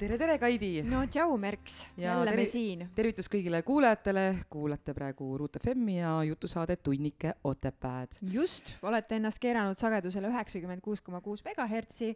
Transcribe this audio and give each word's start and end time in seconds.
tere, 0.00 0.16
tere, 0.16 0.36
Kaidi! 0.40 0.80
no 0.88 1.02
tšau, 1.04 1.34
Merks! 1.36 1.74
jälle 2.00 2.32
me 2.32 2.44
siin. 2.48 2.86
tervitus 2.96 3.28
kõigile 3.28 3.60
kuulajatele, 3.66 4.22
kuulate 4.52 4.94
praegu 4.96 5.34
Ruut 5.36 5.58
FM-i 5.60 5.98
ja 5.98 6.12
jutusaadet 6.24 6.80
Tunnike 6.82 7.34
Otepääd. 7.44 8.16
just, 8.32 8.72
olete 8.82 9.18
ennast 9.20 9.42
keeranud 9.42 9.76
sagedusele 9.76 10.30
üheksakümmend 10.32 10.80
kuus 10.80 11.04
koma 11.04 11.20
kuus 11.20 11.44
megahertsi 11.44 12.14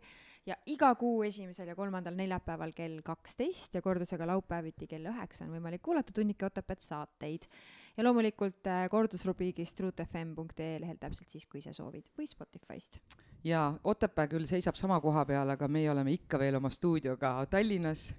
ja 0.48 0.56
iga 0.66 0.94
kuu 0.96 1.22
esimesel 1.28 1.68
ja 1.68 1.76
kolmandal 1.76 2.16
neljapäeval 2.16 2.72
kell 2.72 3.02
kaksteist 3.04 3.76
ja 3.76 3.84
kordusega 3.84 4.26
laupäeviti 4.32 4.88
kell 4.88 5.12
üheksa 5.12 5.44
on 5.44 5.52
võimalik 5.58 5.84
kuulata 5.84 6.12
Tunnike 6.16 6.48
Otepääd 6.48 6.80
saateid. 6.84 7.44
Ja 7.96 8.06
loomulikult 8.06 8.66
äh, 8.70 8.86
kordusrubriigist 8.90 9.80
ruutfm.ee 9.80 10.80
lehel 10.82 10.98
täpselt 11.00 11.30
siis, 11.30 11.46
kui 11.46 11.62
ise 11.62 11.74
soovid 11.76 12.10
või 12.18 12.26
Spotify'st 12.30 13.00
jaa, 13.44 13.68
Otepää 13.84 14.28
küll 14.30 14.48
seisab 14.48 14.78
sama 14.80 14.98
koha 15.04 15.24
peal, 15.28 15.54
aga 15.54 15.68
meie 15.68 15.90
oleme 15.92 16.14
ikka 16.16 16.40
veel 16.40 16.58
oma 16.58 16.70
stuudioga 16.72 17.36
Tallinnas. 17.50 18.12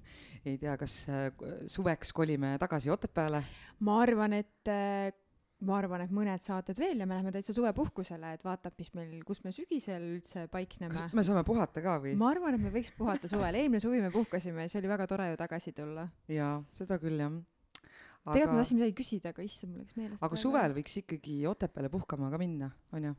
ei 0.45 0.57
tea, 0.61 0.77
kas 0.77 1.05
äh, 1.09 1.27
suveks 1.67 2.13
kolime 2.13 2.55
tagasi 2.61 2.89
Otepääle? 2.93 3.43
ma 3.79 4.01
arvan, 4.01 4.33
et 4.33 4.71
äh, 4.71 5.11
ma 5.65 5.79
arvan, 5.79 6.05
et 6.05 6.13
mõned 6.13 6.43
saated 6.45 6.77
veel 6.79 7.01
ja 7.01 7.07
me 7.07 7.17
läheme 7.17 7.33
täitsa 7.33 7.55
suvepuhkusele, 7.55 8.35
et 8.35 8.45
vaatab, 8.45 8.75
mis 8.77 8.93
meil, 8.93 9.17
kus 9.25 9.41
me 9.43 9.51
sügisel 9.55 10.03
üldse 10.17 10.47
paikneme. 10.51 10.93
kas 10.93 11.17
me 11.17 11.25
saame 11.25 11.43
puhata 11.47 11.83
ka 11.83 11.97
või? 12.03 12.15
ma 12.19 12.29
arvan, 12.35 12.59
et 12.59 12.63
me 12.67 12.73
võiks 12.75 12.93
puhata 12.97 13.31
suvel, 13.31 13.59
eelmine 13.59 13.83
suvi 13.83 14.03
me 14.05 14.13
puhkasime 14.13 14.67
ja 14.67 14.71
see 14.71 14.83
oli 14.83 14.93
väga 14.93 15.09
tore 15.09 15.31
ju 15.33 15.41
tagasi 15.41 15.75
tulla. 15.75 16.07
jaa, 16.31 16.59
seda 16.77 17.01
küll 17.01 17.19
jah 17.19 17.35
aga.... 18.25 18.33
tegelikult 18.33 18.57
ma 18.57 18.63
tahtsin 18.63 18.79
midagi 18.81 18.97
küsida, 18.97 19.31
aga 19.31 19.45
issand, 19.45 19.71
mul 19.71 19.85
läks 19.85 19.95
meelest. 19.99 20.23
aga 20.25 20.41
suvel 20.41 20.75
võiks 20.75 20.99
ikkagi 21.03 21.37
Otepääle 21.49 21.91
puhkama 21.93 22.31
ka 22.33 22.41
minna, 22.41 22.71
onju? 22.95 23.13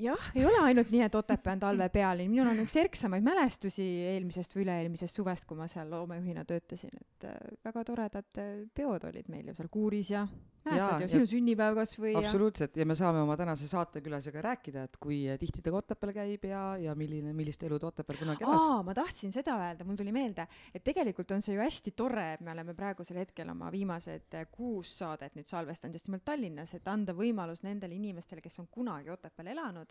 Jah, 0.00 0.30
ei 0.34 0.46
ole 0.46 0.62
ainult 0.68 0.90
nii, 0.94 1.02
et 1.06 1.14
Otepää 1.14 1.54
on 1.56 1.62
talve 1.62 1.88
pealinn, 1.94 2.32
minul 2.32 2.50
on 2.52 2.62
üks 2.64 2.76
erksamaid 2.80 3.24
mälestusi 3.26 3.84
eelmisest 4.14 4.56
või 4.56 4.64
üle-eelmisest 4.66 5.20
suvest, 5.20 5.46
kui 5.48 5.58
ma 5.58 5.68
seal 5.70 5.90
loomejuhina 5.92 6.44
töötasin, 6.48 6.96
et 7.00 7.28
äh, 7.30 7.38
väga 7.64 7.84
toredad 7.84 8.42
äh, 8.42 8.56
peod 8.74 9.06
olid 9.10 9.30
meil 9.32 9.50
ju 9.50 9.56
seal 9.58 9.70
kuuris 9.72 10.10
ja 10.14 10.26
mäletad 10.64 11.04
ju, 11.04 11.08
sinu 11.12 11.28
sünnipäev 11.28 11.76
kas 11.78 11.94
või 11.98 12.14
absoluutselt. 12.18 12.76
Ja 12.78 12.86
me 12.88 12.96
saame 12.98 13.20
oma 13.24 13.36
tänase 13.38 13.68
saatekülalisega 13.68 14.42
rääkida, 14.44 14.84
et 14.88 14.96
kui 15.02 15.20
tihti 15.40 15.62
ta 15.64 15.72
Otepääl 15.76 16.14
käib 16.16 16.46
ja, 16.48 16.62
ja 16.80 16.94
milline, 16.98 17.34
millist 17.36 17.62
elu 17.66 17.78
ta 17.80 17.90
Otepääl 17.90 18.20
kunagi 18.22 18.46
elas. 18.46 18.68
aa, 18.70 18.80
ma 18.86 18.94
tahtsin 18.96 19.34
seda 19.34 19.56
öelda, 19.60 19.86
mul 19.86 19.98
tuli 20.00 20.14
meelde, 20.14 20.46
et 20.74 20.84
tegelikult 20.84 21.34
on 21.36 21.44
see 21.44 21.56
ju 21.56 21.62
hästi 21.62 21.94
tore, 21.96 22.26
et 22.36 22.44
me 22.44 22.54
oleme 22.54 22.76
praegusel 22.76 23.20
hetkel 23.20 23.50
oma 23.52 23.70
viimased 23.74 24.38
äh, 24.38 24.48
kuus 24.52 24.96
saadet 24.98 25.36
nüüd 25.36 25.50
salvestanud 25.50 25.98
just 25.98 26.08
nimelt 26.08 26.24
Tallinnas, 26.24 26.74
et 26.76 26.88
anda 26.88 27.16
võimalus 27.16 27.64
nendele 27.66 27.96
inimestele, 27.98 28.42
kes 28.44 28.58
on 28.62 28.70
kunagi 28.72 29.12
Otepääl 29.12 29.52
elanud, 29.54 29.83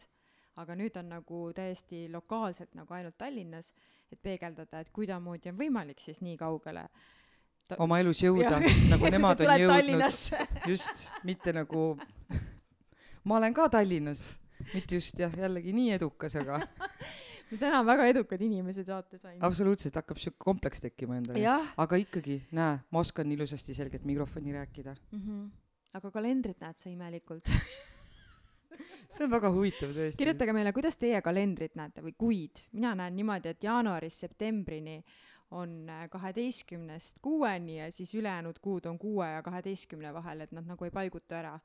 aga 0.61 0.75
nüüd 0.77 0.97
on 0.99 1.09
nagu 1.15 1.39
täiesti 1.55 2.05
lokaalselt 2.13 2.75
nagu 2.77 2.93
ainult 2.93 3.17
Tallinnas, 3.17 3.71
et 4.11 4.21
peegeldada, 4.21 4.83
et 4.83 4.91
kuidamoodi 4.93 5.49
on 5.49 5.57
võimalik 5.57 6.01
siis 6.03 6.21
nii 6.21 6.37
kaugele 6.37 6.85
ta... 7.67 7.77
oma 7.83 7.99
elus 8.03 8.21
jõuda, 8.23 8.59
nagu 8.93 9.11
nemad 9.15 9.41
on 9.45 9.53
jõudnud. 9.63 10.05
just, 10.71 11.07
mitte 11.25 11.55
nagu 11.55 11.87
ma 13.27 13.39
olen 13.39 13.55
ka 13.57 13.69
Tallinnas, 13.73 14.27
mitte 14.73 14.99
just 14.99 15.19
jah, 15.19 15.33
jällegi 15.45 15.73
nii 15.75 15.95
edukas, 15.97 16.37
aga 16.41 16.61
täna 17.53 17.79
on 17.81 17.87
väga 17.89 18.05
edukad 18.09 18.41
inimesed 18.41 18.87
saates 18.89 19.25
ainult. 19.25 19.43
absoluutselt, 19.49 19.97
hakkab 19.97 20.21
siuke 20.21 20.37
kompleks 20.41 20.85
tekkima 20.85 21.17
endale. 21.17 21.57
aga 21.77 21.99
ikkagi, 22.01 22.43
näe, 22.53 22.77
ma 22.91 23.01
oskan 23.01 23.31
ilusasti 23.33 23.73
selgelt 23.77 24.05
mikrofoni 24.09 24.53
rääkida 24.53 24.93
mm. 24.93 25.19
-hmm. 25.25 25.49
aga 25.97 26.11
kalendrit 26.11 26.61
näed 26.61 26.77
sa 26.77 26.89
imelikult 26.89 27.49
see 29.13 29.25
on 29.25 29.31
väga 29.33 29.51
huvitav 29.53 29.93
tõesti. 29.95 30.19
kirjutage 30.21 30.55
meile, 30.55 30.73
kuidas 30.75 30.97
teie 30.97 31.21
kalendrit 31.25 31.77
näete 31.79 32.03
või 32.05 32.15
kuid. 32.17 32.65
mina 32.71 32.95
näen 32.95 33.15
niimoodi, 33.15 33.53
et 33.53 33.63
jaanuarist 33.63 34.25
septembrini 34.25 34.99
on 35.53 35.89
äh, 35.89 36.09
kaheteistkümnest 36.09 37.19
kuueni 37.21 37.77
ja 37.77 37.91
siis 37.91 38.13
ülejäänud 38.15 38.59
kuud 38.61 38.85
on 38.89 38.99
kuue 38.99 39.27
ja 39.29 39.41
kaheteistkümne 39.45 40.13
vahel, 40.13 40.41
et 40.41 40.51
nad 40.51 40.65
nagu 40.65 40.85
ei 40.85 40.91
paigutu 40.91 41.35
ära 41.37 41.57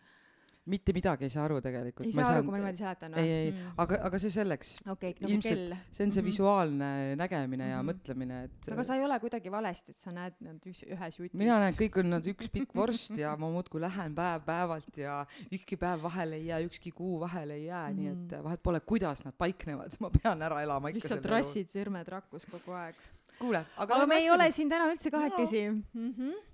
mitte 0.68 0.94
midagi 0.96 1.26
ei 1.26 1.32
saa 1.32 1.44
aru 1.46 1.60
tegelikult. 1.64 2.06
ei 2.06 2.14
saa 2.14 2.30
aru, 2.34 2.44
kui 2.46 2.54
ma 2.54 2.60
niimoodi 2.60 2.80
seletan 2.80 3.16
või? 3.16 3.24
ei, 3.24 3.34
ei 3.38 3.50
mm., 3.52 3.74
aga, 3.84 3.98
aga 4.08 4.20
see 4.22 4.32
selleks. 4.34 4.72
okei 4.84 5.14
okay,, 5.14 5.24
nagu 5.24 5.40
kell. 5.46 5.74
see 5.96 6.06
on 6.06 6.14
see 6.14 6.22
mhm. 6.22 6.28
visuaalne 6.28 6.90
nägemine 7.20 7.68
ja 7.70 7.80
mm 7.80 7.88
-hmm. 7.88 7.92
mõtlemine, 7.92 8.40
et. 8.48 8.70
aga 8.76 8.86
sa 8.86 8.98
ei 8.98 9.04
ole 9.08 9.18
kuidagi 9.24 9.52
valesti, 9.52 9.96
et 9.96 10.04
sa 10.04 10.14
näed 10.14 10.38
nad 10.44 10.70
ühes 10.70 11.20
jutis. 11.20 11.38
mina 11.42 11.58
näen, 11.64 11.76
kõik 11.82 12.00
on 12.02 12.10
nad 12.16 12.30
üks 12.34 12.52
pikk 12.54 12.74
vorst 12.76 13.16
ja 13.18 13.34
ma 13.36 13.50
muudkui 13.58 13.82
lähen 13.82 14.16
päev-päevalt 14.18 15.02
ja 15.04 15.20
ükski 15.52 15.76
päev 15.80 16.02
vahele 16.02 16.40
ei 16.40 16.46
jää, 16.52 16.62
ükski 16.68 16.92
kuu 16.92 17.20
vahele 17.20 17.54
ei 17.54 17.66
jää 17.66 17.90
mm, 17.90 17.94
-hmm. 17.94 18.00
nii 18.00 18.08
et 18.08 18.32
mhm. 18.32 18.44
vahet 18.44 18.62
pole, 18.62 18.80
kuidas 18.80 19.24
nad 19.24 19.34
paiknevad, 19.38 19.96
ma 20.00 20.10
pean 20.10 20.42
ära 20.42 20.62
elama 20.62 20.88
ikka. 20.88 21.00
lihtsalt 21.02 21.30
rassid 21.36 21.72
sõrmed 21.72 22.08
rakus 22.08 22.44
kogu 22.50 22.76
aeg 22.76 22.94
kuule, 23.38 23.64
aga, 23.76 23.94
aga 23.94 24.06
me 24.10 24.20
ei 24.22 24.30
ole 24.30 24.50
siin 24.54 24.70
täna 24.70 24.88
üldse 24.92 25.10
kahekesi 25.14 25.64
no.. 25.68 25.82
Mm 25.94 26.12
-hmm. 26.12 26.44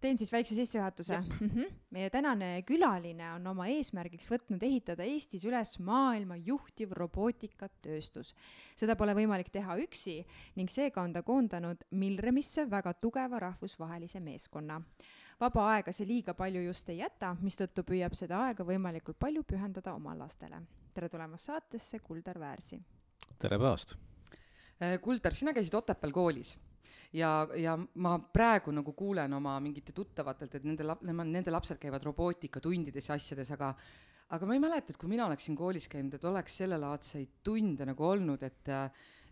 Teen 0.00 0.18
siis 0.18 0.32
väikse 0.32 0.54
sissejuhatuse. 0.54 1.18
Mm 1.18 1.50
-hmm. 1.50 1.72
meie 1.90 2.10
tänane 2.10 2.62
külaline 2.62 3.32
on 3.34 3.46
oma 3.46 3.66
eesmärgiks 3.66 4.30
võtnud 4.30 4.62
ehitada 4.62 5.04
Eestis 5.04 5.44
üles 5.44 5.78
maailma 5.78 6.36
juhtiv 6.36 6.92
robootikatööstus. 6.92 8.34
seda 8.76 8.96
pole 8.96 9.14
võimalik 9.14 9.50
teha 9.52 9.76
üksi 9.76 10.24
ning 10.56 10.70
seega 10.70 11.02
on 11.02 11.12
ta 11.12 11.22
koondanud 11.22 11.84
Milremisse 11.90 12.70
väga 12.70 12.94
tugeva 12.94 13.38
rahvusvahelise 13.38 14.20
meeskonna 14.20 14.82
vaba 15.40 15.66
aega 15.74 15.92
see 15.92 16.06
liiga 16.06 16.34
palju 16.34 16.62
just 16.62 16.88
ei 16.88 16.98
jäta, 16.98 17.36
mistõttu 17.40 17.82
püüab 17.82 18.14
seda 18.14 18.44
aega 18.46 18.64
võimalikult 18.64 19.18
palju 19.18 19.42
pühendada 19.42 19.94
oma 19.94 20.14
lastele. 20.18 20.62
tere 20.94 21.08
tulemast 21.08 21.44
saatesse, 21.44 21.98
Kuldar 21.98 22.38
Väärsi! 22.38 22.80
tere 23.38 23.58
päevast! 23.58 23.96
Äh, 24.82 25.00
Kuldar, 25.00 25.34
sina 25.34 25.52
käisid 25.52 25.74
Otepääl 25.74 26.12
koolis 26.12 26.56
ja, 27.12 27.48
ja 27.56 27.76
ma 27.76 28.16
praegu 28.18 28.72
nagu 28.74 28.92
kuulen 28.96 29.32
oma 29.34 29.56
mingite 29.60 29.92
tuttavatelt, 29.96 30.54
et 30.54 30.66
nende 30.68 30.86
lap-, 30.86 31.04
nende 31.04 31.50
lapsed 31.50 31.80
käivad 31.82 32.04
robootikatundides 32.06 33.10
ja 33.10 33.18
asjades, 33.18 33.50
aga 33.56 33.74
aga 34.30 34.46
ma 34.46 34.54
ei 34.54 34.62
mäleta, 34.62 34.92
et 34.92 35.00
kui 35.00 35.10
mina 35.10 35.26
oleksin 35.26 35.56
koolis 35.58 35.88
käinud, 35.90 36.14
et 36.14 36.24
oleks 36.24 36.60
sellelaadseid 36.62 37.40
tunde 37.44 37.88
nagu 37.88 38.06
olnud, 38.12 38.44
et 38.46 38.74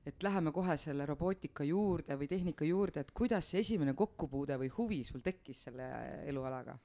et 0.09 0.23
läheme 0.25 0.53
kohe 0.55 0.77
selle 0.81 1.05
robootika 1.07 1.67
juurde 1.69 2.17
või 2.17 2.29
tehnika 2.31 2.65
juurde, 2.65 3.03
et 3.03 3.11
kuidas 3.13 3.51
see 3.51 3.61
esimene 3.61 3.93
kokkupuude 3.99 4.57
või 4.63 4.71
huvi 4.79 5.03
sul 5.05 5.21
tekkis 5.21 5.67
selle 5.69 5.89
elualaga? 6.31 6.79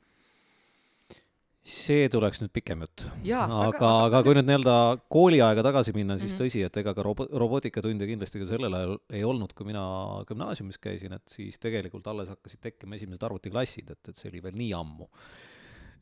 See 1.63 2.09
tuleks 2.11 2.41
nüüd 2.41 2.51
pikem 2.51 2.81
jutt. 2.83 3.05
aga, 3.23 3.69
aga, 3.71 3.91
aga 4.09 4.21
kui 4.25 4.35
nüüd 4.35 4.49
nii-öelda 4.49 4.75
kooliaega 5.15 5.63
tagasi 5.63 5.93
minna, 5.95 6.17
siis 6.19 6.33
mm 6.33 6.35
-hmm. 6.35 6.49
tõsi, 6.51 6.65
et 6.67 6.77
ega 6.81 6.93
ka 6.93 7.05
robo-, 7.07 7.29
robootikatunde 7.31 8.07
kindlasti 8.09 8.41
ka 8.41 8.49
sellel 8.49 8.75
ajal 8.79 8.97
ei 9.09 9.23
olnud, 9.23 9.53
kui 9.55 9.69
mina 9.71 9.85
gümnaasiumis 10.27 10.77
käisin, 10.83 11.13
et 11.13 11.23
siis 11.27 11.59
tegelikult 11.59 12.07
alles 12.07 12.29
hakkasid 12.29 12.59
tekkima 12.59 12.99
esimesed 12.99 13.23
arvutiklassid, 13.23 13.89
et, 13.89 14.09
et 14.09 14.15
see 14.15 14.29
oli 14.29 14.43
veel 14.43 14.59
nii 14.59 14.73
ammu 14.75 15.09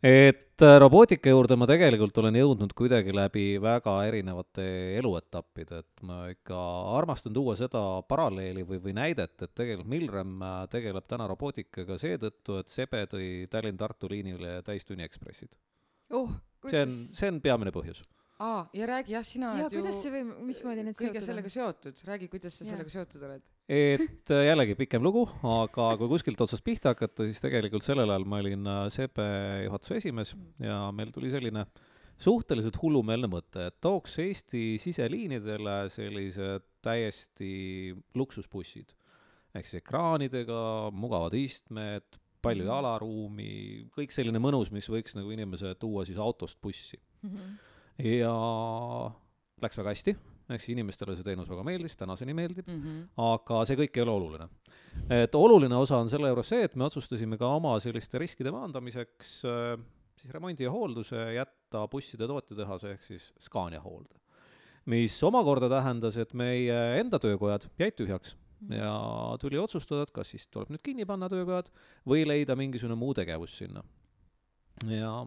et 0.01 0.63
äh, 0.66 0.75
robootika 0.81 1.29
juurde 1.29 1.56
ma 1.59 1.67
tegelikult 1.69 2.17
olen 2.22 2.38
jõudnud 2.39 2.73
kuidagi 2.78 3.13
läbi 3.13 3.45
väga 3.62 3.95
erinevate 4.07 4.65
eluetappide, 4.98 5.81
et 5.83 6.06
ma 6.07 6.24
ikka 6.31 6.57
armastan 6.98 7.36
tuua 7.36 7.56
seda 7.59 7.83
paralleeli 8.09 8.65
või, 8.68 8.81
või 8.81 8.95
näidet, 8.98 9.36
et 9.38 9.53
tegelikult 9.53 9.92
Milrem 9.92 10.39
äh, 10.42 10.56
tegeleb 10.74 11.06
täna 11.09 11.27
robootikaga 11.30 12.00
seetõttu, 12.01 12.57
et 12.62 12.74
Sebe 12.74 13.03
tõi 13.12 13.27
Tallinn-Tartu 13.51 14.09
liinile 14.09 14.59
täistunniekspressid 14.65 15.53
oh,. 16.18 16.33
see 16.68 16.81
on, 16.81 16.97
see 17.19 17.30
on 17.30 17.42
peamine 17.44 17.74
põhjus 17.75 18.01
aa, 18.42 18.62
ja 18.74 18.88
räägi 18.90 19.16
jah, 19.16 19.26
sina 19.26 19.52
ja, 19.56 19.66
oled 19.66 19.76
ju 19.76 19.82
kuidas 19.82 20.00
see 20.02 20.14
või 20.14 20.24
mismoodi 20.50 20.86
need 20.88 20.98
kõige 20.98 21.22
sellega 21.24 21.52
seotud, 21.54 22.02
räägi, 22.08 22.30
kuidas 22.32 22.58
sa 22.58 22.66
ja. 22.66 22.74
sellega 22.74 22.94
seotud 22.94 23.26
oled. 23.28 23.46
et 23.72 24.34
äh, 24.34 24.44
jällegi 24.48 24.78
pikem 24.80 25.06
lugu, 25.06 25.26
aga 25.48 25.92
kui 26.00 26.12
kuskilt 26.12 26.42
otsast 26.46 26.66
pihta 26.66 26.96
hakata, 26.96 27.28
siis 27.30 27.44
tegelikult 27.44 27.86
sellel 27.86 28.10
ajal 28.10 28.28
ma 28.30 28.42
olin 28.42 28.72
äh, 28.74 28.84
CP 28.96 29.28
juhatuse 29.68 30.00
esimees 30.02 30.34
ja 30.62 30.84
meil 30.96 31.14
tuli 31.14 31.34
selline 31.34 31.66
suhteliselt 32.22 32.78
hullumeelne 32.82 33.30
mõte, 33.32 33.68
et 33.72 33.78
tooks 33.82 34.20
Eesti 34.22 34.76
siseliinidele 34.82 35.78
sellised 35.94 36.68
täiesti 36.86 37.94
luksusbussid. 38.18 38.94
ehk 39.56 39.68
siis 39.68 39.82
ekraanidega, 39.82 40.92
mugavad 40.94 41.34
istmed, 41.36 42.20
palju 42.42 42.64
mhm. 42.66 42.72
jalaruumi, 42.72 43.56
kõik 43.94 44.14
selline 44.14 44.40
mõnus, 44.42 44.72
mis 44.74 44.88
võiks 44.90 45.18
nagu 45.18 45.34
inimese 45.34 45.76
tuua 45.82 46.06
siis 46.10 46.18
autost 46.18 46.58
bussi 46.62 46.98
mm. 46.98 47.30
-hmm 47.30 47.60
ja 48.01 48.33
läks 49.62 49.77
väga 49.77 49.94
hästi, 49.94 50.15
eks 50.56 50.68
inimestele 50.74 51.15
see 51.15 51.25
teenus 51.25 51.50
väga 51.51 51.63
meeldis, 51.68 51.95
tänaseni 52.00 52.33
meeldib 52.36 52.68
mm, 52.68 52.81
-hmm. 52.81 53.01
aga 53.24 53.63
see 53.69 53.77
kõik 53.80 53.98
ei 53.98 54.03
ole 54.03 54.12
oluline. 54.12 54.50
et 55.09 55.36
oluline 55.36 55.75
osa 55.75 55.98
on 55.98 56.09
selle 56.09 56.31
juures 56.31 56.50
see, 56.50 56.63
et 56.63 56.75
me 56.75 56.88
otsustasime 56.89 57.38
ka 57.38 57.48
oma 57.48 57.77
selliste 57.80 58.19
riskide 58.19 58.51
maandamiseks 58.51 59.33
äh, 59.45 59.77
siis 60.21 60.33
remondi 60.33 60.63
ja 60.63 60.71
hoolduse 60.71 61.33
jätta 61.36 61.88
busside 61.88 62.27
tootjatehase 62.27 62.95
ehk 62.95 63.03
siis 63.03 63.31
Scania 63.39 63.81
hoolde. 63.81 64.15
mis 64.86 65.24
omakorda 65.24 65.69
tähendas, 65.69 66.18
et 66.18 66.33
meie 66.33 66.77
enda 67.00 67.19
töökojad 67.19 67.69
jäid 67.80 67.95
tühjaks 67.95 68.36
ja 68.69 68.94
tuli 69.42 69.57
otsustada, 69.57 70.04
et 70.06 70.12
kas 70.13 70.33
siis 70.33 70.47
tuleb 70.47 70.69
nüüd 70.74 70.81
kinni 70.86 71.06
panna 71.06 71.30
töökojad 71.30 71.69
või 72.07 72.25
leida 72.27 72.56
mingisugune 72.57 72.97
muu 72.97 73.13
tegevus 73.13 73.57
sinna. 73.57 73.83
ja 74.86 75.25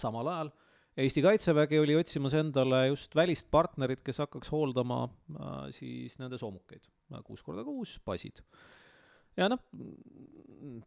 samal 0.00 0.28
ajal 0.28 0.52
Eesti 0.96 1.22
Kaitsevägi 1.24 1.78
oli 1.80 1.94
otsimas 1.96 2.34
endale 2.36 2.86
just 2.90 3.14
välist 3.16 3.46
partnerit, 3.50 4.02
kes 4.04 4.20
hakkaks 4.20 4.50
hooldama 4.52 5.06
äh, 5.08 5.70
siis 5.72 6.18
nende 6.20 6.36
soomukeid, 6.40 6.84
kuus 7.24 7.40
korda 7.46 7.64
kuus 7.64 7.96
basid 8.04 8.42
ja 9.36 9.48
noh, 9.48 9.60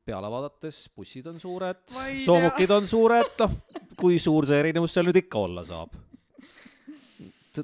peale 0.06 0.30
vaadates 0.32 0.86
bussid 0.96 1.28
on 1.30 1.40
suured, 1.42 1.82
soomukid 2.26 2.74
on 2.76 2.88
suured, 2.90 3.32
noh, 3.42 3.56
kui 4.00 4.20
suur 4.22 4.48
see 4.50 4.60
erinevus 4.62 4.96
seal 4.96 5.10
nüüd 5.10 5.24
ikka 5.26 5.46
olla 5.48 5.66
saab? 5.68 5.96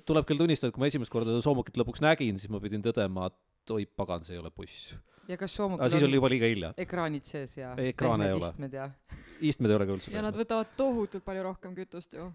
tuleb 0.07 0.23
küll 0.23 0.39
tunnistada, 0.39 0.71
et 0.71 0.75
kui 0.75 0.85
ma 0.85 0.87
esimest 0.87 1.11
korda 1.11 1.33
seda 1.33 1.43
soomukit 1.43 1.75
lõpuks 1.81 1.99
nägin, 2.03 2.37
siis 2.39 2.51
ma 2.51 2.61
pidin 2.63 2.83
tõdema, 2.85 3.27
et 3.27 3.73
oi 3.75 3.83
pagan, 3.85 4.23
see 4.23 4.37
ei 4.37 4.39
ole 4.39 4.47
buss. 4.55 4.93
Ja 5.29 5.37
kas 5.37 5.55
soomukil 5.55 5.85
aga 5.85 5.93
siis 5.93 6.07
oli 6.07 6.19
juba 6.19 6.31
liiga 6.33 6.51
hilja. 6.51 6.71
ekraanid 6.81 7.27
sees 7.27 7.57
ja 7.57 7.73
ekraane 7.77 8.29
ei 8.29 8.37
ole. 8.37 8.47
istmed 8.47 8.79
ja 8.79 8.87
istmed 9.41 9.73
ei 9.73 9.79
ole 9.79 9.89
ka 9.89 9.97
üldse 9.97 10.15
ja 10.15 10.23
nad 10.25 10.37
võtavad 10.37 10.73
tohutult 10.77 11.25
palju 11.27 11.43
rohkem 11.49 11.75
kütust 11.77 12.17
ju 12.17 12.31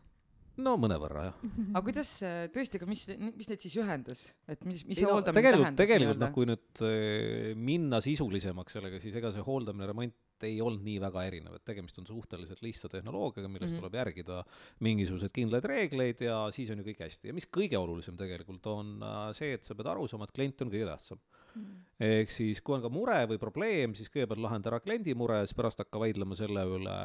no 0.63 0.75
mõnevõrra 0.81 1.25
jah. 1.29 1.41
aga 1.73 1.83
kuidas 1.85 2.11
tõesti, 2.55 2.81
aga 2.81 2.89
mis, 2.89 3.03
mis 3.37 3.51
neid 3.51 3.65
siis 3.65 3.77
ühendas, 3.81 4.23
et 4.49 4.63
mis, 4.65 4.85
mis 4.89 4.97
ei, 4.97 5.03
see 5.03 5.09
no, 5.09 5.17
hooldamine 5.17 5.43
tegelikult, 5.43 5.67
tähendas? 5.67 5.83
tegelikult 5.83 6.23
noh, 6.23 6.33
kui 6.37 6.49
nüüd 6.49 6.85
äh, 6.87 7.51
minna 7.69 8.01
sisulisemaks 8.05 8.79
sellega, 8.79 9.01
siis 9.03 9.19
ega 9.21 9.33
see 9.35 9.45
hooldamine, 9.47 9.89
remont 9.91 10.47
ei 10.47 10.59
olnud 10.61 10.85
nii 10.85 10.99
väga 11.01 11.23
erinev, 11.31 11.57
et 11.57 11.65
tegemist 11.65 11.97
on 12.01 12.09
suhteliselt 12.09 12.61
lihtsa 12.65 12.91
tehnoloogiaga, 12.93 13.49
milles 13.49 13.71
mm 13.71 13.77
-hmm. 13.77 13.85
tuleb 13.85 13.95
järgida 14.01 14.43
mingisuguseid 14.85 15.33
kindlaid 15.33 15.65
reegleid 15.65 16.21
ja 16.27 16.43
siis 16.53 16.71
on 16.73 16.83
ju 16.83 16.89
kõik 16.89 17.05
hästi. 17.07 17.29
ja 17.29 17.37
mis 17.37 17.49
kõige 17.49 17.79
olulisem 17.81 18.17
tegelikult 18.17 18.67
on 18.73 18.97
äh, 19.03 19.33
see, 19.37 19.53
et 19.57 19.65
sa 19.65 19.75
pead 19.75 19.93
aru 19.93 20.09
saama, 20.09 20.25
et 20.29 20.37
klient 20.37 20.63
on 20.63 20.73
kõige 20.73 20.89
tähtsam 20.89 21.21
mm.. 21.55 21.85
Ehk 21.97 22.33
siis, 22.33 22.61
kui 22.61 22.77
on 22.77 22.83
ka 22.85 22.91
mure 22.93 23.17
või 23.31 23.39
probleem, 23.41 23.95
siis 23.97 24.11
kõigepealt 24.13 24.43
lahenda 24.45 24.69
ära 24.69 24.81
kliendi 24.85 25.15
mure, 25.17 25.39
siis 25.47 25.57
pärast 25.57 25.81
hakka 25.81 26.01
vaidlema 26.03 26.37
selle 26.37 26.65
üle, 26.77 26.97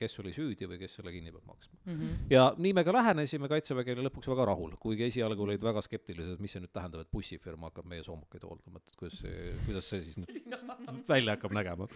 kes 0.00 0.18
oli 0.22 0.32
süüdi 0.34 0.66
või 0.70 0.80
kes 0.80 0.96
selle 0.98 1.12
kinni 1.14 1.30
peab 1.30 1.52
maksma 1.52 1.78
mm. 1.84 1.92
-hmm. 2.00 2.24
ja 2.34 2.48
nii 2.58 2.72
me 2.74 2.84
ka 2.86 2.96
lähenesime, 2.96 3.50
Kaitsevägi 3.52 3.94
oli 3.94 4.08
lõpuks 4.08 4.30
väga 4.32 4.48
rahul, 4.50 4.74
kuigi 4.82 5.06
esialgu 5.06 5.46
olid 5.46 5.62
väga 5.62 5.84
skeptilised, 5.86 6.34
et 6.34 6.42
mis 6.42 6.56
see 6.56 6.64
nüüd 6.64 6.74
tähendab, 6.74 7.04
et 7.04 7.12
bussifirma 7.14 7.70
hakkab 7.70 7.86
meie 7.86 8.02
soomukeid 8.02 8.48
hooldama, 8.48 8.82
et 8.82 8.98
kuidas 8.98 9.20
see, 9.22 9.54
kuidas 9.68 9.92
see 9.92 10.02
siis 10.08 10.18
nüüd 10.18 10.42
välja 11.14 11.38
hakkab 11.38 11.54
nägema 11.54 11.86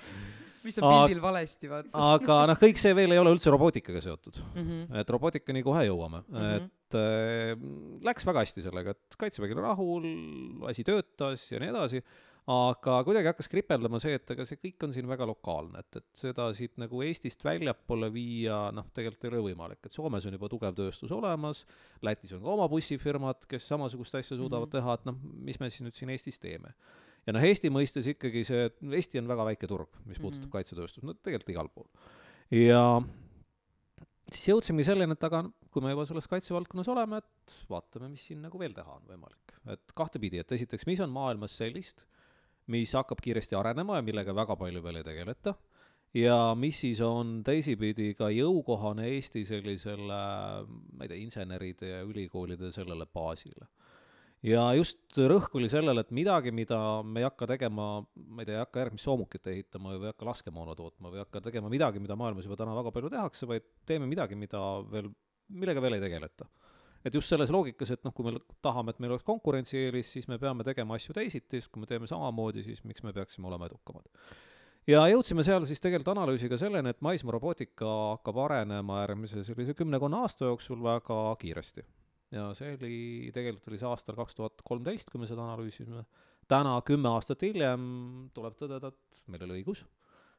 mis 0.62 0.78
on 0.78 0.86
pildil 0.86 1.20
valesti, 1.22 1.70
vaata. 1.70 1.90
aga 2.14 2.38
noh, 2.50 2.58
kõik 2.60 2.80
see 2.80 2.94
veel 2.96 3.14
ei 3.14 3.20
ole 3.20 3.34
üldse 3.34 3.52
robootikaga 3.52 4.02
seotud 4.04 4.38
mm. 4.44 4.62
-hmm. 4.62 5.00
et 5.02 5.12
robootikani 5.14 5.62
kohe 5.66 5.84
jõuame 5.88 6.22
mm. 6.22 6.38
-hmm. 6.38 6.70
et 6.70 6.98
äh, 7.02 8.06
läks 8.06 8.26
väga 8.26 8.44
hästi 8.46 8.64
sellega, 8.66 8.94
et 8.96 9.18
kaitsevägi 9.20 9.56
oli 9.56 9.66
rahul, 9.66 10.08
asi 10.70 10.84
töötas 10.86 11.46
ja 11.52 11.60
nii 11.62 11.72
edasi, 11.74 12.02
aga 12.48 12.98
kuidagi 13.04 13.28
hakkas 13.28 13.50
kripeldama 13.52 14.00
see, 14.00 14.14
et 14.16 14.30
ega 14.32 14.46
see 14.48 14.60
kõik 14.60 14.86
on 14.86 14.94
siin 14.94 15.08
väga 15.10 15.26
lokaalne, 15.28 15.82
et, 15.84 15.98
et 16.00 16.22
seda 16.22 16.46
siit 16.56 16.78
nagu 16.80 17.02
Eestist 17.04 17.44
väljapoole 17.44 18.08
viia, 18.14 18.68
noh, 18.72 18.86
tegelikult 18.96 19.26
ei 19.26 19.32
ole 19.32 19.42
võimalik, 19.50 19.82
et 19.84 19.92
Soomes 19.92 20.24
on 20.28 20.38
juba 20.38 20.48
tugev 20.48 20.78
tööstus 20.78 21.12
olemas, 21.12 21.64
Lätis 22.06 22.32
on 22.36 22.40
ka 22.44 22.54
oma 22.54 22.68
bussifirmad, 22.72 23.44
kes 23.50 23.68
samasugust 23.68 24.16
asja 24.16 24.36
suudavad 24.36 24.68
mm 24.68 24.72
-hmm. 24.72 24.80
teha, 24.80 24.94
et 24.94 25.04
noh, 25.10 25.20
mis 25.50 25.60
me 25.60 25.70
siis 25.70 25.84
nüüd 25.84 25.98
siin 25.98 26.14
Eestis 26.14 26.40
teeme 26.40 26.72
ja 27.28 27.36
noh, 27.36 27.44
Eesti 27.44 27.70
mõistes 27.72 28.08
ikkagi 28.14 28.44
see, 28.48 28.66
Eesti 28.96 29.20
on 29.20 29.28
väga 29.28 29.44
väike 29.52 29.68
turg, 29.68 29.92
mis 30.06 30.16
puudutab 30.18 30.46
mm 30.46 30.48
-hmm. 30.48 30.52
kaitsetööstust, 30.56 31.04
no 31.04 31.14
tegelikult 31.14 31.52
igal 31.52 31.68
pool. 31.68 31.88
ja 32.50 33.02
siis 34.32 34.48
jõudsimegi 34.48 34.88
selleni, 34.88 35.16
et 35.16 35.24
aga 35.24 35.44
kui 35.72 35.84
me 35.84 35.92
juba 35.92 36.06
selles 36.08 36.28
kaitsevaldkonnas 36.30 36.88
oleme, 36.88 37.20
et 37.20 37.56
vaatame, 37.70 38.08
mis 38.12 38.24
siin 38.30 38.40
nagu 38.44 38.60
veel 38.60 38.72
teha 38.76 38.94
on 38.94 39.04
võimalik. 39.08 39.56
et 39.68 39.92
kahtepidi, 39.94 40.40
et 40.40 40.52
esiteks, 40.52 40.86
mis 40.86 41.00
on 41.04 41.10
maailmas 41.10 41.56
sellist, 41.56 42.06
mis 42.68 42.92
hakkab 42.96 43.20
kiiresti 43.24 43.56
arenema 43.58 43.98
ja 43.98 44.06
millega 44.06 44.34
väga 44.36 44.56
palju 44.60 44.82
veel 44.84 45.00
ei 45.00 45.06
tegeleta, 45.06 45.54
ja 46.16 46.38
mis 46.56 46.80
siis 46.84 47.00
on 47.04 47.40
teisipidi 47.44 48.14
ka 48.18 48.30
jõukohane 48.32 49.08
Eesti 49.14 49.44
sellisele, 49.48 50.22
ma 50.68 51.04
ei 51.04 51.10
tea, 51.10 51.20
inseneride 51.20 51.92
ja 51.96 52.04
ülikoolide 52.06 52.72
sellele 52.74 53.08
baasile 53.12 53.68
ja 54.46 54.64
just 54.78 55.18
rõhk 55.18 55.54
oli 55.58 55.68
sellele, 55.70 56.04
et 56.04 56.12
midagi, 56.14 56.52
mida 56.54 56.78
me 57.02 57.22
ei 57.22 57.26
hakka 57.26 57.48
tegema, 57.54 57.88
ma 58.02 58.42
ei 58.42 58.48
tea, 58.48 58.58
ei 58.58 58.62
hakka 58.62 58.84
järgmist 58.84 59.06
soomukit 59.06 59.50
ehitama 59.50 59.96
või 59.96 60.06
ei 60.06 60.12
hakka 60.12 60.28
laskemoona 60.28 60.76
tootma 60.78 61.10
või 61.10 61.20
ei 61.20 61.24
hakka 61.24 61.42
tegema 61.48 61.70
midagi, 61.72 62.02
mida 62.02 62.16
maailmas 62.18 62.46
juba 62.46 62.58
täna 62.60 62.76
väga 62.78 62.92
palju 62.94 63.10
tehakse, 63.14 63.48
vaid 63.50 63.66
teeme 63.88 64.06
midagi, 64.10 64.38
mida 64.38 64.62
veel, 64.92 65.10
millega 65.48 65.82
veel 65.82 65.98
ei 65.98 66.04
tegeleta. 66.04 66.48
Et 67.04 67.14
just 67.14 67.30
selles 67.30 67.52
loogikas, 67.54 67.92
et 67.94 68.04
noh, 68.04 68.14
kui 68.14 68.26
me 68.26 68.38
tahame, 68.64 68.94
et 68.94 69.00
meil 69.02 69.14
oleks 69.14 69.26
konkurentsieelis, 69.28 70.12
siis 70.16 70.28
me 70.28 70.38
peame 70.38 70.66
tegema 70.66 70.98
asju 70.98 71.14
teisiti, 71.16 71.60
sest 71.60 71.72
kui 71.72 71.82
me 71.82 71.90
teeme 71.90 72.10
samamoodi, 72.10 72.64
siis 72.66 72.84
miks 72.84 73.04
me 73.06 73.14
peaksime 73.16 73.50
olema 73.50 73.70
edukamad 73.70 74.08
ja 74.88 75.04
jõudsime 75.10 75.44
seal 75.44 75.66
siis 75.68 75.82
tegelikult 75.84 76.14
analüüsiga 76.14 76.56
selleni, 76.60 76.94
et 76.94 77.04
maismaarobootika 77.04 77.94
hakkab 78.14 78.42
arenema 78.46 79.02
järgmise 79.02 79.44
sellise 79.44 79.76
kümmekonna 79.76 80.24
aasta 80.24 80.48
jooksul 80.48 80.80
väga 80.82 81.18
kiiresti 81.42 81.84
ja 82.34 82.48
see 82.56 82.74
oli, 82.76 82.96
tegelikult 83.34 83.70
oli 83.70 83.80
see 83.80 83.88
aastal 83.88 84.16
kaks 84.18 84.36
tuhat 84.36 84.64
kolmteist, 84.66 85.10
kui 85.10 85.20
me 85.22 85.28
seda 85.28 85.44
analüüsisime. 85.46 86.04
täna, 86.48 86.78
kümme 86.84 87.10
aastat 87.12 87.42
hiljem, 87.44 87.82
tuleb 88.36 88.56
tõdeda, 88.56 88.92
et 88.92 89.22
meil 89.28 89.44
oli 89.46 89.60
õigus. 89.60 89.84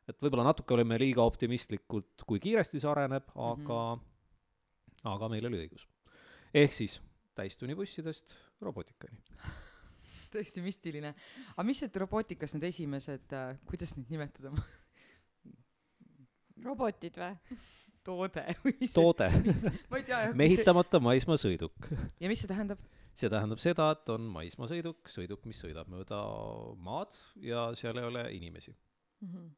et 0.09 0.17
võib-olla 0.21 0.47
natuke 0.49 0.73
olime 0.73 0.97
liiga 0.97 1.21
optimistlikud, 1.21 2.25
kui 2.25 2.39
kiiresti 2.41 2.81
see 2.81 2.89
areneb, 2.89 3.29
aga 3.35 3.79
mm, 3.95 4.01
-hmm. 4.01 5.09
aga 5.13 5.29
meil 5.29 5.45
oli 5.45 5.65
õigus. 5.65 5.87
Ehk 6.53 6.75
siis 6.75 6.99
täistunnibussidest 7.37 8.35
robootikani 8.61 9.19
tõesti 10.33 10.63
müstiline. 10.65 11.13
aga 11.55 11.67
mis 11.67 11.81
need 11.85 11.99
robootikas 12.03 12.55
need 12.55 12.69
esimesed 12.69 13.35
äh,, 13.35 13.57
kuidas 13.69 13.95
neid 13.97 14.11
nimetada 14.13 14.53
robotid 16.67 17.19
või? 17.19 17.59
toode 18.09 18.45
või 18.63 18.75
mis 18.79 18.95
toode 18.95 19.27
ma 19.29 19.99
ei 19.99 20.05
tea 20.07 20.21
jah 20.27 20.37
mehitamata 20.37 21.01
maismaasõiduk 21.03 21.91
ja 22.19 22.31
mis 22.31 22.43
see 22.43 22.51
tähendab 22.51 22.83
see 23.19 23.31
tähendab 23.31 23.61
seda 23.61 23.89
et 23.95 24.11
on 24.13 24.27
maismaasõiduk 24.33 25.11
sõiduk 25.11 25.47
mis 25.49 25.59
sõidab 25.61 25.89
mööda 25.91 26.21
maad 26.79 27.15
ja 27.43 27.69
seal 27.79 27.99
ei 27.99 28.07
ole 28.07 28.23
inimesi 28.37 28.73
mm 28.73 29.33
-hmm. 29.33 29.49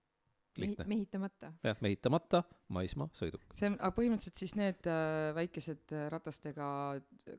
Lihtne. 0.57 0.85
mehitamata. 0.89 1.53
Jah 1.63 1.79
mehitamata 1.83 2.43
maismaasõiduk 2.73 3.55
see 3.57 3.71
on 3.71 3.77
aga 3.79 3.93
põhimõtteliselt 3.95 4.41
siis 4.43 4.55
need 4.59 4.89
äh, 4.89 5.31
väikesed 5.37 5.95
äh, 5.95 6.07
ratastega 6.13 6.67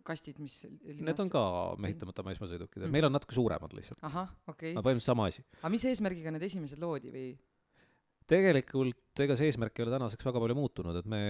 kastid 0.07 0.40
mis 0.42 0.61
linnas 0.64 1.07
need 1.11 1.23
on 1.26 1.33
ka 1.33 1.45
mehitamata 1.83 2.25
maismaasõidukid. 2.26 2.81
Mm. 2.81 2.87
-hmm. 2.87 2.97
meil 2.99 3.09
on 3.09 3.16
natuke 3.16 3.37
suuremad 3.37 3.76
lihtsalt. 3.76 3.99
Ahah 4.09 4.33
okei. 4.47 4.73
Aga 4.73 4.85
põhimõtteliselt 4.88 5.12
sama 5.12 5.28
asi. 5.31 5.45
Aga 5.61 5.73
mis 5.75 5.88
eesmärgiga 5.90 6.35
need 6.35 6.47
esimesed 6.49 6.81
loodi 6.83 7.12
või 7.14 7.28
tegelikult 8.29 9.21
ega 9.23 9.35
see 9.37 9.50
eesmärk 9.50 9.76
ei 9.76 9.85
ole 9.85 9.93
tänaseks 9.93 10.25
väga 10.25 10.41
palju 10.41 10.55
muutunud, 10.57 10.97
et 10.97 11.09
me, 11.11 11.21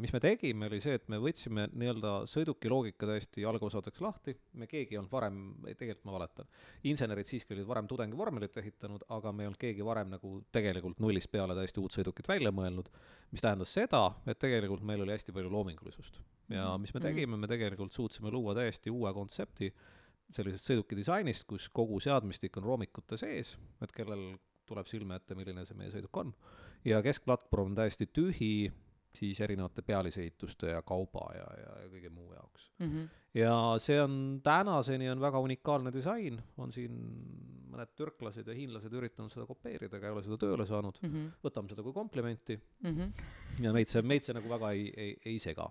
mis 0.00 0.12
me 0.14 0.20
tegime, 0.22 0.68
oli 0.70 0.80
see, 0.80 0.96
et 0.96 1.06
me 1.12 1.18
võtsime 1.20 1.66
nii-öelda 1.68 2.12
sõiduki 2.30 2.70
loogika 2.72 3.08
täiesti 3.10 3.44
algosadeks 3.48 4.00
lahti, 4.04 4.34
me 4.60 4.68
keegi 4.70 4.96
ei 4.96 5.00
olnud 5.00 5.12
varem, 5.12 5.38
tegelikult 5.68 6.08
ma 6.08 6.16
valetan, 6.16 6.50
insenerid 6.88 7.28
siiski 7.28 7.56
olid 7.56 7.68
varem 7.68 7.90
tudengivormelit 7.90 8.56
ehitanud, 8.62 9.04
aga 9.16 9.32
me 9.36 9.44
ei 9.44 9.50
olnud 9.50 9.60
keegi 9.60 9.86
varem 9.86 10.12
nagu 10.16 10.34
tegelikult 10.56 11.00
nullist 11.04 11.32
peale 11.32 11.56
täiesti 11.58 11.84
uut 11.84 11.96
sõidukit 11.96 12.28
välja 12.30 12.52
mõelnud, 12.54 12.90
mis 13.34 13.44
tähendas 13.44 13.76
seda, 13.76 14.06
et 14.30 14.40
tegelikult 14.40 14.84
meil 14.86 15.04
oli 15.04 15.16
hästi 15.16 15.36
palju 15.36 15.52
loomingulisust. 15.52 16.20
ja 16.50 16.72
mis 16.80 16.94
me 16.94 17.04
tegime, 17.04 17.36
me 17.36 17.50
tegelikult 17.50 17.92
suutsime 17.92 18.32
luua 18.32 18.56
täiesti 18.56 18.90
uue 18.90 19.12
kontsepti 19.14 19.72
sellisest 20.34 20.70
sõiduki 20.70 20.96
disainist, 20.96 21.44
kus 21.50 21.68
kogu 21.74 21.98
seadmistik 22.00 22.56
on 22.56 22.64
roomikute 22.64 23.18
sees, 23.20 23.56
et 23.82 23.92
kellel 23.92 24.32
tuleb 24.70 24.90
silme 24.90 25.18
ette, 25.20 25.36
milline 25.38 25.66
see 25.68 25.78
meie 25.78 25.92
sõiduk 25.94 26.22
on. 26.22 26.34
ja 26.86 27.02
keskplatvorm 27.04 27.74
täiesti 27.78 28.08
tühi, 28.14 28.70
siis 29.14 29.40
erinevate 29.42 29.82
pealisehituste 29.82 30.70
ja 30.70 30.82
kauba 30.86 31.26
ja, 31.34 31.46
ja, 31.58 31.72
ja 31.82 31.88
kõige 31.90 32.12
muu 32.14 32.30
jaoks 32.32 32.68
mm 32.78 32.90
-hmm. 32.90 33.08
ja 33.34 33.54
see 33.82 33.98
on 34.02 34.40
tänaseni 34.44 35.10
on 35.10 35.20
väga 35.20 35.38
unikaalne 35.38 35.92
disain, 35.92 36.38
on 36.58 36.72
siin 36.72 37.00
mõned 37.70 37.90
türklased 37.98 38.46
ja 38.46 38.54
hiinlased 38.54 38.92
üritanud 38.92 39.32
seda 39.32 39.46
kopeerida, 39.48 39.96
aga 39.96 40.08
ei 40.08 40.14
ole 40.14 40.22
seda 40.26 40.38
tööle 40.40 40.66
saanud 40.66 40.98
mm. 41.02 41.10
-hmm. 41.10 41.28
võtame 41.44 41.72
seda 41.72 41.84
kui 41.86 41.92
komplimenti 41.92 42.56
mm 42.58 42.96
-hmm. 42.96 43.12
ja 43.64 43.72
meid 43.72 43.88
see, 43.88 44.02
meid 44.02 44.26
see 44.26 44.34
nagu 44.36 44.48
väga 44.48 44.72
ei, 44.72 44.92
ei, 44.96 45.16
ei 45.24 45.38
sega. 45.38 45.70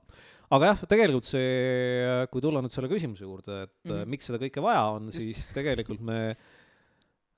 aga 0.50 0.72
jah, 0.72 0.86
tegelikult 0.94 1.26
see, 1.26 2.28
kui 2.32 2.42
tulla 2.42 2.62
nüüd 2.62 2.76
selle 2.76 2.92
küsimuse 2.92 3.24
juurde, 3.24 3.64
et 3.64 3.84
mm. 3.84 3.92
-hmm. 3.92 4.06
miks 4.16 4.26
seda 4.26 4.40
kõike 4.46 4.62
vaja 4.62 4.84
on, 4.96 5.12
siis 5.12 5.48
tegelikult 5.54 6.02
me 6.02 6.36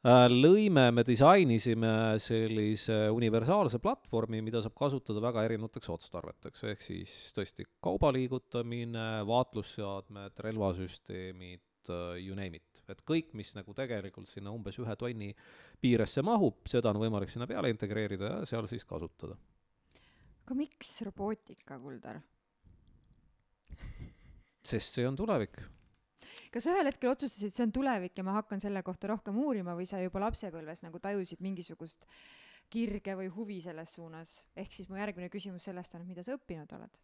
lõime, 0.09 0.87
me 0.91 1.03
disainisime 1.05 2.17
sellise 2.21 3.09
universaalse 3.13 3.77
platvormi, 3.79 4.39
mida 4.41 4.61
saab 4.63 4.73
kasutada 4.73 5.21
väga 5.21 5.43
erinevateks 5.45 5.91
otstarveteks, 5.93 6.63
ehk 6.71 6.81
siis 6.81 7.11
tõesti 7.35 7.67
kauba 7.83 8.09
liigutamine, 8.15 9.21
vaatlusseadmed, 9.29 10.41
relvasüsteemid, 10.41 11.89
äh, 11.89 12.17
you 12.17 12.35
name 12.35 12.57
it, 12.57 12.81
et 12.89 13.03
kõik, 13.05 13.35
mis 13.37 13.53
nagu 13.53 13.75
tegelikult 13.77 14.29
sinna 14.31 14.51
umbes 14.51 14.79
ühe 14.81 14.95
tonni 14.97 15.29
piiresse 15.81 16.23
mahub, 16.25 16.65
seda 16.65 16.89
on 16.89 17.01
võimalik 17.01 17.29
sinna 17.29 17.45
peale 17.49 17.69
integreerida 17.69 18.39
ja 18.39 18.45
seal 18.49 18.65
siis 18.67 18.85
kasutada. 18.85 19.37
aga 20.45 20.57
miks 20.57 21.01
robootika, 21.05 21.77
Kuldar? 21.77 22.23
sest 24.61 24.97
see 24.97 25.05
on 25.07 25.15
tulevik 25.15 25.61
kas 26.53 26.67
ühel 26.71 26.89
hetkel 26.89 27.13
otsustasid, 27.13 27.53
see 27.55 27.65
on 27.67 27.73
tulevik 27.75 28.17
ja 28.17 28.25
ma 28.27 28.37
hakkan 28.39 28.61
selle 28.63 28.83
kohta 28.85 29.11
rohkem 29.11 29.37
uurima 29.41 29.75
või 29.77 29.87
sa 29.89 30.01
juba 30.03 30.23
lapsepõlves 30.27 30.83
nagu 30.85 31.01
tajusid 31.03 31.43
mingisugust 31.43 32.05
kirge 32.71 33.15
või 33.19 33.29
huvi 33.35 33.59
selles 33.63 33.95
suunas? 33.97 34.33
ehk 34.55 34.73
siis 34.73 34.89
mu 34.89 34.99
järgmine 34.99 35.29
küsimus 35.33 35.67
sellest 35.67 35.95
on, 35.97 36.05
mida 36.07 36.23
sa 36.23 36.37
õppinud 36.37 36.77
oled? 36.77 37.01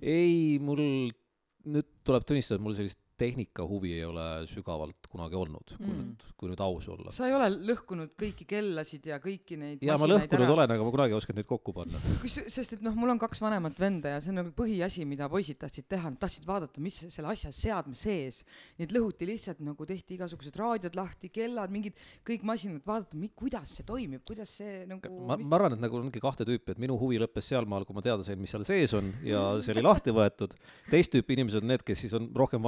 ei, 0.00 0.58
mul 0.62 0.82
nüüd 0.82 1.88
tuleb 2.06 2.26
tunnistada, 2.26 2.58
et 2.58 2.66
mul 2.66 2.76
sellist 2.78 3.01
tehnikahuvi 3.22 3.94
ei 3.96 4.04
ole 4.08 4.26
sügavalt 4.50 5.08
kunagi 5.12 5.38
olnud, 5.38 5.74
kui 5.76 5.88
Mm. 5.92 6.02
nüüd, 6.02 6.24
kui 6.38 6.50
nüüd 6.50 6.62
aus 6.64 6.88
olla. 6.90 7.12
sa 7.14 7.26
ei 7.28 7.34
ole 7.36 7.48
lõhkunud 7.70 8.14
kõiki 8.18 8.46
kellasid 8.48 9.06
ja 9.10 9.18
kõiki 9.22 9.58
neid 9.60 9.82
jaa, 9.84 9.98
ma 10.00 10.08
lõhkunud 10.10 10.46
ära. 10.46 10.52
olen, 10.56 10.74
aga 10.76 10.86
ma 10.86 10.94
kunagi 10.94 11.14
ei 11.14 11.18
osanud 11.18 11.40
neid 11.40 11.48
kokku 11.50 11.74
panna. 11.76 12.00
kus, 12.22 12.38
sest 12.52 12.76
et 12.78 12.84
noh, 12.84 12.94
mul 12.98 13.14
on 13.14 13.20
kaks 13.22 13.42
vanemat 13.42 13.78
venda 13.80 14.14
ja 14.16 14.20
see 14.22 14.32
on 14.34 14.40
nagu 14.42 14.52
põhiasi, 14.56 15.06
mida 15.08 15.28
poisid 15.32 15.60
tahtsid 15.62 15.88
teha, 15.90 16.12
nad 16.12 16.20
tahtsid 16.22 16.46
vaadata, 16.48 16.82
mis 16.84 16.98
selle 17.12 17.30
asja 17.32 17.52
seadme 17.54 17.94
sees. 17.98 18.42
Neid 18.80 18.94
lõhuti 18.94 19.28
lihtsalt 19.28 19.62
nagu 19.64 19.86
tehti 19.88 20.16
igasugused 20.18 20.56
raadiod 20.58 20.96
lahti, 20.98 21.30
kellad, 21.32 21.72
mingid 21.72 21.98
kõik 22.26 22.46
masinad, 22.48 22.82
vaadata, 22.86 23.18
kuidas 23.38 23.76
see 23.78 23.86
toimib, 23.86 24.24
kuidas 24.28 24.50
see 24.60 24.82
nagu 24.90 25.12
ma, 25.28 25.36
ma 25.36 25.58
arvan, 25.58 25.76
et 25.76 25.82
nagu 25.82 25.98
ongi 26.00 26.22
kahte 26.22 26.46
tüüpi, 26.48 26.74
et 26.74 26.80
minu 26.82 26.96
huvi 27.00 27.20
lõppes 27.22 27.48
sealmaal, 27.52 27.86
kui 27.88 27.96
ma 27.96 28.04
teada 28.04 28.24
sain, 28.26 28.40
mis 28.40 28.52
seal 28.52 28.64
sees 28.66 28.94
on 28.98 29.08
ja 29.26 29.44
see 29.62 29.74
oli 29.76 29.84
lahti 29.86 30.14
võetud. 30.14 30.54
teist 30.90 31.12
tüüpi 31.14 31.36
inimesed 31.36 31.62
on 31.62 31.70
need, 31.72 31.84
kes 31.86 32.04
siis 32.04 32.16
on 32.18 32.28
rohkem 32.36 32.62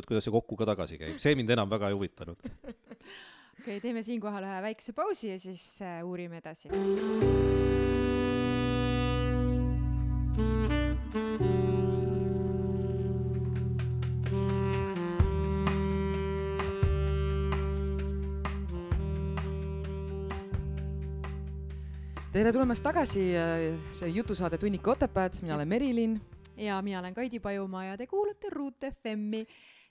vaimustused, 0.00 0.08
kuidas 0.08 0.24
see 0.24 0.32
kokku 0.32 0.56
ka 0.56 0.66
tagasi 0.66 0.98
käib. 0.98 1.18
see 1.18 1.34
mind 1.34 1.50
enam 1.50 1.70
väga 1.70 1.88
ei 1.88 1.94
huvitanud. 1.94 2.36
okei 3.60 3.76
okay,, 3.76 3.80
teeme 3.80 4.02
siinkohal 4.02 4.44
ühe 4.44 4.62
väikese 4.62 4.92
pausi 4.92 5.30
ja 5.30 5.38
siis 5.38 5.82
äh, 5.82 6.04
uurime 6.04 6.40
edasi. 6.40 6.68
tere 22.30 22.52
tulemast 22.54 22.82
tagasi, 22.82 23.20
see 23.92 24.08
jutusaade 24.14 24.56
Tunnika 24.56 24.92
Otepääd, 24.92 25.42
mina 25.42 25.56
olen 25.56 25.68
Merilin. 25.68 26.20
ja 26.56 26.80
mina 26.82 27.00
olen 27.00 27.14
Kaidi 27.14 27.40
Pajumaa 27.40 27.84
ja 27.84 27.96
te 27.96 28.06
kuulate 28.06 28.48
Ruut 28.50 28.76
FM-i 28.80 29.46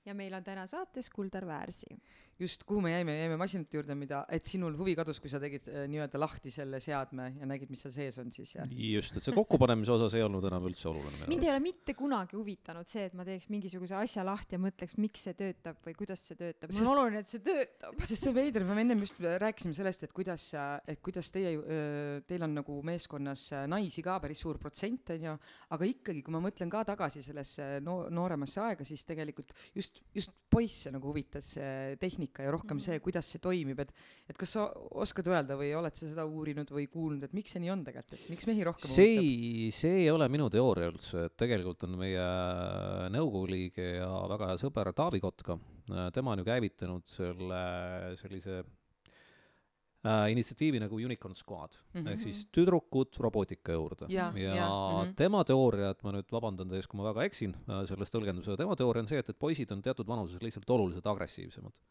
ja 0.10 0.16
meil 0.18 0.34
on 0.34 0.44
täna 0.44 0.66
saates 0.68 1.10
Kuldar 1.14 1.46
Väärsi. 1.48 1.98
Just, 2.40 2.64
kuhu 2.68 2.84
me 2.84 2.94
jäime, 2.94 3.16
jäime 3.20 3.38
masinate 3.40 3.80
juurde, 3.80 3.96
mida, 4.00 4.24
et 4.32 4.48
sinul 4.48 4.78
huvi 4.80 4.96
kadus, 5.00 5.20
kui 5.22 5.32
sa 5.32 5.42
tegid 5.42 5.68
äh, 5.72 5.86
nii-öelda 5.92 6.22
lahti 6.22 6.54
selle 6.54 6.82
seadme 6.84 7.32
ja 7.40 7.50
nägid, 7.50 7.72
mis 7.72 7.84
seal 7.86 7.96
sees 7.96 8.20
on 8.22 8.32
siis 8.34 8.56
ja 8.58 8.66
just, 8.70 9.18
et 9.18 9.26
see 9.26 9.36
kokkupanemise 9.36 9.94
osas 9.96 10.16
ei 10.18 10.26
olnud 10.26 10.46
enam 10.50 10.68
üldse 10.70 10.90
oluline 10.92 11.30
mind 11.30 11.46
ei 11.46 11.52
ole 11.54 11.64
mitte 11.64 11.96
kunagi 11.98 12.38
huvitanud 12.38 12.90
see, 12.90 13.06
et 13.10 13.18
ma 13.18 13.26
teeks 13.28 13.50
mingisuguse 13.52 13.98
asja 14.00 14.26
lahti 14.28 14.58
ja 14.58 14.62
mõtleks, 14.64 14.98
miks 15.02 15.26
see 15.28 15.36
töötab 15.38 15.80
või 15.86 15.96
kuidas 16.00 16.24
see 16.30 16.40
töötab. 16.40 16.74
mul 16.76 16.92
on 16.94 17.04
oluline, 17.06 17.24
et 17.24 17.30
see 17.30 17.44
töötab. 17.46 18.00
sest 18.10 18.28
see 18.28 18.36
veider, 18.36 18.66
me 18.68 18.78
ennem 18.84 19.04
just 19.06 19.20
rääkisime 19.20 19.76
sellest, 19.78 20.06
et 20.08 20.16
kuidas, 20.16 20.50
et 20.90 21.02
kuidas 21.06 21.32
teie, 21.34 21.54
teil 22.30 22.46
on 22.48 22.56
nagu 22.60 22.80
meeskonnas 22.86 23.46
äh, 23.56 23.66
naisi 23.72 24.04
ka 24.06 24.20
päris 24.24 24.42
suur 24.46 24.60
protsent, 24.62 25.14
on 25.16 25.28
ju, 25.30 25.36
aga 25.76 25.90
ikkagi, 25.90 26.24
kui 26.26 26.36
ma 26.36 26.44
mõtlen 26.44 26.72
ka 26.72 26.84
tagasi 26.88 27.24
sellesse 27.26 27.70
no, 27.86 28.02
nooremasse 28.14 28.64
aega, 28.64 28.88
siis 28.88 29.06
tegelikult 29.08 29.54
just, 29.76 30.02
just 30.16 30.34
poisse 30.50 30.92
nagu 30.94 31.12
huvitas 31.12 31.54
see 31.56 31.96
tehnika 32.30 32.46
ja 32.46 32.54
rohkem 32.54 32.80
see, 32.80 33.00
kuidas 33.04 33.28
see 33.30 33.42
toimib, 33.42 33.80
et 33.80 33.92
et 34.30 34.38
kas 34.38 34.54
sa 34.56 34.68
oskad 35.02 35.28
öelda 35.28 35.58
või 35.58 35.74
oled 35.76 35.96
sa 35.96 36.08
seda 36.08 36.26
uurinud 36.26 36.70
või 36.70 36.88
kuulnud, 36.88 37.24
et 37.24 37.34
miks 37.34 37.54
see 37.54 37.62
nii 37.64 37.72
on 37.74 37.84
tegelikult, 37.84 38.20
et 38.20 38.30
miks 38.30 38.48
mehi 38.48 38.64
rohkem 38.64 38.90
see 38.90 39.10
ei, 39.18 39.72
see 39.72 40.04
ei 40.04 40.10
ole 40.12 40.30
minu 40.30 40.50
teooria 40.50 40.90
üldse, 40.92 41.26
et 41.30 41.38
tegelikult 41.40 41.84
on 41.88 41.98
meie 42.00 42.28
nõukogu 43.14 43.50
liige 43.50 43.96
ja 44.00 44.10
väga 44.30 44.52
hea 44.52 44.60
sõber 44.62 44.94
Taavi 44.94 45.22
Kotka, 45.24 45.58
tema 46.14 46.36
on 46.36 46.44
ju 46.44 46.50
käivitanud 46.50 47.08
selle 47.10 47.64
sellise 48.22 48.62
äh, 50.06 50.32
initsiatiivi 50.34 50.80
nagu 50.80 50.96
Unicorn 50.96 51.36
Squad 51.36 51.76
mm. 51.76 52.02
-hmm. 52.02 52.12
ehk 52.12 52.22
siis 52.24 52.46
tüdrukud 52.56 53.20
robootika 53.20 53.74
juurde. 53.74 54.06
Ja, 54.10 54.32
ja 54.36 54.56
ja, 54.56 54.70
mhm. 54.70 55.14
tema 55.16 55.44
teooria, 55.44 55.90
et 55.90 56.04
ma 56.04 56.14
nüüd 56.16 56.32
vabandan 56.32 56.70
teie 56.70 56.80
ees, 56.80 56.88
kui 56.88 57.00
ma 57.00 57.10
väga 57.10 57.26
eksin 57.28 57.56
äh, 57.56 57.84
selles 57.90 58.14
tõlgenduses, 58.14 58.58
tema 58.58 58.76
teooria 58.76 59.04
on 59.06 59.12
see, 59.12 59.20
et, 59.20 59.30
et 59.30 59.40
poisid 59.40 59.72
on 59.72 59.82
teatud 59.82 60.08
vanuses 60.08 60.42
lihtsalt 60.42 60.70
oluliselt 60.70 61.08
agressiivsemad 61.08 61.82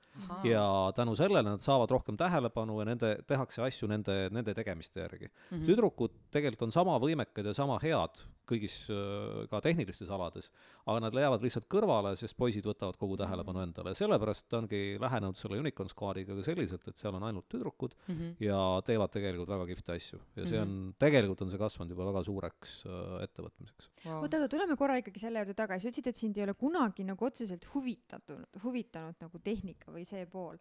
ja 0.44 0.92
tänu 0.96 1.16
sellele 1.16 1.50
nad 1.50 1.60
saavad 1.60 1.90
rohkem 1.90 2.16
tähelepanu 2.16 2.80
ja 2.80 2.84
nende, 2.84 3.16
tehakse 3.26 3.62
asju 3.62 3.88
nende, 3.88 4.28
nende 4.30 4.54
tegemiste 4.54 5.00
järgi 5.00 5.28
Mhm. 5.50 5.64
tüdrukud 5.66 6.12
tegelikult 6.30 6.62
on 6.62 6.72
sama 6.72 6.98
võimekad 7.00 7.46
ja 7.46 7.54
sama 7.54 7.78
head 7.82 8.20
kõigis 8.48 8.76
äh, 8.92 9.44
ka 9.50 9.60
tehnilistes 9.64 10.10
alades, 10.12 10.50
aga 10.88 11.02
nad 11.04 11.16
jäävad 11.16 11.44
lihtsalt 11.44 11.68
kõrvale, 11.72 12.14
sest 12.16 12.36
poisid 12.38 12.66
võtavad 12.68 12.96
kogu 13.00 13.18
tähelepanu 13.20 13.60
endale 13.64 13.92
ja 13.92 14.00
sellepärast 14.00 14.54
ongi 14.58 14.82
lähenenud 15.00 15.36
selle 15.36 15.60
Unicorn 15.60 15.90
Squadiga 15.92 16.36
ka 16.38 16.46
selliselt, 16.46 16.86
et 16.88 17.00
seal 17.00 17.18
on 17.18 17.26
ainult 17.28 17.48
tüdrukud 17.52 17.97
Mhm. 18.08 18.36
ja 18.40 18.58
teevad 18.86 19.10
tegelikult 19.12 19.48
väga 19.48 19.66
kihvte 19.66 19.92
asju 19.96 20.18
ja 20.36 20.46
see 20.46 20.58
on 20.60 20.68
Mhm. 20.68 20.92
tegelikult 20.98 21.42
on 21.42 21.50
see 21.50 21.58
kasvanud 21.58 21.90
juba 21.92 22.06
väga 22.12 22.22
suureks 22.24 22.84
äh, 22.86 23.22
ettevõtmiseks. 23.26 23.90
Vau. 24.04 24.20
oota, 24.22 24.38
oota, 24.38 24.48
tuleme 24.48 24.76
korra 24.76 24.96
ikkagi 25.02 25.18
selle 25.20 25.38
juurde 25.42 25.54
tagasi, 25.54 25.82
sa 25.82 25.88
ütlesid, 25.92 26.06
et 26.08 26.16
sind 26.16 26.36
ei 26.38 26.42
ole 26.46 26.54
kunagi 26.54 27.04
nagu 27.04 27.24
otseselt 27.24 27.66
huvitatud, 27.74 28.46
huvitanud 28.62 29.14
nagu 29.20 29.38
tehnika 29.44 29.92
või 29.92 30.04
see 30.08 30.24
pool. 30.26 30.56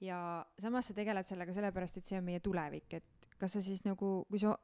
ja 0.00 0.44
samas 0.58 0.86
sa 0.90 0.94
tegeled 0.94 1.24
sellega 1.26 1.52
sellepärast, 1.54 1.96
et 1.96 2.04
see 2.04 2.18
on 2.18 2.24
meie 2.24 2.40
tulevik, 2.40 2.92
et 2.92 3.04
kas 3.38 3.52
sa 3.52 3.60
siis 3.62 3.84
nagu, 3.86 4.26
kui 4.28 4.38
sa, 4.38 4.56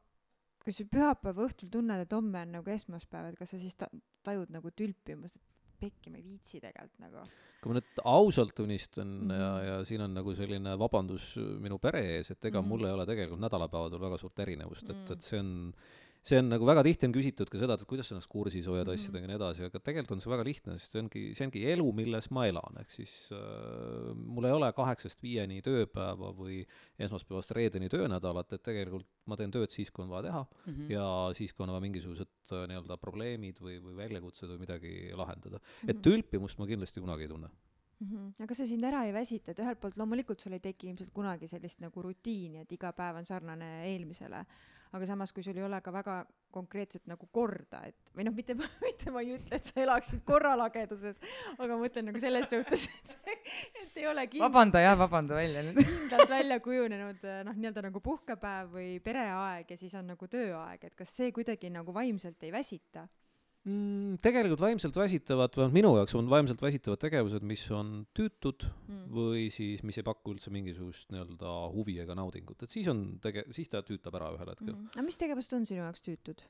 kui 0.63 0.73
sa 0.77 0.85
pühapäeva 0.85 1.47
õhtul 1.47 1.71
tunned, 1.71 2.01
et 2.03 2.13
homme 2.13 2.43
on 2.43 2.53
nagu 2.59 2.71
esmaspäev, 2.71 3.31
et 3.33 3.39
kas 3.39 3.51
sa 3.55 3.59
siis 3.59 3.75
ta, 3.79 3.89
tajud 4.27 4.51
nagu 4.53 4.71
tülpimust, 4.77 5.37
et 5.37 5.50
pekki, 5.81 6.13
ma 6.13 6.21
ei 6.21 6.27
viitsi 6.27 6.61
tegelikult 6.63 7.07
nagu. 7.07 7.25
kui 7.61 7.73
ma 7.73 7.77
nüüd 7.77 8.03
ausalt 8.09 8.55
tunnistan 8.57 9.09
mm. 9.09 9.31
-hmm. 9.31 9.41
ja, 9.41 9.51
ja 9.69 9.85
siin 9.85 10.01
on 10.07 10.15
nagu 10.17 10.35
selline 10.35 10.77
vabandus 10.81 11.35
minu 11.61 11.79
pere 11.79 12.01
ees, 12.17 12.31
et 12.31 12.45
ega 12.45 12.61
mm. 12.61 12.65
-hmm. 12.65 12.69
mul 12.69 12.87
ei 12.87 12.93
ole 12.97 13.07
tegelikult 13.07 13.43
nädalapäevadel 13.47 14.01
väga 14.01 14.19
suurt 14.19 14.39
erinevust, 14.47 14.91
et 14.91 14.97
Mm. 14.97 15.07
mm., 15.07 15.13
et 15.13 15.23
see 15.23 15.41
on 15.41 15.51
see 16.23 16.37
on 16.39 16.51
nagu 16.53 16.67
väga 16.69 16.83
tihti 16.85 17.07
on 17.09 17.13
küsitud 17.15 17.49
ka 17.49 17.59
seda, 17.59 17.75
et 17.79 17.85
kuidas 17.89 18.09
sa 18.11 18.15
ennast 18.15 18.29
kursis 18.29 18.67
hoiad 18.69 18.87
Mhm. 18.87 18.95
asjadega 18.95 19.25
ja 19.25 19.29
nii 19.31 19.39
edasi, 19.39 19.65
aga 19.65 19.79
tegelikult 19.81 20.13
on 20.13 20.21
see 20.21 20.31
väga 20.31 20.45
lihtne, 20.45 20.75
sest 20.79 20.93
see 20.93 21.01
ongi, 21.01 21.23
see 21.35 21.47
ongi 21.47 21.63
elu, 21.73 21.87
milles 21.97 22.31
ma 22.31 22.45
elan, 22.47 22.77
ehk 22.83 22.91
siis 22.91 23.15
äh, 23.33 24.13
mul 24.15 24.45
ei 24.45 24.53
ole 24.53 24.69
kaheksast 24.77 25.23
viieni 25.23 25.63
tööpäeva 25.65 26.29
või 26.37 26.67
esmaspäevast 26.99 27.55
reedeni 27.57 27.89
töönädalat, 27.89 28.53
et 28.53 28.63
tegelikult 28.63 29.07
ma 29.27 29.37
teen 29.41 29.51
tööd 29.51 29.71
siis, 29.73 29.91
kui 29.91 30.05
on 30.05 30.11
vaja 30.13 30.29
teha 30.29 30.45
Mhm. 30.67 30.91
ja 30.93 31.07
siis, 31.35 31.53
kui 31.55 31.65
on 31.65 31.71
vaja 31.73 31.81
mingisugused 31.87 32.29
äh, 32.53 32.67
nii-öelda 32.69 32.99
probleemid 33.01 33.59
või, 33.65 33.79
või 33.81 33.97
väljakutsed 33.97 34.49
või 34.53 34.59
midagi 34.67 34.95
lahendada. 35.17 35.61
et 35.89 35.97
Mhm. 35.97 36.03
tülpimust 36.03 36.59
ma 36.59 36.67
kindlasti 36.67 37.01
kunagi 37.01 37.23
ei 37.23 37.29
tunne. 37.29 37.49
Mhm. 38.01 38.33
aga 38.41 38.55
see 38.55 38.67
sind 38.67 38.83
ära 38.83 39.05
ei 39.07 39.13
väsita, 39.13 39.51
et 39.53 39.59
ühelt 39.59 39.81
poolt 39.81 39.97
loomulikult 39.97 40.41
sul 40.41 40.53
ei 40.53 40.59
teki 40.61 40.89
ilmselt 40.89 41.13
kunagi 41.13 41.47
sellist 41.49 41.81
nagu 41.81 42.01
rutiini, 42.03 42.61
et 42.61 42.73
iga 42.73 42.93
päev 42.93 43.17
on 43.17 43.25
sarnane 43.25 43.85
eelmisele, 43.85 44.47
aga 44.97 45.07
samas, 45.07 45.33
kui 45.33 45.45
sul 45.47 45.59
ei 45.59 45.65
ole 45.67 45.81
ka 45.85 45.93
väga 45.95 46.21
konkreetset 46.51 47.05
nagu 47.07 47.29
korda, 47.31 47.83
et 47.87 48.11
või 48.17 48.27
noh, 48.27 48.35
mitte, 48.35 48.57
mitte 48.85 49.13
ma 49.15 49.23
ei 49.23 49.37
ütle, 49.37 49.59
et 49.61 49.69
sa 49.69 49.83
elaksid 49.85 50.25
korralageduses, 50.27 51.21
aga 51.57 51.69
ma 51.71 51.79
mõtlen 51.85 52.11
nagu 52.11 52.23
selles 52.23 52.51
suhtes, 52.51 52.89
et, 52.91 53.15
et 53.85 54.01
ei 54.03 54.09
ole 54.11 54.27
kindlalt, 54.27 54.49
vabanda 54.49 54.83
jah, 54.83 54.99
vabanda 54.99 55.39
välja 55.39 55.65
nüüd 55.67 55.79
kindlalt 55.79 56.35
välja 56.35 56.61
kujunenud 56.65 57.27
noh, 57.47 57.57
nii-öelda 57.57 57.87
nagu 57.87 58.03
puhkepäev 58.05 58.75
või 58.75 58.91
pereaeg 59.05 59.71
ja 59.71 59.79
siis 59.79 59.95
on 60.01 60.11
nagu 60.15 60.31
tööaeg, 60.31 60.91
et 60.91 60.99
kas 60.99 61.15
see 61.21 61.31
kuidagi 61.35 61.71
nagu 61.73 61.95
vaimselt 61.95 62.43
ei 62.47 62.55
väsita? 62.55 63.07
Mm, 63.69 64.21
tegelikult 64.25 64.63
vaimselt 64.63 64.97
väsitavad, 64.97 65.55
vähemalt 65.57 65.77
minu 65.77 65.93
jaoks 65.99 66.15
on 66.19 66.31
vaimselt 66.31 66.63
väsitavad 66.63 67.01
tegevused, 67.03 67.45
mis 67.47 67.65
on 67.77 68.07
tüütud 68.17 68.67
Mm. 68.91 69.03
või 69.15 69.49
siis, 69.55 69.83
mis 69.87 69.99
ei 70.01 70.07
paku 70.07 70.35
üldse 70.35 70.51
mingisugust 70.55 71.11
nii-öelda 71.13 71.51
huvi 71.75 71.99
ega 72.03 72.17
naudingut, 72.19 72.63
et 72.65 72.73
siis 72.73 72.89
on 72.91 73.19
tege-, 73.23 73.47
siis 73.55 73.69
ta 73.71 73.83
tüütab 73.87 74.17
ära 74.19 74.33
ühel 74.35 74.51
hetkel 74.51 74.73
mm.. 74.75 74.95
Aga 74.97 75.05
mis 75.07 75.21
tegevused 75.21 75.55
on 75.59 75.67
sinu 75.69 75.85
jaoks 75.85 76.03
tüütud? 76.07 76.43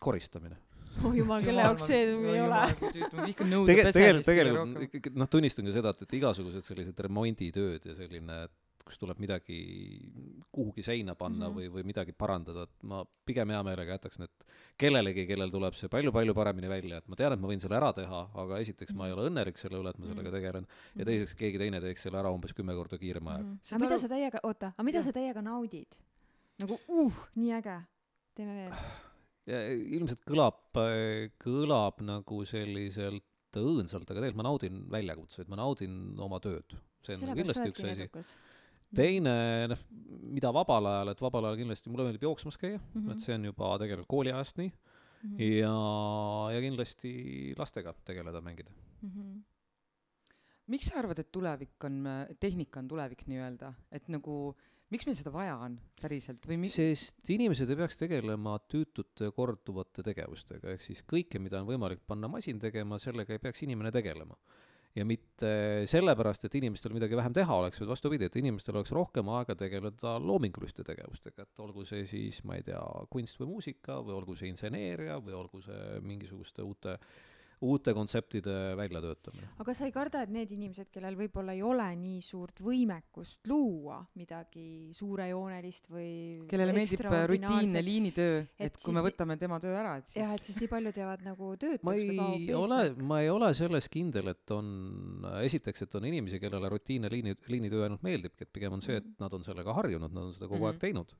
koristamine. 0.00 0.58
oh 1.04 1.14
jumal, 1.14 1.42
kelle 1.44 1.64
jaoks 1.64 1.86
see 1.90 2.04
ei 2.06 2.40
ole? 2.42 2.60
tegelikult, 2.92 4.24
tegelikult 4.26 4.84
ikkagi 4.88 5.12
noh, 5.18 5.28
tunnistan 5.30 5.66
ka 5.68 5.74
seda, 5.74 5.92
et, 5.94 6.04
et 6.06 6.14
igasugused 6.20 6.64
sellised 6.66 7.02
remonditööd 7.06 7.86
ja 7.90 7.96
selline, 7.98 8.38
kus 8.88 8.98
tuleb 8.98 9.18
midagi 9.22 9.58
kuhugi 10.54 10.82
seina 10.86 11.14
panna 11.14 11.48
mm 11.48 11.54
Mhm. 11.54 11.58
-hmm. 11.58 11.70
või, 11.70 11.82
või 11.82 11.86
midagi 11.92 12.12
parandada, 12.16 12.62
et 12.66 12.82
ma 12.82 13.02
pigem 13.28 13.48
hea 13.52 13.62
meelega 13.62 13.96
jätaks 13.98 14.18
need 14.18 14.30
kellelegi, 14.78 15.26
kellel 15.28 15.50
tuleb 15.50 15.74
see 15.74 15.88
palju-palju 15.92 16.34
paremini 16.34 16.68
välja, 16.70 16.98
et 16.98 17.08
ma 17.08 17.16
tean, 17.16 17.32
et 17.32 17.40
ma 17.40 17.48
võin 17.48 17.60
selle 17.60 17.76
ära 17.76 17.92
teha, 17.92 18.20
aga 18.34 18.58
esiteks 18.62 18.94
ma 18.94 19.06
ei 19.08 19.12
ole 19.12 19.28
õnnelik 19.30 19.56
selle 19.60 19.78
üle, 19.80 19.90
et 19.90 19.98
ma 19.98 20.06
sellega 20.06 20.28
Mhm. 20.30 20.36
tegelen, 20.38 20.66
ja 20.96 21.04
teiseks 21.04 21.34
keegi 21.34 21.58
teine 21.58 21.80
teeks 21.80 22.02
selle 22.02 22.18
ära 22.18 22.30
umbes 22.32 22.52
kümme 22.54 22.74
korda 22.74 22.98
kiirema 22.98 23.34
ajaga. 23.36 23.44
Mhm. 23.48 23.58
Saad 23.62 23.76
aga 23.76 23.84
mida 23.84 23.94
aru- 23.94 24.00
sa 24.00 24.08
täiega, 24.08 24.38
oota, 24.44 24.66
aga 24.76 24.82
mida 24.84 24.98
Jah. 24.98 25.04
sa 25.04 25.12
täiega 25.12 25.42
naudid? 25.42 25.96
nagu 26.60 26.78
uh, 26.88 27.14
nii 27.36 27.52
äge. 27.52 27.76
teeme 28.34 28.54
veel. 28.54 28.72
ja 29.46 29.58
ilmselt 29.72 30.24
kõlab, 30.26 30.58
kõlab 31.42 32.00
nagu 32.04 32.44
selliselt 32.44 33.24
õõnsalt, 33.58 34.04
aga 34.10 34.20
tegelikult 34.20 34.36
ma 34.42 34.46
naudin 34.46 34.82
väljakutseid, 34.92 35.48
ma 35.48 35.56
naudin 35.56 36.14
oma 36.20 36.38
tööd. 36.40 36.76
see 37.02 37.14
on 37.14 37.20
nagu 37.30 37.38
kindlasti 37.40 37.70
üks 37.70 37.84
asi. 37.84 38.34
teine, 38.96 39.32
noh, 39.68 39.80
mida 40.32 40.52
vabal 40.54 40.86
ajal, 40.86 41.12
et 41.12 41.20
vabal 41.20 41.44
ajal 41.48 41.58
kindlasti 41.60 41.90
mulle 41.92 42.06
meeldib 42.08 42.22
jooksmas 42.28 42.56
käia 42.56 42.78
mm, 42.78 42.86
Mhm. 42.94 43.04
-hmm. 43.06 43.12
et 43.12 43.20
see 43.20 43.34
on 43.34 43.44
juba 43.44 43.78
tegelikult 43.78 44.08
kooliajast 44.08 44.56
nii. 44.58 44.72
Mhm. 45.22 45.40
ja, 45.42 45.74
ja 46.54 46.60
kindlasti 46.62 47.54
lastega 47.58 47.92
tegeleda, 48.04 48.40
mängida. 48.40 48.70
Mhm. 49.02 49.38
miks 50.68 50.86
sa 50.86 50.98
arvad, 50.98 51.18
et 51.18 51.32
tulevik 51.32 51.84
on, 51.84 52.04
tehnika 52.40 52.78
on 52.80 52.88
tulevik 52.88 53.26
nii-öelda, 53.26 53.72
et 53.90 54.08
nagu 54.08 54.54
miks 54.90 55.06
meil 55.06 55.16
seda 55.16 55.32
vaja 55.32 55.56
on 55.56 55.78
päriselt 56.00 56.46
või 56.46 56.58
mi-, 56.60 56.68
sest 56.68 57.28
inimesed 57.30 57.70
ei 57.70 57.76
peaks 57.76 57.96
tegelema 57.96 58.58
tüütute 58.68 59.30
korduvate 59.36 60.02
tegevustega, 60.02 60.70
ehk 60.70 60.82
siis 60.82 61.02
kõike, 61.08 61.40
mida 61.40 61.60
on 61.60 61.66
võimalik 61.66 62.00
panna 62.06 62.28
masin 62.28 62.58
tegema, 62.58 62.98
sellega 62.98 63.32
ei 63.32 63.38
peaks 63.38 63.62
inimene 63.62 63.90
tegelema. 63.90 64.36
Ja 64.98 65.06
mitte 65.06 65.50
sellepärast, 65.90 66.46
et 66.48 66.56
inimestel 66.58 66.94
midagi 66.96 67.16
vähem 67.18 67.34
teha 67.36 67.58
oleks, 67.62 67.80
vaid 67.82 67.92
vastupidi, 67.92 68.28
et 68.28 68.36
inimestel 68.40 68.78
oleks 68.78 68.92
rohkem 68.96 69.30
aega 69.36 69.56
tegeleda 69.58 70.16
loominguliste 70.22 70.84
tegevustega, 70.86 71.46
et 71.46 71.64
olgu 71.64 71.86
see 71.88 72.04
siis, 72.10 72.42
ma 72.48 72.58
ei 72.58 72.66
tea, 72.66 72.82
kunst 73.12 73.40
või 73.40 73.52
muusika 73.54 74.00
või 74.04 74.16
olgu 74.18 74.36
see 74.38 74.50
inseneeria 74.52 75.18
või 75.22 75.36
olgu 75.38 75.62
see 75.64 75.98
mingisuguste 76.04 76.66
uute, 76.66 76.98
uute 77.60 77.92
kontseptide 77.94 78.52
väljatöötamine. 78.78 79.48
aga 79.58 79.74
sa 79.74 79.84
ei 79.88 79.92
karda, 79.92 80.22
et 80.22 80.30
need 80.30 80.50
inimesed, 80.54 80.90
kellel 80.94 81.16
võib-olla 81.18 81.52
ei 81.56 81.62
ole 81.62 81.86
nii 81.96 82.20
suurt 82.22 82.60
võimekust 82.62 83.46
luua 83.50 83.98
midagi 84.14 84.90
suurejoonelist 84.94 85.88
või 85.90 86.10
kellele 86.50 86.72
meeldib 86.76 87.02
äh, 87.08 87.24
rutiinne 87.32 87.82
liinitöö, 87.84 88.40
Et 88.58 88.68
et 88.68 88.82
kui 88.82 88.94
me 88.94 89.02
võtame 89.02 89.36
tema 89.40 89.58
töö 89.62 89.74
ära, 89.74 89.96
et 89.98 90.08
siis 90.08 90.20
jah, 90.22 90.34
et 90.34 90.44
siis 90.44 90.60
nii 90.62 90.68
paljud 90.70 90.96
jäävad 91.02 91.24
nagu 91.26 91.50
töötuks 91.56 91.82
ma 91.84 91.94
ei 91.98 92.54
ole, 92.54 92.80
ma 93.02 93.20
ei 93.24 93.30
ole 93.32 93.52
selles 93.54 93.88
kindel, 93.88 94.28
et 94.34 94.50
on, 94.54 94.68
esiteks, 95.42 95.82
et 95.88 95.94
on 95.98 96.04
inimesi, 96.04 96.38
kellele 96.40 96.68
rutiinne 96.68 97.10
liini, 97.10 97.34
liinitöö 97.48 97.84
ainult 97.88 98.02
meeldibki, 98.06 98.42
et 98.46 98.52
pigem 98.52 98.72
on 98.78 98.80
see, 98.84 98.96
et 98.96 99.04
Mhm. 99.04 99.16
nad 99.24 99.32
on 99.34 99.42
sellega 99.44 99.72
harjunud, 99.74 100.12
nad 100.12 100.22
on 100.24 100.34
seda 100.34 100.46
kogu 100.46 100.62
Mhm. 100.64 100.66
aeg 100.70 100.78
teinud. 100.78 101.12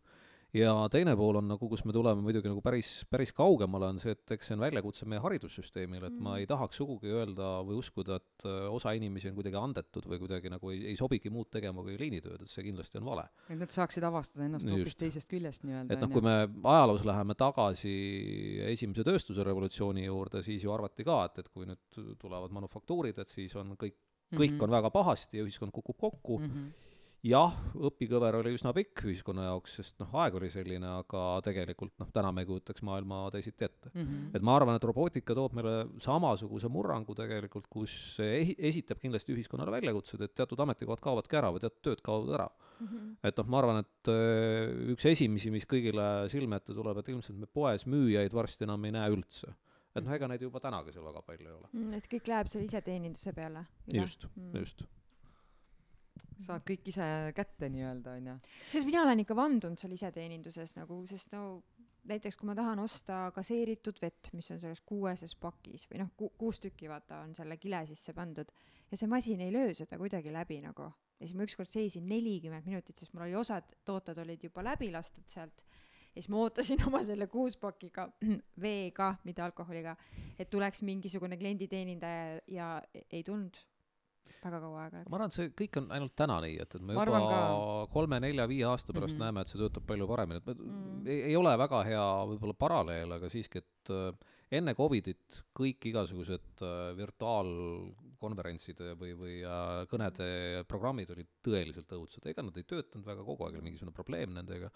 Ja 0.55 0.73
teine 0.88 1.12
pool 1.17 1.37
on 1.37 1.49
nagu, 1.49 1.69
kus 1.69 1.83
me 1.85 1.93
tuleme 1.93 2.23
muidugi 2.25 2.49
nagu 2.49 2.62
päris, 2.64 3.05
päris 3.11 3.33
kaugemale, 3.37 3.90
on 3.93 3.99
see, 4.00 4.14
et 4.17 4.33
eks 4.33 4.47
see 4.49 4.55
on 4.57 4.62
väljakutse 4.64 5.05
meie 5.07 5.21
haridussüsteemile, 5.21 6.07
et 6.09 6.17
ma 6.19 6.31
Mhm. 6.35 6.38
ei 6.40 6.47
tahaks 6.47 6.76
sugugi 6.81 7.11
öelda 7.12 7.49
või 7.69 7.76
uskuda, 7.83 8.17
et 8.17 8.45
äh, 8.49 8.64
osa 8.73 8.93
inimesi 8.97 9.28
on 9.28 9.35
kuidagi 9.37 9.57
andetud 9.61 10.07
või 10.09 10.19
kuidagi 10.23 10.49
nagu 10.50 10.71
ei, 10.71 10.87
ei 10.87 10.97
sobigi 10.97 11.28
muud 11.31 11.50
tegema 11.50 11.83
kui 11.83 11.99
liinitööd, 12.00 12.40
et 12.43 12.49
see 12.49 12.64
kindlasti 12.64 12.99
on 12.99 13.05
vale. 13.05 13.28
et 13.50 13.59
nad 13.59 13.69
saaksid 13.69 14.02
avastada 14.02 14.45
ennast 14.47 14.69
hoopis 14.71 14.97
teisest 14.97 15.28
küljest 15.28 15.64
nii-öelda 15.64 15.93
et 15.93 16.00
noh, 16.00 16.09
kui 16.09 16.21
me 16.23 16.49
ajaloos 16.64 17.05
läheme 17.05 17.35
tagasi 17.35 17.93
esimese 18.73 19.05
tööstuse 19.05 19.45
revolutsiooni 19.45 20.05
juurde, 20.07 20.43
siis 20.43 20.62
ju 20.64 20.73
arvati 20.73 21.05
ka, 21.05 21.25
et, 21.28 21.38
et 21.45 21.49
kui 21.52 21.67
nüüd 21.69 22.17
tulevad 22.19 22.50
manufaktuurid, 22.57 23.19
et 23.19 23.28
siis 23.28 23.55
on 23.57 23.76
kõik, 23.76 23.95
kõik 24.33 24.52
Mhm. 24.57 24.62
on 24.64 24.71
väga 24.71 24.90
pahasti 24.90 25.38
ja 25.38 25.45
ühiskond 25.45 25.73
kukub 25.73 25.97
kokku. 25.99 26.40
jah, 27.27 27.55
õpikõver 27.75 28.37
oli 28.39 28.53
üsna 28.55 28.71
pikk 28.77 29.03
ühiskonna 29.09 29.49
jaoks, 29.49 29.75
sest 29.81 29.99
noh, 30.03 30.13
aeg 30.23 30.37
oli 30.39 30.51
selline, 30.53 30.87
aga 31.01 31.23
tegelikult 31.45 31.97
noh, 31.99 32.11
täna 32.15 32.31
me 32.35 32.45
ei 32.45 32.49
kujutaks 32.49 32.85
maailma 32.87 33.25
teisiti 33.35 33.67
ette. 33.67 33.91
Mhm. 33.95 34.31
et 34.37 34.43
ma 34.43 34.55
arvan, 34.57 34.77
et 34.79 34.85
robootika 34.87 35.35
toob 35.35 35.57
meile 35.59 35.89
samasuguse 36.05 36.71
murrangu 36.71 37.15
tegelikult, 37.19 37.67
kus 37.69 37.93
ehi- 38.23 38.57
esitab 38.71 39.01
kindlasti 39.03 39.35
ühiskonnale 39.35 39.75
väljakutsed, 39.75 40.23
et 40.23 40.35
teatud 40.35 40.59
ametikohad 40.63 41.03
kaovadki 41.03 41.37
ära 41.41 41.51
või 41.55 41.61
teatud 41.65 41.83
tööd 41.83 42.03
kaovad 42.03 42.35
ära. 42.39 42.49
Mhm. 42.79 43.17
et 43.25 43.37
noh, 43.37 43.47
ma 43.51 43.59
arvan, 43.59 43.79
et 43.83 44.09
öö, 44.13 44.93
üks 44.95 45.05
esimesi, 45.11 45.51
mis 45.51 45.67
kõigile 45.67 46.29
silme 46.31 46.57
ette 46.57 46.73
tuleb, 46.73 46.99
et 46.99 47.09
ilmselt 47.09 47.37
me 47.39 47.47
poes 47.47 47.85
müüjaid 47.91 48.33
varsti 48.33 48.63
enam 48.65 48.85
ei 48.85 48.93
näe 48.93 49.11
üldse. 49.11 49.55
et 49.97 50.05
noh, 50.05 50.13
ega 50.15 50.29
neid 50.29 50.41
juba 50.41 50.61
tänagi 50.61 50.93
seal 50.93 51.03
väga 51.03 51.23
palju 51.27 51.49
ei 51.49 51.55
ole. 51.57 51.69
Mm, 51.73 51.95
et 51.95 52.07
kõik 52.07 52.29
läheb 52.31 52.47
seal 52.47 52.63
iseteeninduse 52.63 53.33
peale. 53.35 53.67
just, 53.93 54.27
just. 54.55 54.85
Saad 56.47 56.65
kõik 56.67 56.89
ise 56.93 57.09
kätte 57.37 57.71
nii-öelda 57.73 58.15
onju. 58.19 58.37
sest 58.71 58.87
mina 58.87 59.03
olen 59.03 59.25
ikka 59.25 59.37
vandunud 59.37 59.81
seal 59.81 59.95
iseteeninduses 59.97 60.77
nagu, 60.77 61.01
sest 61.11 61.33
no 61.35 61.63
näiteks 62.09 62.39
kui 62.39 62.49
ma 62.49 62.55
tahan 62.57 62.81
osta 62.83 63.27
gaseeritud 63.35 63.99
vett, 64.03 64.31
mis 64.33 64.49
on 64.55 64.61
selles 64.63 64.81
kuueses 64.87 65.35
pakis 65.41 65.89
või 65.91 66.03
noh 66.03 66.13
ku,, 66.17 66.31
kuus 66.41 66.61
tükki 66.63 66.89
vaata 66.91 67.23
on 67.27 67.35
selle 67.37 67.59
kile 67.61 67.85
sisse 67.91 68.15
pandud 68.17 68.53
ja 68.91 68.97
see 69.01 69.11
masin 69.11 69.43
ei 69.45 69.53
löö 69.53 69.75
seda 69.77 69.99
kuidagi 70.01 70.33
läbi 70.33 70.61
nagu. 70.65 70.89
ja 71.19 71.27
siis 71.27 71.37
ma 71.37 71.45
ükskord 71.45 71.69
seisin 71.69 72.09
nelikümmend 72.09 72.67
minutit, 72.67 72.97
sest 72.97 73.13
mul 73.13 73.27
oli 73.27 73.37
osad 73.37 73.75
tooted 73.85 74.19
olid 74.23 74.45
juba 74.49 74.65
läbi 74.65 74.93
lastud 74.95 75.27
sealt 75.29 75.65
ja 76.15 76.23
siis 76.23 76.29
ma 76.33 76.43
ootasin 76.45 76.85
oma 76.89 77.03
selle 77.07 77.27
kuuspakiga 77.31 78.09
veega, 78.65 79.15
mitte 79.25 79.43
alkoholiga, 79.45 79.97
et 80.39 80.51
tuleks 80.51 80.83
mingisugune 80.83 81.37
klienditeenindaja 81.37 82.41
ja 82.47 82.71
ei 83.11 83.23
tulnud. 83.23 83.59
Väga 84.43 84.61
kaua 84.63 84.81
aega 84.85 85.00
läks 85.00 85.11
ma. 85.11 85.19
arvan, 85.19 85.33
et 85.33 85.37
see 85.37 85.52
kõik 85.61 85.78
on 85.81 85.91
ainult 85.97 86.15
täna 86.19 86.39
nii, 86.45 86.57
et, 86.63 86.75
et 86.78 86.85
me 86.85 86.97
Ma 86.97 87.07
juba 87.07 87.21
arvan 87.21 87.93
kolme-nelja-viie 87.93 88.67
aasta 88.69 88.95
pärast 88.95 89.17
mm. 89.17 89.21
-hmm. 89.21 89.25
näeme, 89.26 89.45
et 89.45 89.52
see 89.52 89.61
töötab 89.63 89.87
palju 89.89 90.09
paremini, 90.11 90.43
et 90.43 90.47
me 90.47 90.54
Mm. 90.59 90.73
mm. 90.73 91.07
ei, 91.07 91.21
ei 91.31 91.37
ole 91.37 91.54
väga 91.59 91.83
hea 91.87 92.09
võib-olla 92.33 92.54
paralleel, 92.59 93.13
aga 93.19 93.31
siiski, 93.33 93.63
et 93.63 93.93
äh, 93.95 94.13
enne 94.59 94.75
Covidit 94.75 95.43
kõik 95.57 95.89
igasugused 95.91 96.63
äh, 96.65 96.97
virtuaalkonverentside 96.99 98.95
või, 99.00 99.13
või 99.19 99.37
äh, 99.45 99.85
kõnede 99.91 100.65
programmid 100.69 101.11
olid 101.15 101.31
tõeliselt 101.45 101.93
õudsed, 101.93 102.26
ega 102.26 102.43
nad 102.43 102.57
ei 102.57 102.65
töötanud 102.69 103.07
väga 103.07 103.25
kogu 103.26 103.47
aeg, 103.47 103.59
oli 103.59 103.71
mingisugune 103.71 103.95
probleem 103.97 104.35
nendega. 104.35 104.71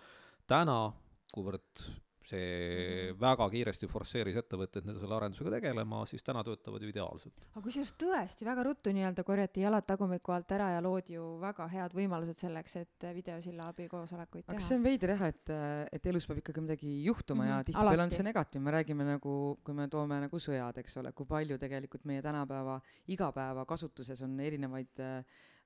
täna, 0.46 0.92
kuivõrd 1.32 1.86
see 2.26 3.12
Mhm. 3.12 3.18
väga 3.20 3.48
kiiresti 3.50 3.86
forsseeris 3.88 4.36
ettevõtteid 4.36 4.84
nende 4.86 5.00
selle 5.00 5.14
arendusega 5.14 5.50
tegelema, 5.50 6.06
siis 6.06 6.22
täna 6.22 6.42
töötavad 6.44 6.82
ju 6.82 6.88
ideaalselt. 6.88 7.34
aga 7.54 7.62
kusjuures 7.64 7.92
tõesti 7.98 8.44
väga 8.44 8.62
ruttu 8.62 8.90
nii-öelda 8.90 9.24
korjati 9.24 9.60
jalad 9.60 9.86
tagumiku 9.86 10.32
alt 10.32 10.52
ära 10.52 10.70
ja 10.74 10.80
loodi 10.80 11.14
ju 11.14 11.38
väga 11.40 11.68
head 11.68 11.92
võimalused 11.92 12.36
selleks, 12.36 12.76
et 12.76 13.08
videosilla 13.14 13.68
abil 13.68 13.88
koosolekuid 13.88 14.44
aga 14.48 14.58
teha 14.58 14.68
see 14.68 14.76
on 14.76 14.82
veider 14.82 15.10
jah, 15.10 15.22
et, 15.28 15.50
et 15.92 16.06
elus 16.06 16.26
peab 16.26 16.38
ikkagi 16.38 16.60
midagi 16.60 17.04
juhtuma 17.04 17.42
mm 17.44 17.46
-hmm. 17.46 17.50
ja 17.50 17.56
Mhm, 17.56 17.64
tihtipeale 17.64 18.02
on 18.02 18.10
see 18.10 18.22
negatiivne, 18.22 18.64
me 18.64 18.70
räägime 18.70 19.04
nagu, 19.04 19.58
kui 19.64 19.74
me 19.74 19.88
toome 19.88 20.20
nagu 20.20 20.36
sõjad, 20.36 20.78
eks 20.78 20.96
ole, 20.96 21.12
kui 21.12 21.26
palju 21.26 21.58
tegelikult 21.58 22.04
meie 22.04 22.22
tänapäeva 22.22 22.80
igapäevakasutuses 23.08 24.22
on 24.22 24.38
erinevaid 24.40 25.00
äh, 25.00 25.24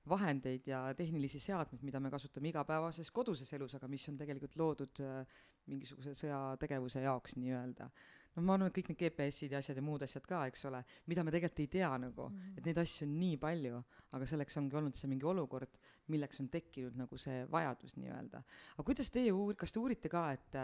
vahendeid 0.09 0.67
ja 0.69 0.81
tehnilisi 0.97 1.39
seadmeid, 1.43 1.83
mida 1.85 1.99
me 2.03 2.11
kasutame 2.13 2.51
igapäevases 2.51 3.11
koduses 3.15 3.51
elus, 3.57 3.75
aga 3.77 3.89
mis 3.91 4.07
on 4.11 4.17
tegelikult 4.19 4.55
loodud 4.59 5.03
äh, 5.05 5.41
mingisuguse 5.67 6.15
sõjategevuse 6.17 7.03
jaoks 7.03 7.35
nii-öelda. 7.39 7.89
noh, 8.37 8.45
ma 8.45 8.53
arvan, 8.53 8.69
et 8.69 8.75
kõik 8.77 8.91
need 8.91 8.99
GPS-id 9.01 9.55
ja 9.55 9.61
asjad 9.63 9.79
ja 9.79 9.83
muud 9.83 10.03
asjad 10.05 10.25
ka, 10.29 10.43
eks 10.47 10.67
ole, 10.69 10.83
mida 11.09 11.23
me 11.25 11.33
tegelikult 11.33 11.63
ei 11.63 11.71
tea 11.73 11.89
nagu, 12.01 12.27
et 12.55 12.67
neid 12.67 12.77
asju 12.83 13.07
on 13.07 13.15
nii 13.17 13.39
palju, 13.41 13.79
aga 14.13 14.27
selleks 14.29 14.59
ongi 14.61 14.77
olnud 14.77 14.97
see 14.97 15.09
mingi 15.09 15.25
olukord, 15.27 15.79
milleks 16.13 16.39
on 16.43 16.51
tekkinud 16.53 16.99
nagu 16.99 17.17
see 17.19 17.41
vajadus 17.51 17.97
nii-öelda. 17.97 18.43
aga 18.75 18.85
kuidas 18.91 19.09
teie 19.11 19.33
uur-, 19.33 19.57
kas 19.57 19.73
te 19.73 19.81
uurite 19.81 20.11
ka, 20.13 20.29
et 20.37 20.61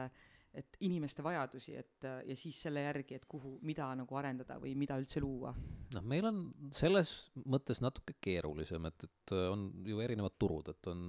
et 0.53 0.77
inimeste 0.85 1.23
vajadusi, 1.25 1.75
et 1.75 2.05
ja 2.27 2.35
siis 2.37 2.59
selle 2.67 2.83
järgi, 2.83 3.15
et 3.15 3.25
kuhu, 3.25 3.57
mida 3.65 3.87
nagu 3.97 4.19
arendada 4.19 4.59
või 4.61 4.75
mida 4.77 4.99
üldse 5.01 5.21
luua 5.23 5.53
noh, 5.97 6.05
meil 6.07 6.25
on 6.27 6.39
selles 6.75 7.11
mõttes 7.49 7.81
natuke 7.83 8.15
keerulisem, 8.23 8.87
et, 8.89 9.05
et 9.07 9.33
on 9.49 9.67
ju 9.87 10.01
erinevad 10.03 10.35
turud, 10.41 10.69
et 10.73 10.89
on, 10.91 11.03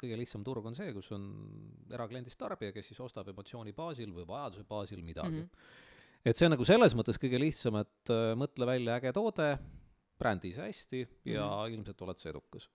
kõige 0.00 0.18
lihtsam 0.20 0.44
turg 0.46 0.66
on 0.70 0.76
see, 0.76 0.92
kus 0.96 1.10
on 1.16 1.28
erakliendist 1.92 2.40
tarbija, 2.40 2.74
kes 2.76 2.90
siis 2.92 3.00
ostab 3.04 3.30
emotsiooni 3.32 3.74
baasil 3.76 4.12
või 4.16 4.26
vajaduse 4.28 4.66
baasil 4.68 5.04
midagi 5.06 5.40
mm. 5.40 5.46
-hmm. 5.46 6.26
et 6.30 6.36
see 6.36 6.48
on 6.48 6.54
nagu 6.56 6.66
selles 6.68 6.96
mõttes 6.98 7.20
kõige 7.20 7.40
lihtsam, 7.42 7.80
et 7.82 8.14
äh, 8.14 8.32
mõtle 8.38 8.68
välja 8.68 8.98
äge 9.00 9.14
toode, 9.16 9.50
brändi 10.20 10.52
see 10.52 10.68
hästi 10.68 11.00
ja 11.32 11.46
mm 11.46 11.56
-hmm. 11.56 11.74
ilmselt 11.78 12.02
oled 12.06 12.18
sa 12.18 12.30
edukas. 12.32 12.68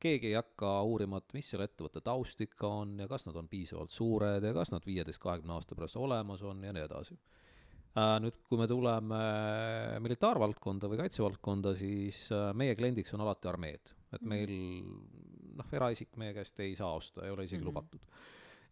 Keegi 0.00 0.32
ei 0.32 0.36
hakka 0.38 0.82
uurima, 0.82 1.18
et 1.18 1.32
mis 1.34 1.48
selle 1.50 1.64
ettevõtte 1.64 2.00
taust 2.04 2.40
ikka 2.40 2.68
on 2.82 2.98
ja 3.00 3.08
kas 3.08 3.26
nad 3.26 3.36
on 3.36 3.48
piisavalt 3.48 3.90
suured 3.90 4.44
ja 4.44 4.52
kas 4.54 4.72
nad 4.72 4.86
viieteist, 4.86 5.22
kahekümne 5.22 5.56
aasta 5.56 5.74
pärast 5.74 5.96
olemas 5.96 6.42
on 6.42 6.64
ja 6.64 6.72
nii 6.72 6.84
edasi 6.84 7.18
Äh, 7.96 8.18
nüüd, 8.20 8.36
kui 8.44 8.58
me 8.60 8.66
tuleme 8.68 9.18
militaarvaldkonda 10.04 10.88
või 10.92 10.98
kaitsevaldkonda, 11.00 11.72
siis 11.78 12.26
äh, 12.34 12.50
meie 12.52 12.74
kliendiks 12.76 13.14
on 13.16 13.22
alati 13.24 13.48
armeed, 13.48 13.92
et 14.12 14.20
Mhm. 14.20 14.28
meil 14.28 14.52
noh, 15.56 15.70
eraisik 15.72 16.10
meie 16.20 16.34
käest 16.36 16.60
ei 16.60 16.74
saa 16.76 16.92
osta, 16.92 17.24
ei 17.24 17.32
ole 17.32 17.46
isegi 17.46 17.62
mm 17.62 17.64
-hmm. 17.64 17.72
lubatud. 17.72 18.00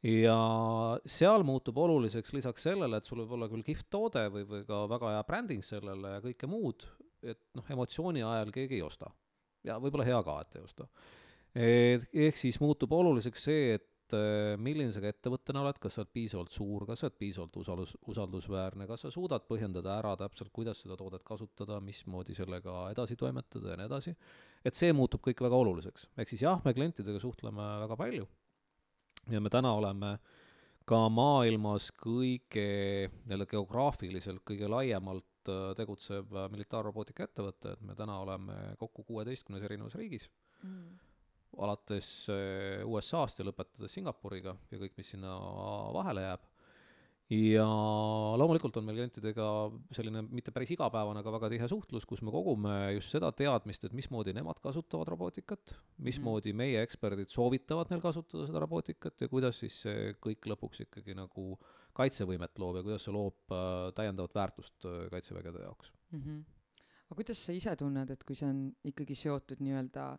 ja 0.04 1.00
seal 1.06 1.42
muutub 1.42 1.78
oluliseks 1.78 2.34
lisaks 2.36 2.62
sellele, 2.62 2.96
et 2.96 3.04
sul 3.04 3.24
võib 3.24 3.32
olla 3.32 3.48
küll 3.48 3.64
kihvt 3.64 3.86
toode 3.88 4.28
või, 4.28 4.44
või 4.44 4.66
ka 4.66 4.88
väga 4.88 5.14
hea 5.14 5.24
bränding 5.24 5.64
sellele 5.64 6.08
ja 6.08 6.20
kõike 6.20 6.46
muud, 6.46 6.84
et 7.22 7.40
noh, 7.54 7.64
emotsiooni 7.70 8.22
ajal 8.22 8.52
keegi 8.52 8.74
ei 8.74 8.82
osta. 8.82 9.10
Ja 9.64 9.80
võib-olla 9.82 10.06
hea 10.06 10.20
ka, 10.26 10.38
et 10.44 10.56
ei 10.58 10.64
osta. 10.64 10.86
ehk 11.54 12.38
siis 12.38 12.58
muutub 12.62 12.92
oluliseks 12.92 13.44
see, 13.48 13.74
et 13.78 14.16
äh, 14.16 14.54
milline 14.60 14.92
sa 14.92 15.02
ka 15.02 15.12
ettevõttena 15.12 15.62
oled, 15.62 15.78
kas 15.82 15.96
sa 15.96 16.02
oled 16.02 16.12
piisavalt 16.16 16.54
suur, 16.54 16.86
kas 16.88 17.02
sa 17.02 17.08
oled 17.08 17.18
piisavalt 17.22 17.58
usaldus, 17.62 17.96
usaldusväärne, 18.10 18.88
kas 18.90 19.06
sa 19.06 19.12
suudad 19.14 19.46
põhjendada 19.48 19.98
ära 19.98 20.14
täpselt, 20.20 20.52
kuidas 20.54 20.82
seda 20.84 20.98
toodet 21.00 21.24
kasutada, 21.26 21.80
mismoodi 21.84 22.36
sellega 22.36 22.88
edasi 22.94 23.16
toimetada 23.20 23.74
ja 23.74 23.80
nii 23.80 23.90
edasi. 23.90 24.16
et 24.64 24.74
see 24.74 24.92
muutub 24.92 25.22
kõik 25.24 25.44
väga 25.44 25.60
oluliseks, 25.64 26.08
ehk 26.18 26.34
siis 26.34 26.46
jah, 26.46 26.60
me 26.64 26.74
klientidega 26.74 27.22
suhtleme 27.22 27.68
väga 27.84 28.00
palju 28.00 28.26
ja 29.30 29.40
me 29.40 29.50
täna 29.52 29.72
oleme 29.76 30.16
ka 30.88 31.06
maailmas 31.08 31.88
kõige 31.96 32.66
nii-öelda 33.24 33.46
geograafiliselt 33.48 34.42
kõige 34.44 34.68
laiemalt 34.68 35.24
äh, 35.52 35.72
tegutsev 35.78 36.32
äh, 36.34 36.48
militaarrobootika 36.52 37.28
ettevõte, 37.28 37.74
et 37.74 37.84
me 37.84 37.96
täna 37.98 38.20
oleme 38.22 38.58
kokku 38.80 39.04
kuueteistkümnes 39.10 39.64
erinevas 39.68 39.98
riigis 40.00 40.30
Mm. 40.64 40.98
alates 41.60 42.06
äh, 42.32 42.80
USA-st 42.88 43.42
ja 43.42 43.44
lõpetades 43.44 43.92
Singapuriga 43.92 44.54
ja 44.72 44.78
kõik, 44.80 44.94
mis 44.96 45.10
sinna 45.12 45.34
vahele 45.92 46.24
jääb. 46.24 46.46
Ja 47.32 47.64
loomulikult 48.36 48.76
on 48.76 48.84
meil 48.84 48.98
klientidega 48.98 49.46
selline 49.96 50.22
mitte 50.28 50.52
päris 50.52 50.74
igapäevane, 50.74 51.22
aga 51.22 51.32
väga 51.38 51.48
tihe 51.54 51.68
suhtlus, 51.70 52.04
kus 52.08 52.20
me 52.24 52.32
kogume 52.34 52.74
just 52.98 53.14
seda 53.14 53.30
teadmist, 53.32 53.86
et 53.86 53.96
mismoodi 53.96 54.34
nemad 54.36 54.60
kasutavad 54.64 55.08
robootikat, 55.14 55.74
mismoodi 56.04 56.52
Mhm. 56.52 56.56
meie 56.60 56.82
eksperdid 56.84 57.32
soovitavad 57.32 57.90
neil 57.90 58.02
kasutada 58.04 58.46
seda 58.46 58.60
robootikat 58.60 59.20
ja 59.20 59.28
kuidas 59.28 59.58
siis 59.58 59.80
see 59.86 60.12
kõik 60.20 60.44
lõpuks 60.52 60.84
ikkagi 60.84 61.16
nagu 61.16 61.58
kaitsevõimet 61.94 62.58
loob 62.58 62.76
ja 62.76 62.82
kuidas 62.82 63.06
see 63.06 63.14
loob 63.14 63.54
äh, 63.54 63.92
täiendavat 63.96 64.34
väärtust 64.34 64.84
äh, 64.84 65.08
kaitsevägede 65.10 65.62
jaoks. 65.62 65.92
mm. 66.10 66.20
-hmm. 66.20 66.42
aga 67.08 67.14
kuidas 67.14 67.44
sa 67.44 67.52
ise 67.52 67.76
tunned, 67.76 68.10
et 68.10 68.24
kui 68.24 68.36
see 68.36 68.48
on 68.48 68.74
ikkagi 68.84 69.14
seotud 69.14 69.60
nii-öelda 69.60 70.18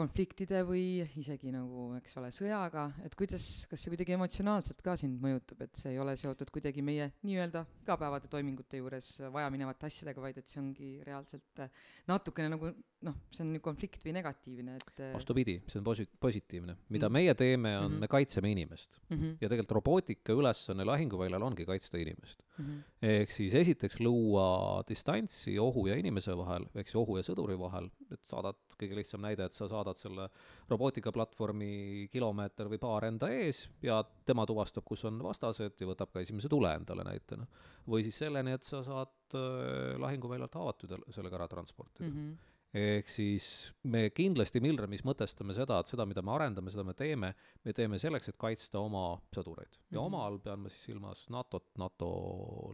konfliktide 0.00 0.62
või 0.66 0.84
isegi 1.20 1.52
nagu, 1.54 1.90
eks 2.00 2.16
ole, 2.20 2.30
sõjaga, 2.34 2.86
et 3.06 3.14
kuidas, 3.18 3.46
kas 3.70 3.84
see 3.84 3.92
kuidagi 3.92 4.16
emotsionaalselt 4.16 4.80
ka 4.84 4.96
sind 5.00 5.20
mõjutab, 5.22 5.64
et 5.66 5.80
see 5.80 5.94
ei 5.94 6.00
ole 6.02 6.16
seotud 6.20 6.50
kuidagi 6.54 6.82
meie 6.84 7.10
nii-öelda 7.22 7.64
igapäevade 7.84 8.30
toimingute 8.32 8.80
juures 8.80 9.12
vajaminevate 9.34 9.90
asjadega, 9.90 10.22
vaid 10.24 10.40
et 10.40 10.48
see 10.48 10.62
ongi 10.62 10.90
reaalselt 11.06 11.64
äh, 11.64 11.70
natukene 12.10 12.48
nagu 12.56 12.72
noh, 13.06 13.14
see 13.32 13.44
on 13.46 13.54
ju 13.56 13.60
konflikt 13.64 14.02
või 14.04 14.12
negatiivne, 14.18 14.76
et 14.76 15.00
äh, 15.00 15.12
vastupidi, 15.14 15.56
see 15.70 15.80
on 15.80 15.86
posi-, 15.86 16.08
positiivne. 16.20 16.76
mida 16.88 17.08
Mm. 17.08 17.12
meie 17.12 17.34
teeme, 17.34 17.76
on 17.78 17.90
Mhm. 17.92 18.00
me 18.00 18.08
kaitseme 18.08 18.50
inimest. 18.52 18.98
mm 19.08 19.16
-hmm, 19.16 19.36
ja 19.40 19.48
tegelikult 19.48 19.76
robootika 19.78 20.32
ülesanne 20.32 20.84
lahinguväljal 20.84 21.42
ongi 21.42 21.64
kaitsta 21.66 21.98
inimest. 21.98 22.44
mm 22.58 22.64
-hmm, 22.64 22.82
ehk 23.02 23.30
siis 23.30 23.54
esiteks 23.54 24.00
luua 24.00 24.82
distantsi 24.88 25.58
ohu 25.58 25.86
ja 25.86 25.96
inimese 25.96 26.36
vahel, 26.36 26.66
ehk 26.74 26.86
siis 26.86 26.96
ohu 26.96 27.16
ja 27.16 27.22
sõduri 27.22 27.58
vahel, 27.58 27.90
et 28.12 28.22
saadad, 28.22 28.56
kõige 28.80 28.98
lihtsam 28.98 29.22
näide, 29.24 29.46
et 29.46 29.56
sa 29.56 29.68
saadad 29.70 29.98
selle 30.00 30.28
robootikaplatvormi 30.70 32.08
kilomeeter 32.12 32.70
või 32.72 32.80
paar 32.82 33.06
enda 33.08 33.30
ees 33.32 33.64
ja 33.84 34.00
tema 34.26 34.46
tuvastab, 34.48 34.84
kus 34.88 35.04
on 35.08 35.20
vastased 35.24 35.80
ja 35.80 35.88
võtab 35.90 36.12
ka 36.12 36.24
esimese 36.24 36.50
tule 36.52 36.72
endale 36.74 37.04
näitena. 37.06 37.46
või 37.88 38.04
siis 38.06 38.18
selleni, 38.18 38.52
et 38.56 38.62
sa 38.66 38.82
saad 38.86 39.34
äh, 39.34 39.98
lahinguväljalt 40.00 40.54
haavatud 40.54 40.96
sellega 41.10 41.36
ära 41.36 41.48
transportida 41.48 42.08
mm. 42.08 42.16
-hmm. 42.16 42.36
ehk 42.74 43.08
siis 43.08 43.72
me 43.82 44.10
kindlasti 44.10 44.60
Milremis 44.60 45.04
mõtestame 45.04 45.54
seda, 45.54 45.80
et 45.80 45.86
seda, 45.86 46.06
mida 46.06 46.22
me 46.22 46.32
arendame, 46.32 46.70
seda 46.70 46.84
me 46.84 46.94
teeme, 46.94 47.34
me 47.64 47.72
teeme 47.72 47.98
selleks, 47.98 48.28
et 48.28 48.36
kaitsta 48.38 48.78
oma 48.78 49.20
sõdureid 49.34 49.78
ja 49.90 49.98
Mhm. 49.98 50.06
oma 50.06 50.26
all 50.26 50.38
pean 50.38 50.60
ma 50.60 50.68
siis 50.68 50.84
silmas 50.84 51.26
NATO-t, 51.30 51.78
NATO 51.78 52.10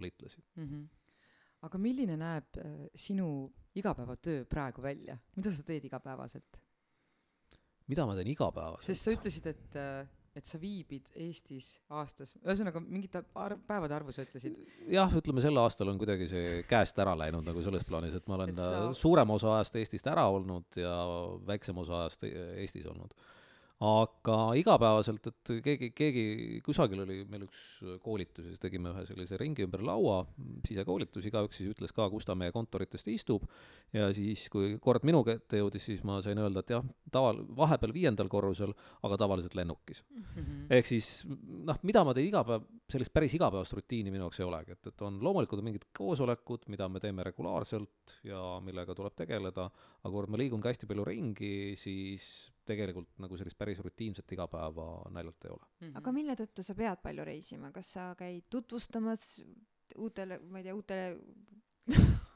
liitlasi. 0.00 0.42
mm. 0.56 0.68
-hmm. 0.68 0.86
Aga 1.66 1.79
milline 1.83 2.16
näeb 2.20 2.61
äh, 2.62 2.76
sinu 2.98 3.29
igapäevatöö 3.76 4.44
praegu 4.50 4.85
välja, 4.85 5.18
mida 5.37 5.52
sa 5.52 5.64
teed 5.66 5.85
igapäevaselt? 5.88 6.61
mida 7.90 8.07
ma 8.07 8.14
teen 8.18 8.31
igapäevaselt? 8.35 8.87
sest 8.88 9.07
sa 9.07 9.14
ütlesid, 9.16 9.50
et 9.52 9.76
äh, 9.81 10.07
et 10.37 10.44
sa 10.44 10.59
viibid 10.61 11.07
Eestis 11.16 11.68
aastas, 11.96 12.35
ühesõnaga 12.42 12.81
mingite 12.85 13.22
arv, 13.40 13.62
päevade 13.68 13.94
arvu 13.96 14.12
sa 14.12 14.24
ütlesid. 14.26 14.59
jah, 14.92 15.14
ütleme 15.16 15.40
sel 15.40 15.57
aastal 15.62 15.88
on 15.92 16.00
kuidagi 16.00 16.29
see 16.29 16.59
käest 16.68 16.98
ära 17.00 17.14
läinud 17.16 17.46
nagu 17.48 17.62
selles 17.64 17.87
plaanis, 17.88 18.18
et 18.18 18.29
ma 18.29 18.37
olen 18.37 18.52
Et 18.52 18.61
sa- 18.61 18.90
suurema 19.00 19.38
osa 19.38 19.55
ajast 19.57 19.79
Eestist 19.81 20.11
ära 20.12 20.26
olnud 20.29 20.76
ja 20.76 20.92
väiksem 21.48 21.79
osa 21.81 22.02
ajast 22.02 22.26
E- 22.29 22.35
Eestis 22.61 22.85
olnud. 22.92 23.16
Aga 23.84 24.36
igapäevaselt, 24.56 25.26
et 25.28 25.50
keegi, 25.60 25.90
keegi, 25.92 26.22
kusagil 26.64 27.02
oli 27.02 27.18
meil 27.28 27.42
üks 27.44 27.82
koolitus 28.00 28.46
ja 28.46 28.54
siis 28.54 28.62
tegime 28.62 28.88
ühe 28.94 29.02
sellise 29.04 29.36
ringi 29.36 29.66
ümber 29.66 29.82
laua, 29.84 30.22
sisekoolitus, 30.64 31.26
igaüks 31.28 31.60
siis 31.60 31.74
ütles 31.74 31.92
ka, 31.92 32.06
kus 32.12 32.24
ta 32.24 32.32
meie 32.38 32.54
kontoritest 32.54 33.10
istub 33.12 33.44
ja 33.92 34.08
siis, 34.16 34.46
kui 34.52 34.78
kord 34.80 35.04
minu 35.04 35.20
kätte 35.28 35.60
jõudis, 35.60 35.84
siis 35.90 36.00
ma 36.08 36.22
sain 36.24 36.40
öelda, 36.40 36.64
et 36.64 36.72
jah, 36.72 36.88
taval-, 37.12 37.42
vahepeal 37.58 37.92
viiendal 37.92 38.32
korrusel, 38.32 38.72
aga 39.04 39.20
tavaliselt 39.20 39.58
lennukis 39.60 40.06
mm. 40.08 40.24
-hmm. 40.32 40.66
ehk 40.78 40.88
siis 40.94 41.12
noh, 41.28 41.76
mida 41.84 42.04
ma 42.04 42.16
teen 42.16 42.30
igapäev, 42.30 42.64
sellist 42.88 43.12
päris 43.12 43.36
igapäevast 43.36 43.76
rutiini 43.76 44.10
minu 44.10 44.24
jaoks 44.24 44.40
ei 44.40 44.48
olegi, 44.48 44.72
et, 44.72 44.86
et 44.86 45.04
on 45.04 45.20
loomulikult 45.20 45.60
on 45.60 45.68
mingid 45.68 45.84
koosolekud, 45.92 46.64
mida 46.72 46.88
me 46.88 47.00
teeme 47.00 47.28
regulaarselt 47.28 48.20
ja 48.24 48.56
millega 48.64 48.96
tuleb 48.96 49.20
tegeleda, 49.20 49.68
aga 50.00 50.12
kuna 50.16 50.32
ma 50.32 50.40
liigun 50.40 50.64
ka 50.64 50.72
hästi 50.72 50.88
palju 50.88 51.04
ringi, 51.04 51.74
siis 51.76 52.55
tegelikult 52.66 53.09
nagu 53.22 53.38
sellist 53.38 53.59
päris 53.59 53.81
rutiinset 53.85 54.37
igapäeva 54.37 54.87
naljalt 55.14 55.48
ei 55.48 55.55
ole. 55.55 55.66
Mhm. 55.81 55.96
aga 56.02 56.14
mille 56.16 56.37
tõttu 56.38 56.66
sa 56.66 56.74
pead 56.79 57.02
palju 57.02 57.26
reisima, 57.26 57.72
kas 57.74 57.92
sa 57.98 58.11
käid 58.18 58.46
tutvustamas 58.50 59.29
uutele, 59.96 60.40
ma 60.50 60.61
ei 60.61 60.68
tea, 60.68 60.74
uutele 60.76 61.07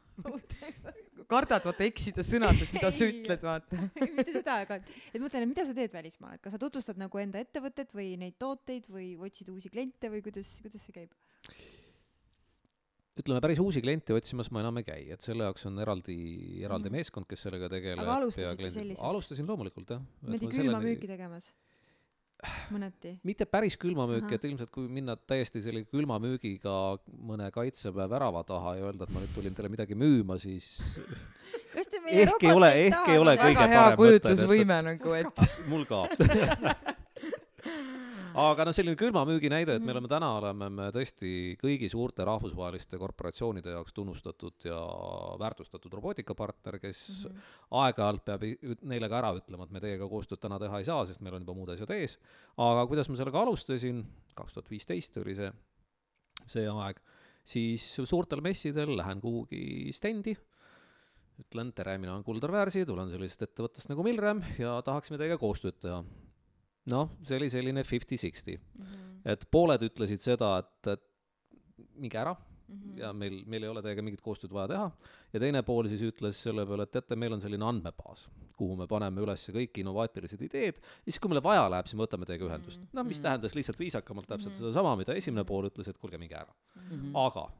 kardad 1.30 1.64
vaata 1.64 1.86
eksida 1.86 2.24
sõnades, 2.26 2.72
mida 2.74 2.90
sa 2.94 3.08
ütled, 3.08 3.42
vaata. 3.44 3.80
mitte 4.18 4.34
seda, 4.34 4.60
aga 4.64 4.80
et, 4.80 4.92
et 5.12 5.22
mõtlen, 5.22 5.46
et 5.46 5.52
mida 5.52 5.66
sa 5.66 5.74
teed 5.76 5.92
välismaal, 5.94 6.36
et 6.36 6.44
kas 6.44 6.56
sa 6.56 6.60
tutvustad 6.62 7.00
nagu 7.00 7.22
enda 7.22 7.42
ettevõtet 7.42 7.94
või 7.96 8.14
neid 8.20 8.38
tooteid 8.40 8.88
või 8.90 9.12
otsid 9.20 9.52
uusi 9.52 9.72
kliente 9.72 10.10
või 10.12 10.24
kuidas, 10.26 10.50
kuidas 10.64 10.86
see 10.86 10.96
käib? 10.96 11.14
Ütleme, 13.18 13.40
päris 13.42 13.58
uusi 13.60 13.80
kliente 13.82 14.14
otsimas 14.14 14.50
ma 14.54 14.60
enam 14.62 14.78
ei 14.80 14.84
käi, 14.86 15.00
et 15.12 15.20
selle 15.24 15.42
jaoks 15.48 15.66
on 15.66 15.78
eraldi, 15.82 16.14
eraldi 16.64 16.88
Mhm. 16.88 16.94
meeskond, 17.00 17.26
kes 17.28 17.42
sellega 17.42 17.68
tegeleb. 17.68 17.98
Aga 18.04 18.14
alustasite 18.20 18.70
selliselt? 18.70 19.02
alustasin 19.04 19.46
loomulikult, 19.48 19.90
jah. 19.90 20.00
Niimoodi 20.22 20.46
ma 20.46 20.52
külmamüüki 20.54 21.06
tegemas? 21.10 21.50
mõneti? 22.72 23.18
mitte 23.28 23.44
päris 23.44 23.76
külmamüüki, 23.76 24.32
et 24.38 24.44
ilmselt 24.48 24.70
kui 24.72 24.86
minna 24.88 25.16
täiesti 25.16 25.60
selle 25.60 25.82
külmamüügiga 25.84 26.72
mõne 27.12 27.50
kaitseväe 27.52 28.06
värava 28.08 28.40
taha 28.48 28.76
ja 28.78 28.86
öelda, 28.88 29.04
et 29.04 29.12
ma 29.12 29.20
nüüd 29.20 29.34
tulin 29.34 29.54
teile 29.54 29.68
midagi 29.68 29.94
müüma, 29.98 30.38
siis 30.40 30.70
Ehk 31.80 32.42
ei 32.42 32.50
ole- 32.54 32.72
ehk 32.86 33.08
ei 33.12 33.18
ole 33.20 33.36
kõige 33.36 33.54
väga 33.60 33.66
hea 33.68 33.82
parem 33.82 33.98
mõte, 33.98 34.16
et- 34.16 34.22
kujutlusvõime 34.24 34.78
nagu, 34.86 35.12
et 35.12 35.44
mul 35.70 35.84
ka 35.84 36.00
aga 38.40 38.64
noh, 38.68 38.74
selline 38.76 38.96
külmamüügi 38.98 39.50
näide, 39.52 39.74
et 39.76 39.82
me 39.82 39.90
Mhm. 39.92 39.96
oleme 39.96 40.08
täna, 40.08 40.28
oleme 40.38 40.68
me 40.70 40.88
tõesti 40.94 41.56
kõigi 41.60 41.88
suurte 41.90 42.24
rahvusvaheliste 42.24 42.98
korporatsioonide 42.98 43.74
jaoks 43.74 43.92
tunnustatud 43.92 44.64
ja 44.64 44.78
väärtustatud 45.40 45.92
robootikapartner, 45.92 46.78
kes 46.80 47.26
Mhm. 47.26 47.38
aeg-ajalt 47.72 48.24
peab 48.24 48.42
neile 48.82 49.08
ka 49.08 49.18
ära 49.20 49.32
ütlema, 49.36 49.64
et 49.64 49.70
me 49.70 49.80
teiega 49.80 50.08
koostööd 50.08 50.40
täna 50.40 50.58
teha 50.58 50.78
ei 50.78 50.84
saa, 50.84 51.04
sest 51.06 51.20
meil 51.20 51.34
on 51.34 51.42
juba 51.42 51.54
muud 51.54 51.68
asjad 51.70 51.90
ees. 51.90 52.18
aga 52.58 52.86
kuidas 52.86 53.08
ma 53.08 53.16
sellega 53.16 53.42
alustasin, 53.42 54.04
kaks 54.34 54.52
tuhat 54.54 54.70
viisteist 54.70 55.16
oli 55.16 55.34
see, 55.34 55.52
see 56.46 56.66
aeg, 56.66 56.96
siis 57.44 57.96
suurtel 58.04 58.40
messidel 58.40 58.96
lähen 58.96 59.20
kuhugi 59.20 59.92
stendi, 59.92 60.36
ütlen 61.40 61.72
tere, 61.74 61.98
mina 61.98 62.12
olen 62.12 62.24
Kuldar 62.24 62.52
Väärsi, 62.52 62.84
tulen 62.86 63.10
sellisest 63.10 63.42
ettevõttest 63.42 63.88
nagu 63.88 64.02
Milrem 64.02 64.42
ja 64.58 64.80
tahaksime 64.82 65.18
teiega 65.18 65.38
koostööd 65.38 65.78
teha. 65.80 66.04
Noh, 66.86 67.10
see 67.26 67.36
oli 67.36 67.50
selline 67.50 67.82
fifty-sixty, 67.84 68.58
Mhm. 68.78 69.20
et 69.24 69.44
pooled 69.50 69.80
ütlesid 69.82 70.18
seda, 70.20 70.58
et, 70.58 70.86
et 70.86 71.02
minge 71.96 72.16
ära 72.18 72.36
Mhm. 72.70 72.98
ja 72.98 73.12
meil, 73.12 73.42
meil 73.46 73.64
ei 73.64 73.68
ole 73.68 73.82
teiega 73.82 74.00
mingit 74.02 74.20
koostööd 74.22 74.52
vaja 74.52 74.68
teha. 74.68 74.90
ja 75.32 75.40
teine 75.40 75.62
pool 75.62 75.88
siis 75.88 76.00
ütles 76.02 76.34
selle 76.38 76.64
peale, 76.66 76.82
et 76.82 76.92
teate, 76.92 77.16
meil 77.16 77.32
on 77.32 77.40
selline 77.40 77.64
andmebaas, 77.64 78.28
kuhu 78.56 78.76
me 78.76 78.86
paneme 78.86 79.20
üles 79.20 79.48
kõik 79.50 79.78
innovaatilised 79.82 80.40
ideed, 80.42 80.78
siis 81.04 81.18
kui 81.18 81.28
meile 81.28 81.42
vaja 81.42 81.68
läheb, 81.68 81.86
siis 81.86 81.96
me 81.98 82.06
võtame 82.06 82.24
teiega 82.26 82.46
ühendust 82.46 82.78
Mhm. 82.78 82.88
noh, 82.92 83.02
mis 83.04 83.20
Mhm. 83.20 83.24
tähendas 83.26 83.54
lihtsalt 83.54 83.78
viisakamalt 83.78 84.26
täpselt 84.28 84.52
Mhm. 84.54 84.58
sedasama, 84.62 84.96
mida 84.96 85.12
esimene 85.14 85.44
pool 85.44 85.68
ütles, 85.68 85.88
et 85.88 85.98
kuulge, 85.98 86.18
minge 86.18 86.34
ära. 86.36 86.52
Mhm. 86.90 87.14
aga 87.16 87.50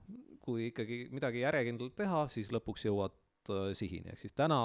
kui 0.40 0.70
ikkagi 0.70 1.10
midagi 1.10 1.40
järjekindlalt 1.42 1.94
teha, 1.96 2.28
siis 2.28 2.48
lõpuks 2.48 2.84
jõuad 2.86 3.10
äh, 3.54 3.70
sihini, 3.78 4.12
ehk 4.14 4.22
siis 4.22 4.34
täna 4.36 4.58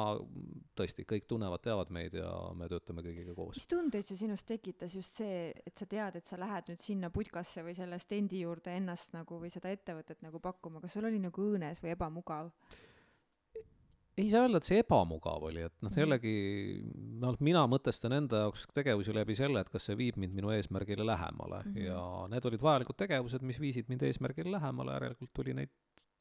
tõesti 0.78 1.06
kõik 1.10 1.28
tunnevad, 1.30 1.64
teavad 1.66 1.92
meid 1.94 2.18
ja 2.20 2.32
me 2.58 2.70
töötame 2.72 3.04
kõigiga 3.06 3.36
koos. 3.38 3.60
mis 3.60 3.70
tundeid 3.72 4.08
see 4.08 4.18
sinus 4.20 4.46
tekitas 4.48 4.96
just 4.96 5.22
see, 5.22 5.52
et 5.66 5.76
sa 5.78 5.88
tead, 5.90 6.20
et 6.20 6.26
sa 6.26 6.40
lähed 6.42 6.72
nüüd 6.72 6.84
sinna 6.84 7.12
putkasse 7.14 7.64
või 7.66 7.76
selle 7.78 8.00
stendi 8.00 8.42
juurde 8.46 8.76
ennast 8.76 9.14
nagu 9.18 9.40
või 9.42 9.54
seda 9.54 9.72
ettevõtet 9.74 10.22
nagu 10.26 10.40
pakkuma, 10.44 10.82
kas 10.84 10.98
sul 10.98 11.08
oli 11.10 11.22
nagu 11.24 11.50
õõnes 11.50 11.84
või 11.84 11.96
ebamugav? 11.96 12.52
ei 14.16 14.30
saa 14.32 14.46
öelda, 14.46 14.62
et 14.62 14.68
see 14.68 14.80
ebamugav 14.80 15.44
oli, 15.50 15.66
et 15.68 15.74
noh, 15.84 15.92
Mhm. 15.92 16.00
jällegi 16.00 16.36
noh, 17.20 17.36
mina 17.44 17.66
mõtestan 17.68 18.16
enda 18.16 18.46
jaoks 18.46 18.66
tegevusi 18.74 19.14
läbi 19.14 19.36
selle, 19.36 19.60
et 19.60 19.70
kas 19.70 19.88
see 19.90 19.98
viib 20.00 20.16
mind 20.18 20.34
minu 20.38 20.54
eesmärgile 20.56 21.06
lähemale 21.06 21.64
mm. 21.66 21.74
-hmm. 21.74 21.84
ja 21.84 22.28
need 22.32 22.46
olid 22.46 22.62
vajalikud 22.62 22.96
tegevused, 22.96 23.42
mis 23.42 23.60
viisid 23.60 23.90
mind 23.90 24.02
eesmärgile 24.08 24.52
lähemale, 24.52 24.94
järelikult 24.94 25.34
tuli 25.34 25.54
neid, 25.54 25.70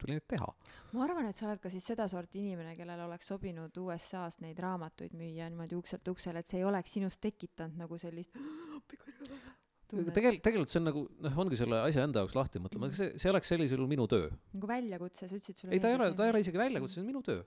tuli 0.01 0.17
neid 0.17 0.27
teha. 0.27 0.47
ma 0.93 1.03
arvan, 1.05 1.29
et 1.29 1.39
sa 1.39 1.47
oled 1.49 1.61
ka 1.63 1.71
siis 1.73 1.85
sedasorti 1.91 2.41
inimene, 2.43 2.75
kellel 2.77 3.05
oleks 3.07 3.31
sobinud 3.33 3.77
USA-s 3.81 4.41
neid 4.43 4.59
raamatuid 4.61 5.15
müüa 5.17 5.49
niimoodi 5.51 5.77
ukselt 5.79 6.07
uksele, 6.13 6.41
et 6.41 6.51
see 6.51 6.61
ei 6.61 6.67
oleks 6.67 6.95
sinust 6.97 7.21
tekitanud 7.23 7.77
nagu 7.83 7.99
sellist 8.01 8.35
tegelikult, 9.89 10.41
tegelikult 10.45 10.71
see 10.71 10.81
on 10.81 10.89
nagu 10.89 11.05
noh, 11.25 11.37
ongi 11.45 11.59
selle 11.59 11.81
asja 11.85 12.05
enda 12.07 12.23
jaoks 12.23 12.37
lahti 12.37 12.61
mõtlema, 12.63 12.89
see, 12.97 13.11
see 13.21 13.31
oleks 13.31 13.51
sellisel 13.53 13.79
juhul 13.79 13.91
minu 13.91 14.07
töö. 14.11 14.31
nagu 14.55 14.71
väljakutse, 14.71 15.27
sa 15.29 15.37
ütlesid 15.37 15.61
sulle 15.61 15.77
ei, 15.77 15.83
ta 15.83 15.91
ei 15.91 15.99
ole, 15.99 16.09
ta 16.17 16.25
ei 16.25 16.33
ole 16.33 16.41
isegi 16.43 16.61
väljakutse, 16.61 16.97
see 16.97 17.05
on 17.05 17.11
minu 17.11 17.21
töö. 17.25 17.43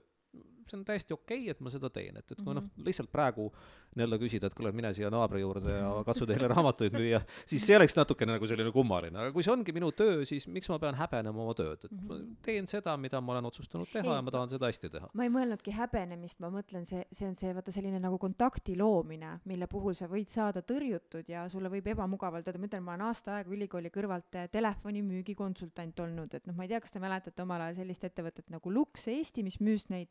See 0.69 0.77
on 0.79 0.85
täiesti 0.85 1.13
okei 1.13 1.41
okay,, 1.43 1.49
et 1.51 1.59
ma 1.61 1.69
seda 1.73 1.89
teen, 1.89 2.17
et, 2.17 2.31
et 2.31 2.37
kui 2.41 2.53
Mhm. 2.53 2.55
noh, 2.59 2.85
lihtsalt 2.85 3.11
praegu 3.11 3.49
nii-öelda 3.97 4.19
küsida, 4.21 4.45
et 4.47 4.53
kuule, 4.53 4.71
mine 4.71 4.91
siia 4.93 5.09
naabri 5.09 5.41
juurde 5.41 5.71
ja 5.73 5.89
katsu 6.05 6.25
teile 6.29 6.47
raamatuid 6.51 6.93
müüa, 6.93 7.23
siis 7.49 7.63
see 7.65 7.75
oleks 7.75 7.95
natukene 7.97 8.35
nagu 8.35 8.45
selline 8.47 8.71
kummaline, 8.71 9.17
aga 9.17 9.31
kui 9.33 9.41
see 9.43 9.51
ongi 9.53 9.73
minu 9.73 9.89
töö, 9.91 10.23
siis 10.29 10.45
miks 10.47 10.69
ma 10.69 10.77
pean 10.79 10.93
häbenema 10.99 11.41
oma 11.41 11.53
tööd, 11.57 11.85
et 11.85 11.91
ma 11.91 12.15
Mhm. 12.19 12.35
teen 12.45 12.67
seda, 12.67 12.95
mida 12.97 13.19
ma 13.21 13.33
olen 13.33 13.45
otsustanud 13.49 13.87
teha 13.91 14.05
Ei, 14.05 14.13
ja 14.15 14.21
ma 14.21 14.31
tahan 14.31 14.49
seda 14.49 14.67
hästi 14.69 14.89
teha. 14.93 15.09
ma 15.13 15.23
ei 15.23 15.29
mõelnudki 15.29 15.73
häbenemist, 15.73 16.39
ma 16.39 16.49
mõtlen, 16.53 16.85
see, 16.85 17.03
see 17.11 17.27
on 17.27 17.35
see, 17.35 17.53
vaata 17.53 17.71
selline 17.71 17.99
nagu 17.99 18.17
kontakti 18.19 18.75
loomine, 18.77 19.39
mille 19.45 19.67
puhul 19.67 19.93
sa 19.97 20.05
võid 20.07 20.27
saada 20.29 20.61
tõrjutud 20.61 21.25
ja 21.27 21.47
sulle 21.49 21.69
võib 21.69 21.87
ebamugavalt 21.87 22.45
öelda, 22.47 22.59
ma 22.59 22.67
ütlen, 22.67 22.83
ma 22.83 22.93
olen 22.93 23.07
aasta 23.09 23.35
aega 23.39 23.49
ülikooli 23.49 23.89
kõrvalt 23.89 24.35
eh, 24.35 24.47
telefonimüügi 24.53 25.33
konsultant 25.35 25.99
olnud, 25.99 26.33
et 26.33 26.45
noh, 26.45 26.53
ma 26.55 26.63
ei 26.63 26.69
tea, 26.69 26.79
kas 26.79 26.91
te 26.91 26.99
mäletate 27.01 27.41
omal 27.41 27.61
ajal 27.65 27.75
sellist 27.81 28.03
ettevõtet 28.05 28.49
nagu 28.53 28.69
Lux 28.71 29.07
Eesti, 29.07 29.43
mis 29.43 29.57
müüs 29.59 29.89
neid 29.89 30.09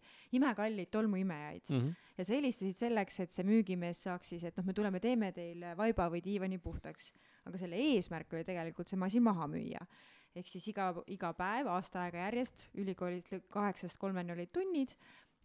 imekalleid 0.48 0.90
tolmuimejaid 0.90 1.62
Mm 1.70 1.80
-hmm. 1.80 1.94
ja 2.18 2.24
sa 2.24 2.34
helistasid 2.34 2.76
selleks, 2.76 3.20
et 3.20 3.32
see 3.32 3.44
müügimees 3.44 4.02
saaks 4.02 4.28
siis, 4.28 4.44
et 4.44 4.56
noh, 4.56 4.64
me 4.66 4.72
tuleme, 4.72 5.00
teeme 5.00 5.32
teile 5.32 5.76
vaiba 5.76 6.08
või 6.10 6.22
diivani 6.24 6.58
puhtaks. 6.58 7.12
aga 7.46 7.58
selle 7.58 7.76
eesmärk 7.76 8.32
oli 8.32 8.44
tegelikult 8.44 8.88
see 8.88 8.98
masin 8.98 9.22
maha 9.22 9.46
müüa. 9.46 9.86
ehk 10.36 10.46
siis 10.46 10.68
iga, 10.68 10.94
iga 11.06 11.32
päev 11.32 11.66
aasta 11.66 12.02
aega 12.02 12.18
järjest 12.18 12.68
ülikoolis 12.74 13.24
lõ- 13.32 13.40
kaheksast 13.50 13.98
kolmeni 13.98 14.32
olid 14.32 14.50
tunnid 14.52 14.94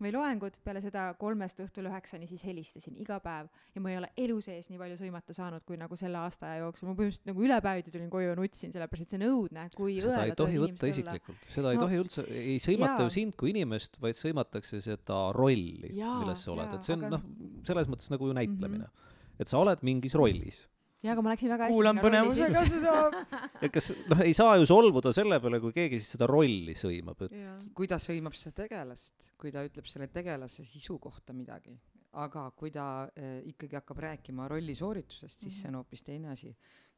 või 0.04 0.12
loengud, 0.13 0.58
peale 0.63 0.82
seda 0.84 1.06
kolmest 1.20 1.60
õhtul 1.63 1.88
üheksani 1.89 2.28
siis 2.30 2.44
helistasin 2.46 2.98
iga 3.02 3.20
päev. 3.24 3.48
Ja 3.76 3.82
ma 3.82 3.92
ei 3.94 3.98
ole 4.02 4.10
elu 4.18 4.39
sees 4.44 4.70
nii 4.70 4.78
palju 4.82 4.98
sõimata 5.00 5.34
saanud, 5.36 5.63
kui 5.68 5.78
nagu 5.80 5.96
selle 6.00 6.18
aasta 6.22 6.50
aja 6.52 6.63
jooksul, 6.66 6.89
ma 6.89 6.96
põhimõtteliselt 7.00 7.30
nagu 7.32 7.46
ülepäeviti 7.48 7.94
tulin 7.96 8.10
koju 8.13 8.30
ja 8.32 8.36
nutsin, 8.39 8.74
sellepärast 8.76 9.06
et 9.08 9.16
see 9.16 9.22
on 9.22 9.28
õudne, 9.30 9.68
kui 9.76 9.98
seda 10.04 10.26
ei 10.28 10.36
tohi 10.38 10.60
võtta 10.66 10.89
isiklikult, 10.92 11.48
seda 11.56 11.72
ei 11.72 11.80
No- 11.80 11.86
tohi 11.88 12.02
üldse, 12.04 12.28
ei 12.30 12.60
sõimata 12.63 13.08
ju 13.08 13.10
sind 13.10 13.36
kui 13.39 13.50
inimest, 13.56 13.98
vaid 14.04 14.16
sõimatakse 14.20 14.82
seda 14.82 15.32
rolli, 15.34 15.94
milles 15.94 16.44
sa 16.44 16.52
oled, 16.54 16.74
et 16.74 16.84
see 16.84 16.94
on 16.98 17.06
aga- 17.08 17.18
noh, 17.18 17.24
selles 17.63 17.88
mõttes 17.88 18.10
nagu 18.13 18.28
ju 18.28 18.34
näitlemine. 18.34 18.86
Mhm. 18.92 19.10
et 19.39 19.48
sa 19.50 19.58
oled 19.58 19.80
mingis 19.82 20.13
rollis 20.13 20.68
jaa, 21.04 21.13
aga 21.13 21.24
ma 21.26 21.34
läksin 21.34 21.52
väga 21.52 21.68
hästi 21.68 21.76
kuulan 21.78 22.02
põnevusega 22.04 22.66
seda, 22.70 23.24
et 23.60 23.74
kas 23.74 23.89
noh, 24.12 24.22
ei 24.26 24.36
saa 24.38 24.56
ju 24.62 24.68
solvuda 24.70 25.13
selle 25.16 25.39
peale, 25.44 25.60
kui 25.63 25.76
keegi 25.76 26.00
siis 26.02 26.13
seda 26.16 26.30
rolli 26.30 26.76
sõimab, 26.80 27.26
et 27.28 27.68
kui 27.76 27.89
ta 27.92 28.00
sõimab 28.02 28.38
seda 28.39 28.63
tegelast, 28.63 29.34
kui 29.39 29.52
ta 29.56 29.66
ütleb 29.68 29.89
selle 29.89 30.08
tegelase 30.13 30.66
sisu 30.68 30.98
kohta 31.04 31.36
midagi, 31.36 31.76
aga 32.24 32.48
kui 32.58 32.72
ta 32.74 32.88
äh, 33.18 33.42
ikkagi 33.52 33.80
hakkab 33.80 34.00
rääkima 34.08 34.48
rolli 34.52 34.76
sooritusest, 34.78 35.44
siis 35.44 35.62
see 35.62 35.72
on 35.72 35.82
hoopis 35.82 36.06
teine 36.06 36.34
asi. 36.34 36.54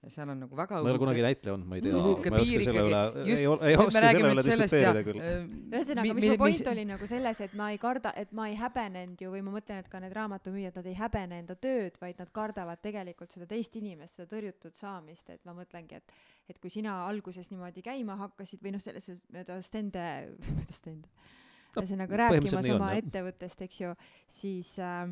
Ja 0.05 0.11
seal 0.13 0.29
on 0.31 0.39
nagu 0.45 0.55
väga 0.57 0.77
ma 0.79 0.87
ei 0.89 0.93
ole 0.93 1.01
kunagi 1.01 1.23
näitleja 1.25 1.53
olnud, 1.55 1.67
ma 1.71 1.77
ei 1.79 1.81
tea, 1.81 1.93
ma 1.97 2.39
ei 2.39 2.45
oska 2.45 2.61
selle 2.65 2.83
üle 2.85 2.99
ei, 3.25 3.47
ei 3.71 3.77
oska 3.81 3.91
selle 3.95 4.21
üle 4.29 4.43
diskuteerida 4.45 5.01
küll. 5.07 5.19
äh, 5.19 5.47
ühesõnaga, 5.73 6.05
mi- 6.05 6.13
mis 6.19 6.23
mi- 6.27 6.29
mu 6.31 6.37
point 6.43 6.59
mis- 6.59 6.69
oli 6.71 6.85
nagu 6.91 7.09
selles, 7.09 7.41
et 7.47 7.55
ma 7.59 7.69
ei 7.73 7.79
karda, 7.81 8.13
et 8.21 8.31
ma 8.37 8.47
ei 8.51 8.55
häbenenud 8.61 9.21
ju 9.25 9.31
või 9.33 9.41
ma 9.47 9.55
mõtlen, 9.57 9.81
et 9.83 9.89
ka 9.91 9.99
need 10.03 10.13
raamatumüüjad, 10.15 10.77
nad 10.79 10.89
ei 10.91 10.95
häbene 11.01 11.39
enda 11.43 11.55
tööd, 11.57 11.97
vaid 12.01 12.19
nad 12.21 12.31
kardavad 12.31 12.81
tegelikult 12.85 13.33
seda 13.33 13.47
teist 13.49 13.75
inimest, 13.81 14.15
seda 14.21 14.29
tõrjutud 14.35 14.77
saamist, 14.77 15.29
et 15.33 15.41
ma 15.45 15.57
mõtlengi, 15.57 15.97
et 15.99 16.15
et 16.47 16.59
kui 16.61 16.69
sina 16.69 17.07
alguses 17.07 17.47
niimoodi 17.49 17.81
käima 17.81 18.15
hakkasid 18.19 18.61
või 18.61 18.75
noh, 18.75 18.81
selles 18.83 19.09
mööda 19.33 19.57
stende, 19.65 20.05
mööda 20.59 20.73
stende, 20.73 21.09
No, 21.75 21.81
ühesõnaga 21.81 22.15
rääkimas 22.21 22.53
on, 22.55 22.75
oma 22.77 22.91
jah. 22.93 23.01
ettevõttest, 23.03 23.61
eks 23.65 23.79
ju, 23.81 23.89
siis 24.31 24.69
äh, 24.79 25.09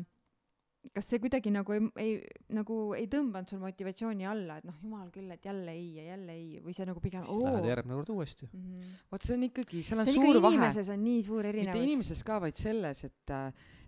kas 0.92 1.08
see 1.08 1.20
kuidagi 1.22 1.52
nagu 1.54 1.74
ei, 1.74 1.82
ei, 2.02 2.14
nagu 2.54 2.78
ei 2.98 3.06
tõmbanud 3.10 3.50
sul 3.50 3.60
motivatsiooni 3.62 4.26
alla, 4.28 4.58
et 4.60 4.68
noh, 4.68 4.76
jumal 4.82 5.08
küll, 5.14 5.30
et 5.34 5.44
jälle 5.44 5.74
ei 5.74 5.86
ja 5.98 6.06
jälle 6.12 6.36
ei 6.36 6.62
või 6.64 6.76
see 6.76 6.86
nagu 6.88 7.02
pigem 7.04 7.24
oo 7.30 7.44
Lähed 7.46 7.68
järgmine 7.70 7.98
kord 8.00 8.12
uuesti. 8.14 8.48
mm 8.52 8.64
-hmm. 8.64 8.96
vot 9.12 9.28
see 9.28 9.36
on 9.36 9.46
ikkagi, 9.48 9.82
seal 9.82 10.00
on 10.00 10.10
see 10.10 10.18
on 10.18 10.26
suur 10.26 10.42
vahe. 10.42 10.54
inimeses 10.54 10.88
on 10.94 11.04
nii 11.04 11.22
suur 11.22 11.42
mitte 11.42 11.52
erinevus. 11.54 11.82
inimeses 11.82 12.24
ka, 12.24 12.40
vaid 12.40 12.56
selles, 12.56 13.04
et, 13.04 13.36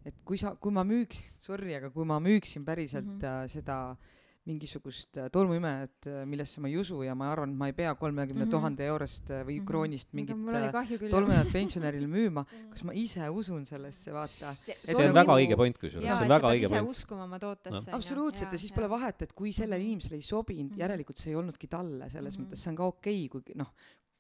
et 0.05 0.23
kui 0.25 0.39
sa, 0.39 0.55
kui 0.57 0.73
ma 0.73 0.85
müüks, 0.85 1.23
sorry, 1.41 1.75
aga 1.75 1.91
kui 1.91 2.05
ma 2.05 2.21
müüksin 2.21 2.65
päriselt 2.65 3.07
mm. 3.07 3.21
-hmm. 3.21 3.49
seda 3.49 3.97
mingisugust 4.47 5.17
äh, 5.19 5.27
tolmuimejat, 5.33 6.07
millesse 6.31 6.61
ma 6.63 6.69
ei 6.71 6.77
usu 6.79 7.01
ja 7.03 7.15
ma 7.19 7.33
arvan, 7.33 7.51
et 7.51 7.59
ma 7.59 7.67
ei 7.67 7.75
pea 7.77 7.95
kolmekümne 7.99 8.45
Mhm. 8.45 8.51
tuhande 8.53 8.85
eurost 8.87 9.31
äh, 9.31 9.43
või 9.47 9.57
Mhm. 9.61 9.67
kroonist 9.67 10.13
mingit 10.15 10.37
äh, 10.37 11.11
tolmuimejat 11.11 11.51
pensionärile 11.53 12.07
müüma, 12.07 12.45
kas 12.73 12.85
ma 12.85 12.93
ise 12.95 13.29
usun 13.31 13.67
sellesse, 13.67 14.13
vaata. 14.15 14.55
see 14.55 14.95
on 14.95 15.03
nagu- 15.11 15.15
väga 15.19 15.37
õige 15.41 15.57
point 15.57 15.79
kusjuures, 15.79 16.07
see 16.07 16.23
on 16.23 16.29
väga 16.29 16.49
õige 16.55 16.69
point. 16.69 16.89
uskuma 16.89 17.25
oma 17.25 17.39
tootesse. 17.39 17.91
absoluutselt 17.91 18.53
ja 18.53 18.59
siis 18.59 18.73
pole 18.73 18.89
vahet, 18.89 19.23
et 19.23 19.33
kui 19.33 19.53
sellele 19.53 19.79
Mhm. 19.83 19.87
inimesele 19.93 20.17
ei 20.17 20.23
sobinud, 20.23 20.77
järelikult 20.79 21.19
see 21.19 21.31
ei 21.33 21.37
olnudki 21.37 21.67
talle, 21.69 22.09
selles 22.11 22.39
mõttes 22.39 22.57
see 22.63 22.71
on 22.71 22.77
ka 22.77 22.85
okei 22.85 23.27
okay,, 23.27 23.43
kui 23.43 23.55
noh, 23.55 23.73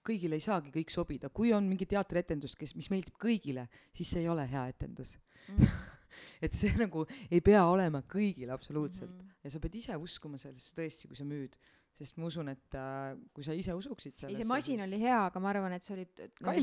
kõigile 0.06 0.34
ei 0.34 0.40
saagi 0.40 0.70
kõik 0.70 0.90
sobida, 0.90 1.28
kui 1.30 1.52
on 1.52 1.64
mingi 1.68 1.84
teatrietendus, 1.86 2.54
kes, 2.54 2.76
mis 2.76 2.88
meeldib 2.90 3.14
kõigile, 3.18 3.68
siis 3.92 4.08
see 4.10 4.20
ei 4.20 4.28
ole 4.28 4.46
hea 4.46 4.68
etendus. 4.68 5.16
Mhm. 5.48 5.66
et 6.42 6.52
see 6.52 6.72
nagu 6.82 7.06
ei 7.30 7.40
pea 7.40 7.64
olema 7.66 8.02
kõigile 8.02 8.52
absoluutselt 8.54 9.10
Mhm. 9.10 9.32
ja 9.44 9.50
sa 9.50 9.60
pead 9.60 9.74
ise 9.74 9.96
uskuma 9.96 10.38
sellesse 10.38 10.74
tõesti, 10.74 11.06
kui 11.08 11.16
sa 11.16 11.24
müüd, 11.24 11.56
sest 11.96 12.18
ma 12.20 12.28
usun, 12.28 12.50
et 12.52 12.76
äh, 12.76 13.14
kui 13.32 13.44
sa 13.46 13.54
ise 13.56 13.74
usuksid 13.76 14.12
ei, 14.12 14.20
sellesse. 14.20 14.42
see 14.42 14.48
masin 14.50 14.82
oli 14.84 14.98
hea, 15.00 15.18
aga 15.30 15.40
ma 15.40 15.50
arvan, 15.52 15.76
et 15.76 15.86
see 15.86 15.94
oli 15.96 16.04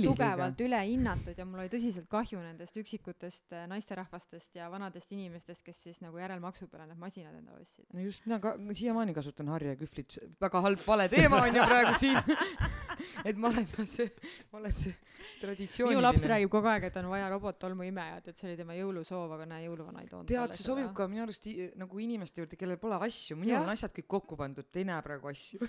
tugevalt 0.04 0.62
ülehinnatud 0.62 1.40
ja 1.40 1.48
mul 1.50 1.64
oli 1.64 1.72
tõsiselt 1.74 2.10
kahju 2.12 2.42
nendest 2.44 2.78
üksikutest 2.78 3.56
äh, 3.58 3.66
naisterahvastest 3.72 4.60
ja 4.60 4.70
vanadest 4.74 5.12
inimestest, 5.16 5.64
kes 5.66 5.82
siis 5.88 6.02
nagu 6.06 6.22
järelmaksu 6.22 6.70
peale 6.70 6.86
need 6.92 7.02
masinad 7.02 7.34
endale 7.40 7.64
ostsid. 7.66 7.88
no 7.94 8.06
just, 8.06 8.26
mina 8.28 8.40
ka 8.44 8.56
siiamaani 8.74 9.18
kasutan 9.18 9.50
Harja 9.54 9.76
kühvlit, 9.80 10.20
väga 10.42 10.64
halb 10.68 10.86
vale 10.86 11.10
teema 11.14 11.42
on 11.48 11.58
ju 11.58 11.68
praegu 11.74 11.98
siin 12.00 12.22
et 13.30 13.38
ma 13.40 13.50
olen 13.50 13.88
see, 13.90 14.10
ma 14.52 14.62
olen 14.62 14.76
see 14.76 14.94
traditsiooniline. 15.42 15.98
minu 15.98 16.04
laps 16.06 16.26
räägib 16.30 16.52
kogu 16.54 16.70
aeg, 16.72 16.88
et 16.90 16.98
on 17.02 17.10
vaja 17.12 17.28
robottolmuimejat, 17.34 18.30
et 18.30 18.40
see 18.40 18.50
oli 18.52 18.60
tema 18.60 18.78
jõulusoov, 18.78 19.34
aga 19.38 19.48
näe, 19.50 19.66
jõuluvana 19.68 20.04
ei 20.04 20.10
toonud 20.12 20.30
tead, 20.30 20.56
see 20.56 20.66
sobib 20.66 20.92
ka 20.98 21.08
minu 21.12 21.26
arust 21.26 21.48
nagu 21.80 22.04
inimeste 22.04 22.44
juurde, 22.44 22.60
kellel 22.60 22.80
pole 22.82 23.00
asju, 23.08 23.38
minul 23.40 23.62
on 23.64 23.74
asjad 23.74 23.94
kõik 23.96 24.10
kokku 24.18 24.40
pandud, 24.40 24.70
te 24.70 24.84
ei 24.84 24.90
näe 24.90 25.02
praegu 25.06 25.23
asju. 25.32 25.60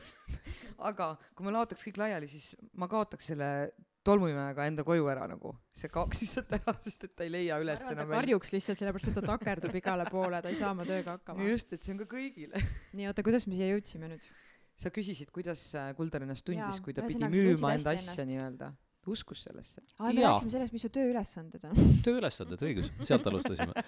aga 0.91 1.15
kui 1.35 1.47
ma 1.47 1.55
laotaks 1.59 1.87
kõik 1.87 2.01
laiali, 2.03 2.31
siis 2.31 2.55
ma 2.75 2.89
kaotaks 2.91 3.33
selle 3.33 3.51
tolmuimejaga 4.05 4.67
enda 4.69 4.85
koju 4.85 5.07
ära 5.09 5.25
nagu, 5.31 5.55
see 5.77 5.89
kaoks 5.93 6.21
lihtsalt 6.21 6.53
ära, 6.59 6.75
sest 6.85 7.07
et 7.07 7.15
ta 7.17 7.25
ei 7.25 7.33
leia 7.33 7.59
üles 7.63 7.81
arvan, 7.81 7.89
ta 7.89 7.97
enam 7.97 8.11
välja. 8.11 8.21
karjuks 8.21 8.53
lihtsalt 8.53 8.81
sellepärast, 8.81 9.11
et 9.11 9.19
ta 9.19 9.25
takerdub 9.31 9.79
igale 9.81 10.07
poole, 10.13 10.41
ta 10.45 10.53
ei 10.53 10.59
saa 10.59 10.73
oma 10.75 10.85
tööga 10.89 11.17
hakkama. 11.17 11.47
just, 11.49 11.73
et 11.73 11.87
see 11.87 11.95
on 11.95 12.03
ka 12.03 12.09
kõigile. 12.11 12.61
nii, 12.97 13.09
oota, 13.11 13.25
kuidas 13.27 13.49
me 13.49 13.57
siia 13.57 13.71
jõudsime 13.73 14.13
nüüd? 14.13 14.33
sa 14.75 14.91
küsisid, 14.91 15.31
kuidas 15.31 15.61
äh, 15.79 15.93
Kuldar 15.95 16.25
ennast 16.27 16.43
tundis 16.47 16.81
kui 16.83 16.95
ta 16.97 17.05
pidi 17.07 17.29
müüma 17.31 17.77
enda 17.77 17.93
asja 17.95 18.25
nii-öelda, 18.27 18.73
uskus 19.07 19.45
sellesse. 19.47 19.85
aa, 20.01 20.11
me 20.11 20.25
rääkisime 20.25 20.51
sellest, 20.57 20.75
mis 20.75 20.85
su 20.85 20.91
tööülesanded 20.93 21.69
on. 21.71 21.91
tööülesanded, 22.07 22.65
õigus, 22.69 22.91
sealt 23.07 23.29
alustasime. 23.31 23.87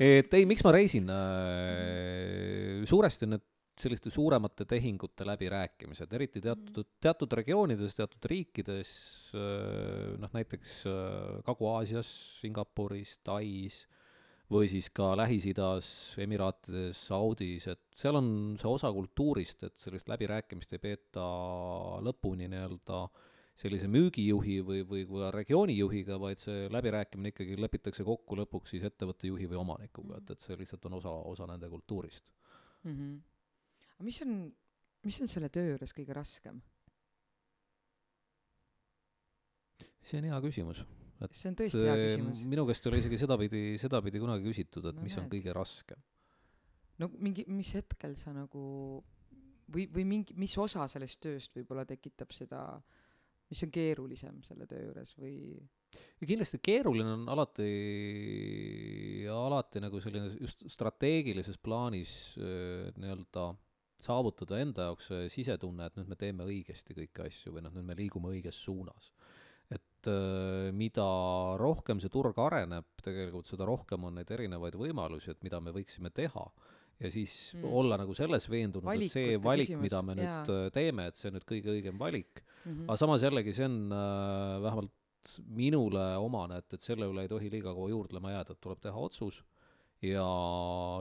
et 0.00 0.32
ei, 0.38 0.48
miks 0.48 0.64
ma 0.64 0.72
reisin 0.74 1.10
äh,, 1.12 2.82
suuresti 2.88 3.28
need 3.28 3.44
selliste 3.80 4.10
suuremate 4.12 4.66
tehingute 4.68 5.24
läbirääkimised, 5.26 6.12
eriti 6.12 6.42
teatud, 6.44 6.88
teatud 7.00 7.32
regioonides, 7.38 7.96
teatud 7.96 8.28
riikides 8.30 8.92
äh,, 9.38 10.12
noh 10.20 10.32
näiteks 10.36 10.82
äh, 10.90 11.40
Kagu-Aasias, 11.46 12.10
Singapuris, 12.42 13.18
Tais 13.24 13.82
või 14.52 14.68
siis 14.68 14.90
ka 14.92 15.12
Lähis-Idas, 15.16 15.88
Emiraatides, 16.20 17.00
Saudis, 17.08 17.66
et 17.72 17.82
seal 17.96 18.18
on 18.18 18.28
see 18.60 18.68
osa 18.68 18.90
kultuurist, 18.92 19.64
et 19.68 19.80
sellist 19.80 20.10
läbirääkimist 20.12 20.76
ei 20.76 20.82
peeta 20.82 21.24
lõpuni 22.04 22.50
nii-öelda 22.52 23.06
sellise 23.62 23.88
müügijuhi 23.92 24.60
või, 24.64 24.84
või 24.88 25.04
ka 25.08 25.30
regioonijuhiga, 25.36 26.16
vaid 26.20 26.40
see 26.40 26.68
läbirääkimine 26.72 27.32
ikkagi 27.32 27.58
lepitakse 27.60 28.04
kokku 28.04 28.36
lõpuks 28.40 28.72
siis 28.74 28.86
ettevõtte 28.88 29.28
juhi 29.28 29.48
või 29.50 29.60
omanikuga, 29.60 30.20
et, 30.20 30.32
et 30.34 30.44
see 30.44 30.56
lihtsalt 30.60 30.88
on 30.88 31.00
osa, 31.00 31.12
osa 31.34 31.48
nende 31.48 31.68
kultuurist. 31.72 32.32
mm. 32.84 32.96
-hmm. 32.96 33.20
Mis 34.02 34.20
on, 34.24 34.36
mis 35.06 35.20
on 35.22 35.30
selle 35.30 35.50
töö 35.52 35.72
juures 35.72 35.94
kõige 35.96 36.16
raskem? 36.16 36.60
see 40.02 40.18
on 40.18 40.26
hea 40.30 40.38
küsimus. 40.42 40.82
see 41.30 41.50
on 41.52 41.58
tõesti 41.58 41.82
hea 41.86 41.98
küsimus. 42.00 42.44
minu 42.50 42.66
käest 42.68 42.86
ei 42.86 42.90
ole 42.90 43.02
isegi 43.02 43.20
sedapidi, 43.20 43.62
sedapidi 43.80 44.22
kunagi 44.22 44.48
küsitud, 44.48 44.88
et 44.90 44.98
No 44.98 45.06
mis 45.06 45.16
on 45.18 45.28
näed. 45.28 45.34
kõige 45.36 45.54
raskem. 45.56 46.02
no 46.98 47.10
mingi, 47.18 47.46
mis 47.48 47.74
hetkel 47.78 48.16
sa 48.18 48.34
nagu 48.34 48.64
või, 49.72 49.86
või 49.92 50.04
mingi, 50.08 50.34
mis 50.38 50.56
osa 50.58 50.88
sellest 50.90 51.22
tööst 51.22 51.54
võib-olla 51.56 51.86
tekitab 51.88 52.34
seda, 52.34 52.64
mis 53.52 53.62
on 53.64 53.70
keerulisem 53.72 54.42
selle 54.46 54.66
töö 54.66 54.88
juures 54.88 55.14
või 55.20 55.36
ja 56.20 56.26
kindlasti 56.28 56.58
keeruline 56.62 57.14
on 57.18 57.26
alati, 57.32 57.68
alati 59.28 59.82
nagu 59.84 60.00
selline 60.00 60.32
just 60.40 60.64
strateegilises 60.72 61.58
plaanis 61.62 62.14
äh, 62.40 62.88
nii-öelda 62.96 63.52
saavutada 64.02 64.58
enda 64.62 64.88
jaoks 64.90 65.10
see 65.12 65.28
sisetunne, 65.32 65.86
et 65.86 65.96
nüüd 65.98 66.10
me 66.10 66.18
teeme 66.18 66.46
õigesti 66.48 66.96
kõiki 66.98 67.26
asju 67.26 67.54
või 67.56 67.64
noh, 67.66 67.74
nüüd 67.76 67.86
me 67.88 67.98
liigume 67.98 68.32
õiges 68.34 68.58
suunas. 68.64 69.12
et 69.72 70.08
äh, 70.10 70.68
mida 70.76 71.06
rohkem 71.56 72.00
see 72.02 72.10
turg 72.12 72.36
areneb, 72.38 72.84
tegelikult 73.02 73.46
seda 73.48 73.64
rohkem 73.64 74.04
on 74.04 74.18
neid 74.18 74.30
erinevaid 74.30 74.74
võimalusi, 74.76 75.30
et 75.30 75.42
mida 75.46 75.60
me 75.60 75.72
võiksime 75.72 76.10
teha 76.12 76.44
ja 77.00 77.10
siis 77.10 77.54
Mm. 77.54 77.72
olla 77.72 77.96
nagu 77.96 78.14
selles 78.14 78.48
veendunud, 78.50 78.88
et 78.94 79.10
see 79.10 79.36
valik, 79.42 79.70
mida 79.80 80.02
me 80.02 80.14
nüüd 80.18 80.26
jaa. 80.26 80.66
äh, 80.66 80.70
teeme, 80.74 81.06
et 81.08 81.16
see 81.16 81.30
on 81.30 81.38
nüüd 81.38 81.46
kõige 81.48 81.72
õigem 81.72 81.98
valik. 81.98 82.42
mm? 82.64 82.84
aga 82.88 82.96
samas 82.96 83.22
jällegi 83.22 83.54
see 83.54 83.64
on 83.64 83.78
äh, 83.92 84.62
vähemalt 84.62 84.92
minule 85.46 86.04
omane, 86.18 86.58
et, 86.58 86.74
et 86.74 86.80
selle 86.82 87.06
üle 87.06 87.22
ei 87.22 87.30
tohi 87.30 87.50
liiga 87.50 87.72
kaua 87.74 87.88
juurdlema 87.92 88.32
jääda, 88.34 88.52
et 88.56 88.60
tuleb 88.60 88.80
teha 88.82 88.98
otsus 88.98 89.42
ja 90.02 90.24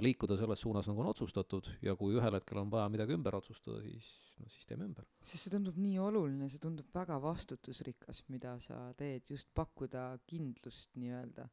liikuda 0.03 0.37
selles 0.37 0.61
suunas, 0.61 0.87
nagu 0.89 1.01
on 1.01 1.09
otsustatud 1.11 1.69
ja 1.81 1.95
kui 1.97 2.13
ühel 2.17 2.37
hetkel 2.37 2.59
on 2.61 2.69
vaja 2.71 2.89
midagi 2.93 3.15
ümber 3.17 3.35
otsustada, 3.39 3.81
siis, 3.81 4.09
no 4.37 4.49
siis 4.53 4.67
teeme 4.69 4.85
ümber. 4.85 5.07
sest 5.25 5.47
see 5.47 5.53
tundub 5.53 5.79
nii 5.81 5.97
oluline, 6.01 6.49
see 6.51 6.61
tundub 6.61 6.89
väga 6.93 7.17
vastutusrikas, 7.23 8.23
mida 8.33 8.57
sa 8.61 8.83
teed, 8.97 9.25
just 9.33 9.49
pakkuda 9.57 10.05
kindlust 10.29 10.93
nii-öelda. 11.01 11.47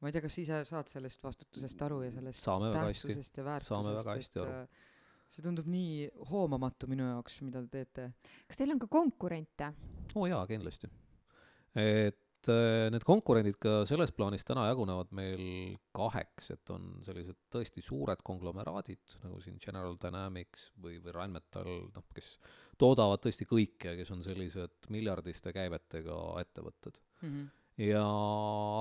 ma 0.00 0.10
ei 0.10 0.14
tea, 0.14 0.22
kas 0.26 0.38
ise 0.42 0.60
saad 0.68 0.92
sellest 0.92 1.22
vastutusest 1.24 1.82
aru 1.88 2.02
ja 2.06 2.12
sellest 2.14 2.44
Saame 2.44 2.70
tähtsusest 2.74 3.40
ja 3.40 3.46
väärtusest, 3.48 4.36
et 4.38 4.38
äh, 4.44 4.92
see 5.32 5.42
tundub 5.42 5.66
nii 5.70 6.06
hoomamatu 6.30 6.86
minu 6.90 7.08
jaoks, 7.08 7.40
mida 7.46 7.64
te 7.66 7.80
teete. 7.80 8.12
kas 8.46 8.62
teil 8.62 8.76
on 8.76 8.84
ka 8.84 8.90
konkurente? 8.92 9.72
oo 10.14 10.22
oh 10.22 10.30
jaa, 10.30 10.44
kindlasti. 10.46 10.92
et 11.74 12.22
äh, 12.52 12.86
need 12.92 13.04
konkurendid 13.06 13.58
ka 13.62 13.80
selles 13.88 14.12
plaanis 14.16 14.46
täna 14.46 14.66
jagunevad 14.70 15.12
meil 15.16 15.42
kaheks, 15.96 16.50
et 16.54 16.72
on 16.74 17.02
sellised 17.06 17.38
tõesti 17.52 17.84
suured 17.84 18.22
konglomeraadid, 18.26 19.18
nagu 19.24 19.40
siin 19.44 19.58
General 19.62 19.96
Dynamics 20.02 20.70
või, 20.82 20.98
või 21.04 21.14
Rheinmetall, 21.16 21.86
noh, 21.94 22.08
kes 22.14 22.36
toodavad 22.78 23.22
tõesti 23.24 23.46
kõike, 23.48 23.94
kes 23.98 24.10
on 24.14 24.24
sellised 24.26 24.90
miljardiste 24.92 25.52
käivetega 25.56 26.18
ettevõtted. 26.42 27.00
Mm 27.22 27.30
-hmm. 27.30 27.46
ja 27.86 28.02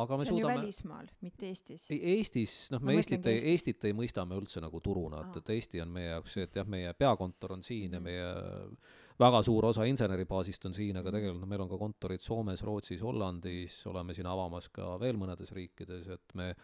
aga 0.01 0.17
me 0.17 0.25
see 0.25 0.34
on 0.34 0.38
ju 0.38 0.43
suudame 0.43 0.62
välismaal, 0.62 1.08
mitte 1.21 1.47
Eestis. 1.47 1.88
ei, 1.91 2.01
Eestis, 2.17 2.54
noh, 2.71 2.82
me 2.82 2.93
Eestit 2.95 3.25
ei, 3.25 3.34
Eestis. 3.34 3.51
Eestit 3.51 3.86
ei 3.86 3.93
mõista 3.93 4.25
me 4.25 4.36
üldse 4.36 4.62
nagu 4.62 4.82
turuna, 4.82 5.25
et, 5.28 5.38
et 5.38 5.49
Eesti 5.49 5.82
on 5.82 5.89
meie 5.89 6.10
jaoks 6.10 6.34
see, 6.34 6.43
et 6.43 6.56
jah, 6.56 6.67
meie 6.67 6.93
peakontor 6.93 7.54
on 7.54 7.63
siin 7.63 7.93
ja 7.93 7.99
Mhm. 7.99 8.04
meie 8.04 8.78
väga 9.19 9.41
suur 9.43 9.65
osa 9.71 9.86
inseneribaasist 9.89 10.65
on 10.65 10.73
siin, 10.73 10.97
aga 10.97 11.12
tegelikult 11.12 11.49
meil 11.49 11.65
on 11.65 11.69
ka 11.69 11.78
kontorid 11.78 12.23
Soomes, 12.23 12.63
Rootsis, 12.67 13.01
Hollandis, 13.01 13.78
oleme 13.88 14.13
siin 14.13 14.28
avamas 14.28 14.69
ka 14.73 14.95
veel 14.99 15.19
mõnedes 15.19 15.54
riikides, 15.56 16.10
et 16.17 16.36
me 16.36 16.56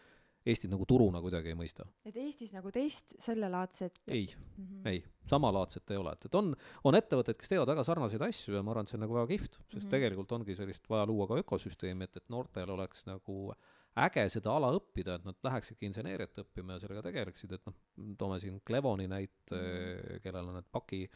Eestit 0.41 0.71
nagu 0.71 0.87
turuna 0.89 1.19
kuidagi 1.21 1.51
ei 1.51 1.55
mõista. 1.57 1.85
et 2.03 2.15
Eestis 2.17 2.49
nagu 2.51 2.71
teist 2.73 3.13
sellelaadset 3.21 3.99
ei, 4.07 4.33
Mhm. 4.57 4.87
ei, 4.87 5.03
samalaadset 5.29 5.91
ei 5.91 5.97
ole, 5.97 6.13
et, 6.13 6.25
et 6.25 6.35
on, 6.35 6.55
on 6.83 6.95
ettevõtteid, 6.97 7.37
kes 7.37 7.49
teevad 7.49 7.69
väga 7.69 7.83
sarnaseid 7.83 8.21
asju 8.25 8.55
ja 8.55 8.63
ma 8.63 8.71
arvan, 8.71 8.87
et 8.87 8.89
see 8.89 8.97
on 8.97 9.05
nagu 9.05 9.13
väga 9.13 9.27
kihvt, 9.27 9.59
sest 9.59 9.75
mm. 9.75 9.77
-hmm. 9.77 9.91
tegelikult 9.91 10.31
ongi 10.31 10.55
sellist 10.55 10.89
vaja 10.89 11.05
luua 11.05 11.27
ka 11.27 11.37
ökosüsteemi, 11.43 12.03
et, 12.03 12.17
et 12.17 12.29
noortel 12.29 12.69
oleks 12.69 13.05
nagu 13.05 13.53
äge 13.97 14.29
seda 14.29 14.55
ala 14.55 14.71
õppida, 14.73 15.19
et 15.19 15.25
nad 15.25 15.35
läheksidki 15.43 15.85
inseneeriat 15.85 16.41
õppima 16.41 16.73
ja 16.73 16.79
sellega 16.79 17.03
tegeleksid, 17.03 17.51
et 17.51 17.65
noh, 17.67 17.75
toome 18.17 18.39
siin 18.39 18.61
Clevoni 18.65 19.07
näite 19.07 19.55
mm, 19.55 19.61
-hmm. 19.61 20.19
kellel 20.23 20.47
on 20.47 20.55
need 20.55 20.69
paki, 20.71 21.09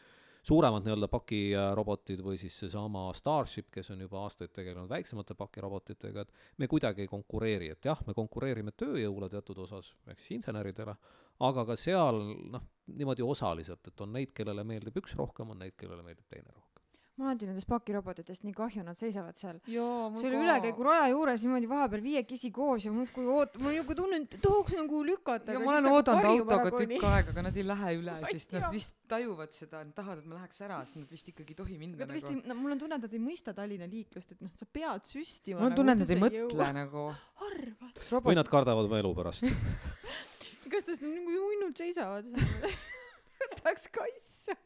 suuremad 0.46 0.84
nii-öelda 0.86 1.08
pakirobotid 1.10 2.22
või 2.22 2.38
siis 2.40 2.54
seesama 2.62 3.08
Starship, 3.18 3.70
kes 3.74 3.90
on 3.94 4.04
juba 4.04 4.22
aastaid 4.22 4.52
tegelenud 4.54 4.90
väiksemate 4.90 5.34
pakirobotitega, 5.38 6.22
et 6.22 6.60
me 6.62 6.68
kuidagi 6.70 7.04
ei 7.04 7.10
konkureeri, 7.10 7.72
et 7.74 7.88
jah, 7.88 8.02
me 8.06 8.14
konkureerime 8.14 8.74
tööjõule 8.78 9.30
teatud 9.32 9.64
osas, 9.66 9.92
ehk 10.06 10.22
siis 10.22 10.38
inseneridele, 10.38 10.94
aga 11.46 11.66
ka 11.68 11.76
seal 11.80 12.22
noh, 12.52 12.70
niimoodi 12.94 13.26
osaliselt, 13.26 13.82
et 13.90 14.06
on 14.06 14.14
neid, 14.14 14.32
kellele 14.36 14.64
meeldib 14.64 15.02
üks 15.02 15.16
rohkem, 15.18 15.50
on 15.50 15.64
neid, 15.64 15.74
kellele 15.78 16.06
meeldib 16.06 16.30
teine 16.30 16.48
rohkem. 16.52 16.65
Mul 17.16 17.26
on 17.26 17.30
alati 17.32 17.48
nendest 17.48 17.68
pakirobotitest 17.70 18.44
nii 18.46 18.54
kahju, 18.56 18.84
nad 18.86 18.98
seisavad 18.98 19.38
seal 19.40 19.58
jaa, 19.72 20.08
mul 20.12 20.20
selle 20.20 20.40
ülekäiguraja 20.42 21.08
juures 21.12 21.44
niimoodi 21.46 21.70
vahepeal 21.70 22.04
viiekesi 22.04 22.50
koos 22.54 22.86
ja 22.86 22.92
muudkui 22.94 23.24
oot-, 23.32 23.56
ma 23.64 23.72
nagu 23.74 23.96
tunnen, 23.98 24.26
tahaks 24.34 24.76
nagu 24.76 25.02
lükata. 25.06 25.56
ja 25.56 25.62
ma 25.62 25.72
olen 25.74 25.90
oodanud 25.92 26.28
autoga 26.32 26.74
tükk 26.76 27.08
aega, 27.10 27.34
aga 27.34 27.46
nad 27.48 27.56
ei 27.56 27.66
lähe 27.66 27.94
üle, 28.00 28.18
sest 28.32 28.56
nad 28.56 28.68
vist 28.74 28.94
tajuvad 29.10 29.56
seda, 29.56 29.82
nad 29.84 29.96
tahavad, 29.96 30.22
et 30.24 30.30
ma 30.30 30.40
läheks 30.40 30.62
ära, 30.66 30.82
sest 30.84 31.00
nad 31.00 31.16
vist 31.16 31.32
ikkagi 31.32 31.56
ei 31.56 31.60
tohi 31.62 31.80
minna 31.80 32.00
ta 32.02 32.10
vist 32.12 32.28
nagu 32.28 32.42
ei, 32.42 32.50
no 32.52 32.58
mul 32.60 32.76
on 32.76 32.84
tunne, 32.84 33.00
et 33.00 33.08
nad 33.08 33.18
ei 33.18 33.22
mõista 33.22 33.56
Tallinna 33.56 33.88
liiklust, 33.90 34.36
et 34.36 34.44
noh, 34.44 34.52
sa 34.58 34.68
pead 34.68 35.08
süstima. 35.08 35.60
mul 35.60 35.70
on 35.70 35.80
tunne, 35.80 35.96
et 35.96 36.04
nad 36.04 36.14
ei 36.16 36.22
mõtle 36.26 36.70
nagu. 36.80 37.06
arvad, 37.48 38.02
või 38.28 38.38
nad 38.38 38.50
kardavad 38.50 38.90
oma 38.90 39.00
elu 39.00 39.14
pärast 39.16 39.48
kas 40.70 40.86
siis 40.88 41.02
nagu 41.02 41.40
uinult 41.48 41.78
seisavad 41.78 42.26
seal? 42.36 42.78
tahaks 43.58 43.88
kaissa. 43.94 44.56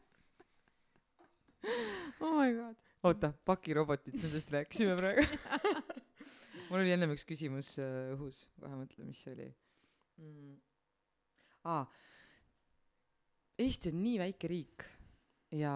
oh 2.23 2.33
my 2.37 2.53
god. 2.55 2.79
oota, 3.07 3.31
pakirobotid, 3.45 4.17
nendest 4.21 4.51
rääkisime 4.53 4.95
praegu. 4.97 5.25
mul 6.69 6.81
oli 6.83 6.93
ennem 6.95 7.13
üks 7.15 7.25
küsimus 7.27 7.75
äh, 7.81 8.13
õhus, 8.15 8.45
kohe 8.61 8.79
mõtlen, 8.79 9.09
mis 9.09 9.21
see 9.23 9.35
oli 9.35 9.47
mm.. 10.21 10.57
aa, 11.69 11.85
Eesti 13.61 13.91
on 13.91 14.01
nii 14.01 14.17
väike 14.21 14.49
riik 14.49 14.85
ja 15.53 15.73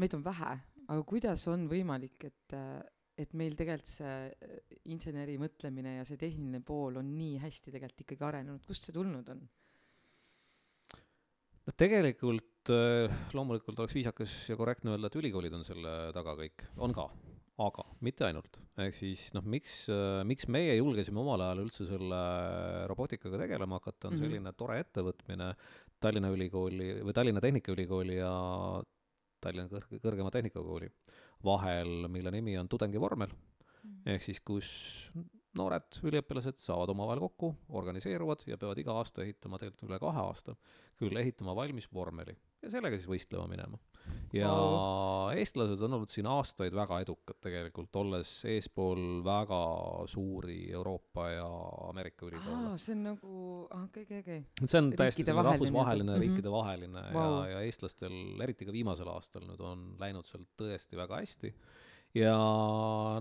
meid 0.00 0.14
on 0.16 0.24
vähe, 0.24 0.52
aga 0.88 1.02
kuidas 1.06 1.44
on 1.52 1.68
võimalik, 1.70 2.24
et, 2.26 2.54
et 3.20 3.34
meil 3.38 3.54
tegelikult 3.58 3.92
see 3.92 4.14
äh, 4.32 4.78
inseneri 4.90 5.36
mõtlemine 5.40 5.98
ja 6.00 6.06
see 6.08 6.20
tehniline 6.20 6.62
pool 6.66 6.98
on 7.02 7.12
nii 7.18 7.36
hästi 7.42 7.74
tegelikult 7.74 8.06
ikkagi 8.06 8.28
arenenud, 8.30 8.64
kust 8.66 8.88
see 8.88 8.96
tulnud 8.96 9.28
on? 9.34 9.44
no 11.62 11.76
tegelikult 11.78 12.48
äh, 12.48 12.51
loomulikult 12.70 13.78
oleks 13.82 13.94
viisakas 13.96 14.32
ja 14.50 14.56
korrektne 14.56 14.92
öelda, 14.94 15.08
et 15.10 15.16
ülikoolid 15.18 15.54
on 15.56 15.64
selle 15.66 16.12
taga 16.14 16.34
kõik, 16.38 16.66
on 16.78 16.92
ka, 16.94 17.08
aga 17.62 17.84
mitte 18.00 18.24
ainult. 18.28 18.58
ehk 18.78 18.94
siis 18.94 19.32
noh, 19.34 19.42
miks, 19.44 19.86
miks 20.28 20.46
meie 20.48 20.76
julgesime 20.76 21.20
omal 21.20 21.40
ajal 21.40 21.64
üldse 21.64 21.86
selle 21.88 22.20
robootikaga 22.90 23.40
tegelema 23.44 23.80
hakata, 23.80 24.08
on 24.08 24.14
Mhm. 24.14 24.22
selline 24.22 24.52
tore 24.56 24.78
ettevõtmine. 24.84 25.54
Tallinna 26.02 26.30
Ülikooli 26.34 27.02
või 27.02 27.12
Tallinna 27.14 27.40
Tehnikaülikooli 27.40 28.16
ja 28.16 28.82
Tallinna 29.40 29.68
kõrge, 29.68 29.98
kõrgema 30.02 30.30
tehnikakooli 30.30 30.88
vahel, 31.44 32.08
mille 32.08 32.30
nimi 32.30 32.56
on 32.58 32.68
tudengivormel, 32.68 33.30
ehk 34.06 34.22
siis 34.22 34.40
kus 34.40 35.12
noored 35.54 35.98
üliõpilased 36.02 36.58
saavad 36.62 36.88
omavahel 36.94 37.20
kokku, 37.20 37.56
organiseeruvad 37.70 38.46
ja 38.46 38.56
peavad 38.56 38.78
iga 38.78 38.92
aasta 38.92 39.22
ehitama, 39.22 39.58
tegelikult 39.58 39.90
üle 39.90 39.98
kahe 39.98 40.22
aasta 40.22 40.54
küll 40.96 41.16
ehitama 41.18 41.54
valmis 41.54 41.88
vormeli 41.92 42.36
ja 42.62 42.70
sellega 42.70 42.98
siis 42.98 43.08
võistlema 43.10 43.46
minema. 43.50 43.78
ja 44.34 44.48
Vau. 44.50 45.34
eestlased 45.38 45.82
on 45.84 45.96
olnud 45.98 46.10
siin 46.10 46.26
aastaid 46.30 46.74
väga 46.74 46.98
edukad 47.04 47.38
tegelikult, 47.44 47.94
olles 48.00 48.30
eespool 48.50 49.22
väga 49.26 49.60
suuri 50.10 50.58
Euroopa 50.72 51.28
ja 51.30 51.46
Ameerika 51.90 52.26
ülikoole 52.26 52.74
see 52.82 52.96
on 52.96 53.04
nagu, 53.10 53.36
okei, 53.66 54.06
okei, 54.06 54.24
okei. 54.24 54.42
see 54.64 54.80
on 54.80 54.90
täiesti 54.90 55.22
riikidevaheline 55.22 55.58
rahvusvaheline 55.58 56.08
nii-öelda. 56.08 56.18
Mhm. 56.18 56.34
riikidevaheline 56.34 57.06
ja 57.06 57.14
Vau., 57.14 57.38
ja 57.50 57.62
eestlastel, 57.68 58.18
eriti 58.46 58.68
ka 58.68 58.74
viimasel 58.74 59.10
aastal 59.12 59.46
nüüd 59.46 59.62
on 59.66 59.88
läinud 60.02 60.28
seal 60.28 60.46
tõesti 60.58 60.98
väga 60.98 61.22
hästi. 61.22 61.54
ja 62.18 62.36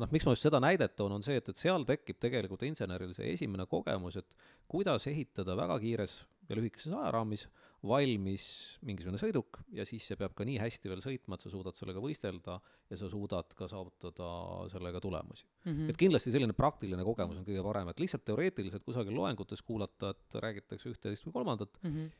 noh, 0.01 0.10
miks 0.12 0.27
ma 0.27 0.36
just 0.36 0.49
seda 0.49 0.62
näidet 0.63 0.97
toon, 0.99 1.17
on 1.19 1.25
see, 1.25 1.38
et, 1.41 1.49
et 1.49 1.58
seal 1.58 1.86
tekib 1.88 2.19
tegelikult 2.21 2.65
inseneril 2.67 3.13
see 3.17 3.34
esimene 3.36 3.65
kogemus, 3.69 4.17
et 4.21 4.38
kuidas 4.71 5.08
ehitada 5.12 5.56
väga 5.60 5.80
kiires 5.84 6.21
ja 6.51 6.57
lühikeses 6.59 6.91
ajaraamis 6.91 7.47
valmis 7.87 8.43
mingisugune 8.85 9.17
sõiduk 9.17 9.57
ja 9.73 9.85
siis 9.89 10.05
see 10.05 10.17
peab 10.19 10.35
ka 10.37 10.45
nii 10.45 10.59
hästi 10.61 10.89
veel 10.91 11.01
sõitma, 11.01 11.33
et 11.37 11.41
sa 11.45 11.49
suudad 11.49 11.77
sellega 11.79 12.01
võistelda 12.03 12.57
ja 12.91 12.97
sa 12.99 13.09
suudad 13.09 13.55
ka 13.57 13.65
saavutada 13.71 14.27
sellega 14.69 15.01
tulemusi. 15.01 15.47
Mhm. 15.65 15.89
et 15.89 15.97
kindlasti 15.97 16.33
selline 16.35 16.53
praktiline 16.57 17.05
kogemus 17.07 17.39
on 17.41 17.47
kõige 17.47 17.63
parem, 17.65 17.89
et 17.89 18.03
lihtsalt 18.03 18.25
teoreetiliselt 18.27 18.85
kusagil 18.85 19.15
loengutes 19.17 19.63
kuulata, 19.65 20.11
et 20.13 20.37
räägitakse 20.45 20.91
ühte, 20.91 21.07
teist 21.09 21.25
või 21.25 21.33
kolmandat, 21.39 21.79
Mhm. 21.83 22.11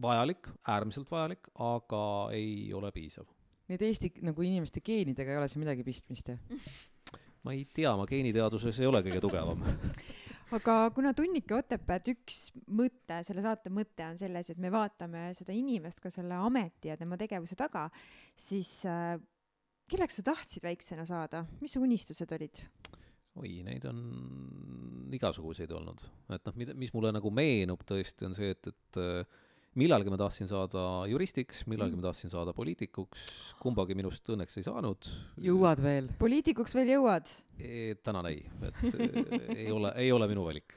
vajalik, 0.00 0.46
äärmiselt 0.68 1.10
vajalik, 1.10 1.48
aga 1.58 2.30
ei 2.32 2.72
ole 2.72 2.92
piisav. 2.92 3.26
nii 3.68 3.74
et 3.74 3.82
Eesti 3.82 4.12
nagu 4.22 4.42
inimeste 4.42 4.80
geenidega 4.80 5.30
ei 5.32 5.36
ole 5.36 5.48
siin 5.48 5.60
midagi 5.60 5.82
pistmist, 5.84 6.28
jah? 6.28 6.38
ma 7.42 7.52
ei 7.52 7.66
tea, 7.74 7.96
ma 7.96 8.06
geeniteaduses 8.06 8.78
ei 8.80 8.86
ole 8.86 9.02
kõige 9.02 9.20
tugevam. 9.20 9.60
aga 10.56 10.76
kuna 10.96 11.12
Tunnike 11.16 11.56
Otepääd 11.58 12.12
üks 12.14 12.38
mõte, 12.72 13.20
selle 13.26 13.44
saate 13.44 13.72
mõte 13.74 14.06
on 14.06 14.18
selles, 14.20 14.52
et 14.52 14.60
me 14.62 14.70
vaatame 14.72 15.28
seda 15.36 15.56
inimest 15.56 16.00
ka 16.02 16.12
selle 16.12 16.38
ameti 16.40 16.92
ja 16.92 16.96
tema 17.00 17.18
tegevuse 17.20 17.58
taga, 17.58 17.86
siis 18.38 18.80
äh, 18.88 19.16
kelleks 19.90 20.20
sa 20.20 20.28
tahtsid 20.30 20.64
väiksena 20.64 21.06
saada, 21.08 21.44
mis 21.62 21.76
su 21.76 21.82
unistused 21.84 22.32
olid? 22.36 22.62
oi, 23.38 23.60
neid 23.62 23.84
on 23.86 23.98
igasuguseid 25.14 25.70
olnud, 25.70 26.00
et 26.34 26.48
noh, 26.48 26.56
mida, 26.58 26.74
mis 26.74 26.90
mulle 26.94 27.12
nagu 27.14 27.30
meenub 27.30 27.84
tõesti, 27.86 28.26
on 28.26 28.34
see, 28.34 28.50
et, 28.56 28.72
et 28.72 28.98
äh, 28.98 29.38
millalgi 29.78 30.12
ma 30.12 30.18
tahtsin 30.20 30.48
saada 30.50 30.82
juristiks, 31.10 31.62
millalgi 31.70 31.98
ma 31.98 32.08
tahtsin 32.08 32.32
saada 32.32 32.54
poliitikuks, 32.56 33.28
kumbagi 33.62 33.96
minust 33.98 34.26
õnneks 34.34 34.58
ei 34.58 34.66
saanud. 34.66 35.10
jõuad 35.44 35.82
veel? 35.84 36.10
poliitikuks 36.18 36.74
veel 36.78 36.94
jõuad? 36.96 37.30
E, 37.58 37.94
tänan 38.02 38.30
ei, 38.30 38.42
et 38.68 38.82
e, 38.90 39.08
ei 39.54 39.70
ole, 39.74 39.94
ei 40.02 40.10
ole 40.14 40.28
minu 40.30 40.46
valik. 40.48 40.74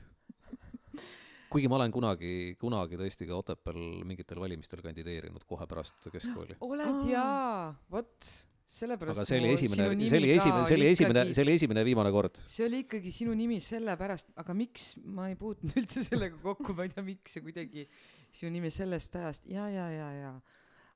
kuigi 1.51 1.71
ma 1.71 1.79
olen 1.81 1.91
kunagi, 1.93 2.35
kunagi 2.61 2.99
tõesti 2.99 3.27
ka 3.27 3.41
Otepääl 3.41 3.81
mingitel 4.07 4.39
valimistel 4.39 4.83
kandideerinud 4.85 5.43
kohe 5.49 5.67
pärast 5.67 6.07
keskkooli. 6.13 6.61
oled 6.63 6.93
Aa. 6.93 7.09
jaa, 7.09 7.67
vot, 7.91 8.31
sellepärast 8.71 9.19
aga 9.19 9.27
see 9.27 9.41
oli 9.41 9.51
esimene 9.57 9.89
see 10.07 10.21
oli 10.21 10.31
esimene, 10.31 10.63
see 10.69 10.77
oli 10.77 10.87
esimene, 10.93 11.23
see 11.35 11.43
oli 11.43 11.55
esimene 11.57 11.83
ja 11.83 11.87
viimane 11.89 12.13
kord. 12.15 12.39
see 12.47 12.69
oli 12.69 12.85
ikkagi 12.85 13.11
sinu 13.15 13.35
nimi 13.35 13.59
sellepärast, 13.63 14.31
aga 14.39 14.55
miks 14.55 14.93
ma 15.03 15.27
ei 15.31 15.35
puutunud 15.39 15.75
üldse 15.81 16.05
sellega 16.07 16.39
kokku, 16.43 16.75
ma 16.77 16.87
ei 16.87 16.93
tea, 16.93 17.03
miks 17.09 17.35
see 17.35 17.43
kuidagi 17.43 17.87
sinu 18.31 18.51
nimi 18.51 18.71
sellest 18.71 19.15
ajast 19.15 19.47
ja, 19.49 19.67
ja, 19.69 19.89
ja, 19.89 20.09
ja 20.11 20.33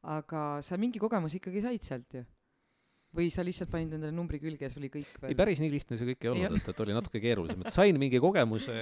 aga 0.06 0.62
sa 0.62 0.78
mingi 0.78 1.02
kogemuse 1.02 1.40
ikkagi 1.40 1.62
said 1.66 1.84
sealt 1.84 2.14
ju. 2.14 2.24
Või 3.16 3.30
sa 3.34 3.46
lihtsalt 3.46 3.72
panid 3.72 3.96
endale 3.98 4.14
numbri 4.16 4.40
külge 4.44 4.68
ja 4.68 4.72
see 4.72 4.82
oli 4.82 4.92
kõik 4.94 5.12
ei 5.16 5.28
veel? 5.28 5.38
päris 5.40 5.62
nii 5.64 5.72
lihtne 5.74 6.00
see 6.00 6.10
kõik 6.12 6.26
ei 6.26 6.32
Ei 6.32 6.34
olnud, 6.34 6.60
et, 6.62 6.72
et 6.74 6.82
oli 6.86 6.98
natuke 6.98 7.22
keerulisem, 7.24 7.64
et 7.66 7.76
sain 7.76 8.00
mingi 8.02 8.22
kogemuse, 8.24 8.76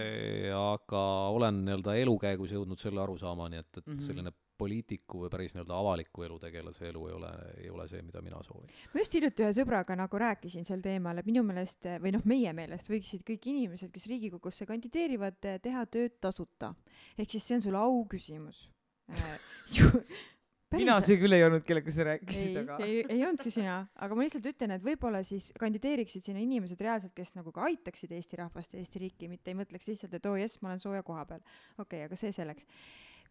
aga 0.58 1.04
olen 1.34 1.64
nii-öelda 1.68 1.98
elu 2.02 2.16
käigus 2.22 2.56
jõudnud 2.56 2.82
selle 2.82 3.04
arusaamani, 3.04 3.62
et, 3.62 3.70
et 3.78 3.86
mm. 3.86 3.94
-hmm. 3.94 4.08
selline 4.08 4.34
poliitiku 4.58 5.24
või 5.24 5.32
päris 5.34 5.56
nii-öelda 5.56 5.78
avaliku 5.78 6.24
elu 6.28 6.38
tegelase 6.40 6.88
elu 6.90 7.08
ei 7.08 7.14
ole, 7.18 7.32
ei 7.64 7.70
ole 7.74 7.88
see, 7.92 8.02
mida 8.06 8.22
mina 8.22 8.42
soovin. 8.46 8.70
ma 8.94 9.02
just 9.02 9.18
hiljuti 9.18 9.46
ühe 9.46 9.54
sõbraga 9.58 9.98
nagu 10.00 10.22
rääkisin 10.26 10.68
sel 10.68 10.84
teemal, 10.86 11.20
et 11.20 11.30
minu 11.30 11.44
meelest 11.48 11.90
või 12.04 12.14
noh, 12.16 12.26
meie 12.30 12.54
meelest 12.54 12.92
võiksid 12.92 13.26
kõik 13.28 13.50
inimesed, 13.54 13.92
kes 13.94 14.08
Riigikogusse 14.12 14.68
kandideerivad, 14.70 15.42
teha 15.62 15.86
tööd 15.86 16.20
tasuta. 16.22 16.74
ehk 17.18 17.32
siis 17.32 17.48
see 17.48 17.60
on 17.60 17.66
sul 17.68 17.80
auküsimus. 17.80 18.70
mina 20.76 20.96
see 21.06 21.18
küll 21.22 21.36
ei 21.36 21.44
olnud, 21.46 21.64
kellega 21.68 21.94
sa 21.94 22.06
rääkisid, 22.08 22.52
ei 22.52 22.62
aga, 22.62 22.78
ei, 22.86 23.02
ei 23.08 23.26
olnudki 23.28 23.54
sina, 23.54 23.80
aga 24.06 24.18
ma 24.18 24.26
lihtsalt 24.26 24.48
ütlen, 24.54 24.76
et 24.76 24.86
võib-olla 24.86 25.24
siis 25.28 25.50
kandideeriksid 25.60 26.26
sinna 26.28 26.44
inimesed 26.44 26.82
reaalselt, 26.84 27.14
kes 27.18 27.34
nagu 27.38 27.54
ka 27.56 27.66
aitaksid 27.70 28.14
Eesti 28.16 28.40
rahvast 28.42 28.76
ja 28.76 28.82
Eesti 28.82 29.04
riiki, 29.04 29.30
mitte 29.32 29.54
ei 29.54 29.60
mõtleks 29.60 29.90
lihtsalt, 29.90 30.16
et 30.18 30.30
oo 30.30 30.36
oh, 30.38 30.42
jess, 30.42 30.62
ma 30.62 30.72
olen 30.72 30.84
sooja 30.84 31.04
koha 31.06 31.26
peal. 31.30 31.44
okei 31.78 32.04
okay,, 32.04 32.08
aga 32.10 32.20
see 32.20 32.34
selleks. 32.36 32.68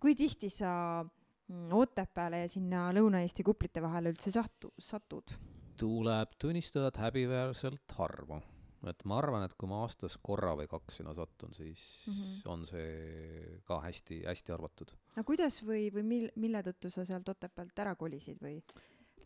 kui 0.02 0.16
tihti 0.18 0.50
sa 0.52 0.72
mm, 1.02 1.72
Otepääle 1.78 2.44
ja 2.44 2.52
sinna 2.52 2.90
Lõuna-Eesti 2.96 3.46
kuplite 3.46 3.82
vahele 3.84 4.14
üldse 4.14 4.34
satu-, 4.34 4.74
satud? 4.78 5.36
tuleb 5.82 6.36
tunnistada, 6.38 6.92
et 6.92 7.00
häbiväärselt 7.00 7.96
harva. 7.98 8.42
Et 8.90 9.04
ma 9.04 9.18
arvan, 9.18 9.44
et 9.44 9.54
kui 9.54 9.68
ma 9.68 9.82
aastas 9.84 10.16
korra 10.22 10.54
või 10.58 10.66
kaks 10.68 10.96
sinna 10.96 11.14
satun, 11.14 11.52
siis 11.54 11.80
mm 12.06 12.12
Mhm. 12.12 12.22
-hmm. 12.22 12.50
on 12.52 12.66
see 12.66 13.60
ka 13.64 13.80
hästi, 13.80 14.22
hästi 14.26 14.52
arvatud. 14.52 14.90
no 15.16 15.24
kuidas 15.24 15.62
või, 15.62 15.90
või 15.94 16.02
mil-, 16.02 16.32
mille 16.36 16.62
tõttu 16.62 16.90
sa 16.90 17.04
sealt 17.04 17.28
Otepäält 17.28 17.78
ära 17.78 17.94
kolisid 17.94 18.38
või 18.42 18.62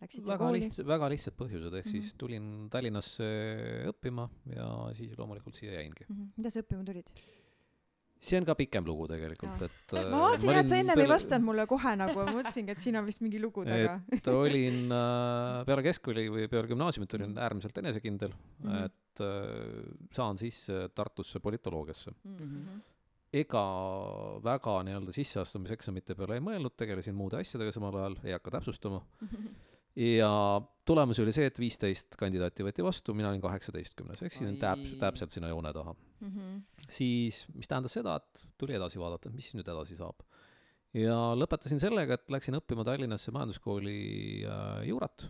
läksid 0.01 0.25
sa 0.27 0.33
väga 0.33 0.45
kooli? 0.45 0.61
lihtsad, 0.61 0.87
väga 0.87 1.09
lihtsad 1.09 1.35
põhjused, 1.35 1.75
ehk 1.75 1.87
mm 1.87 1.91
-hmm. 1.93 1.97
Mhm. 1.97 2.03
siis 2.03 2.15
tulin 2.15 2.69
Tallinnasse 2.71 3.25
õppima 3.89 4.29
ja 4.55 4.69
siis 4.95 5.17
loomulikult 5.19 5.55
siia 5.57 5.73
jäingi. 5.81 6.05
Mhm. 6.09 6.29
mida 6.37 6.51
sa 6.51 6.61
õppima 6.61 6.85
tulid? 6.85 7.11
See 8.27 8.41
on 8.41 8.47
ka 8.49 8.57
pikem 8.59 8.87
lugu 8.87 9.07
tegelikult, 9.11 9.63
et 9.69 9.95
äh, 9.95 10.09
ma 10.11 10.23
vaatasin 10.25 10.51
jah, 10.53 10.61
et 10.65 10.73
sa 10.73 10.81
ennem 10.83 11.03
ei 11.03 11.11
vastanud 11.11 11.47
mulle 11.47 11.67
kohe 11.71 11.93
nagu, 12.01 12.17
ma 12.19 12.35
mõtlesingi, 12.41 12.75
et 12.75 12.83
siin 12.83 12.99
on 13.01 13.07
vist 13.07 13.23
mingi 13.25 13.41
lugu 13.43 13.65
taga. 13.69 14.01
et 14.17 14.29
olin 14.33 14.93
äh, 14.97 15.61
peale 15.69 15.87
keskkooli 15.87 16.27
või 16.35 16.49
peale 16.53 16.71
gümnaasiumit 16.73 17.15
olin 17.19 17.31
Mhm. 17.31 17.39
äärmiselt 17.47 17.79
enesekindel 17.79 18.33
mm. 18.33 18.71
-hmm. 18.71 18.85
et 18.85 19.21
äh, 19.21 20.09
saan 20.13 20.39
sisse 20.39 20.89
Tartusse 20.95 21.41
politoloogiasse. 21.41 22.11
Mhm. 22.25 22.83
ega 23.37 23.63
väga 24.45 24.83
nii-öelda 24.87 25.13
sisseastumiseksamite 25.13 26.15
peale 26.15 26.39
ei 26.39 26.41
mõelnud, 26.41 26.73
tegelesin 26.77 27.15
muude 27.15 27.37
asjadega 27.37 27.73
samal 27.75 27.97
ajal, 27.99 28.15
ei 28.25 28.33
hakka 28.33 28.51
täpsustama. 28.59 29.03
ja 29.97 30.31
tulemus 30.87 31.21
oli 31.23 31.35
see, 31.35 31.49
et 31.51 31.59
viisteist 31.61 32.19
kandidaati 32.21 32.65
võeti 32.67 32.85
vastu, 32.85 33.15
mina 33.17 33.31
olin 33.33 33.43
kaheksateistkümnes, 33.43 34.23
ehk 34.23 34.35
siis 34.35 34.59
täp-, 34.61 34.85
täpselt 35.01 35.35
sinna 35.35 35.51
joone 35.53 35.73
taha. 35.77 35.97
Mhm. 36.25 36.61
siis, 36.89 37.43
mis 37.53 37.69
tähendas 37.69 37.93
seda, 37.93 38.15
et 38.17 38.47
tuli 38.57 38.73
edasi 38.77 39.01
vaadata, 39.01 39.29
mis 39.35 39.51
siis 39.51 39.59
nüüd 39.59 39.69
edasi 39.69 39.99
saab. 39.99 40.23
ja 40.97 41.17
lõpetasin 41.37 41.81
sellega, 41.83 42.17
et 42.17 42.31
läksin 42.33 42.57
õppima 42.57 42.85
Tallinnasse 42.87 43.35
majanduskooli 43.35 43.99
äh, 44.49 44.87
juurat, 44.89 45.27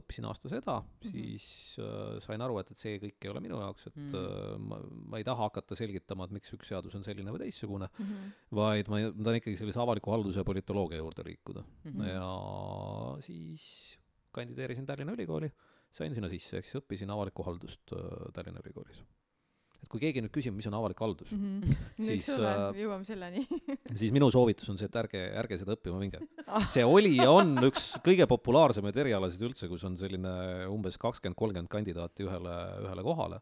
õppisin 0.00 0.26
aasta 0.28 0.48
seda 0.52 0.76
mm. 0.80 0.86
-hmm. 1.02 1.12
siis 1.12 1.78
äh, 1.78 2.18
sain 2.24 2.40
aru, 2.44 2.58
et, 2.60 2.70
et 2.70 2.80
see 2.80 2.98
kõik 3.02 3.24
ei 3.26 3.30
ole 3.32 3.40
minu 3.44 3.60
jaoks, 3.60 3.86
et 3.86 3.96
Mm. 3.96 4.10
mm. 4.10 4.14
äh, 4.20 4.58
ma, 4.58 4.78
ma 5.12 5.18
ei 5.20 5.24
taha 5.24 5.48
hakata 5.48 5.74
selgitama, 5.78 6.24
et 6.24 6.34
miks 6.38 6.52
üks 6.56 6.68
seadus 6.72 6.94
on 6.94 7.04
selline 7.04 7.30
või 7.30 7.44
teistsugune, 7.44 7.88
Mhm. 7.98 8.30
vaid 8.52 8.88
ma, 8.88 9.00
ma 9.10 9.24
tahan 9.24 9.40
ikkagi 9.40 9.56
sellise 9.56 9.80
avaliku 9.80 10.10
halduse 10.10 10.38
ja 10.42 10.44
politoloogia 10.44 10.98
juurde 10.98 11.24
liikuda 11.24 11.64
mm.. 11.84 12.00
ja 12.08 13.16
siis 13.20 13.98
kandideerisin 14.32 14.86
Tallinna 14.86 15.12
Ülikooli, 15.14 15.50
sain 15.94 16.14
sinna 16.14 16.28
sisse, 16.28 16.58
ehk 16.58 16.66
siis 16.66 16.80
õppisin 16.82 17.10
avalikku 17.10 17.42
haldust 17.46 17.92
äh, 17.94 18.32
Tallinna 18.34 18.60
Ülikoolis. 18.64 19.02
Et 19.84 19.90
kui 19.92 20.00
keegi 20.02 20.22
nüüd 20.24 20.32
küsib, 20.34 20.54
mis 20.56 20.66
on 20.70 20.74
avalik 20.80 20.98
haldus 21.04 21.30
mm, 21.36 21.44
Mhm. 21.44 21.74
eks 22.14 22.26
Siis, 22.26 22.28
äh,, 22.40 22.64
jõuame 22.80 23.04
selleni. 23.06 23.44
siis 24.00 24.10
minu 24.16 24.30
soovitus 24.32 24.68
on 24.72 24.78
see, 24.80 24.88
et 24.90 24.96
ärge, 25.04 25.20
ärge 25.44 25.58
seda 25.60 25.76
õppima 25.76 26.00
minge. 26.00 26.18
see 26.74 26.84
oli 26.88 27.14
ja 27.20 27.28
on 27.30 27.54
üks 27.68 27.92
kõige 28.04 28.26
populaarsemaid 28.30 28.96
erialasid 29.04 29.44
üldse, 29.46 29.68
kus 29.70 29.84
on 29.86 29.96
selline 30.00 30.32
umbes 30.72 30.96
kakskümmend, 31.00 31.36
kolmkümmend 31.38 31.70
kandidaati 31.72 32.26
ühele, 32.26 32.56
ühele 32.88 33.04
kohale. 33.06 33.40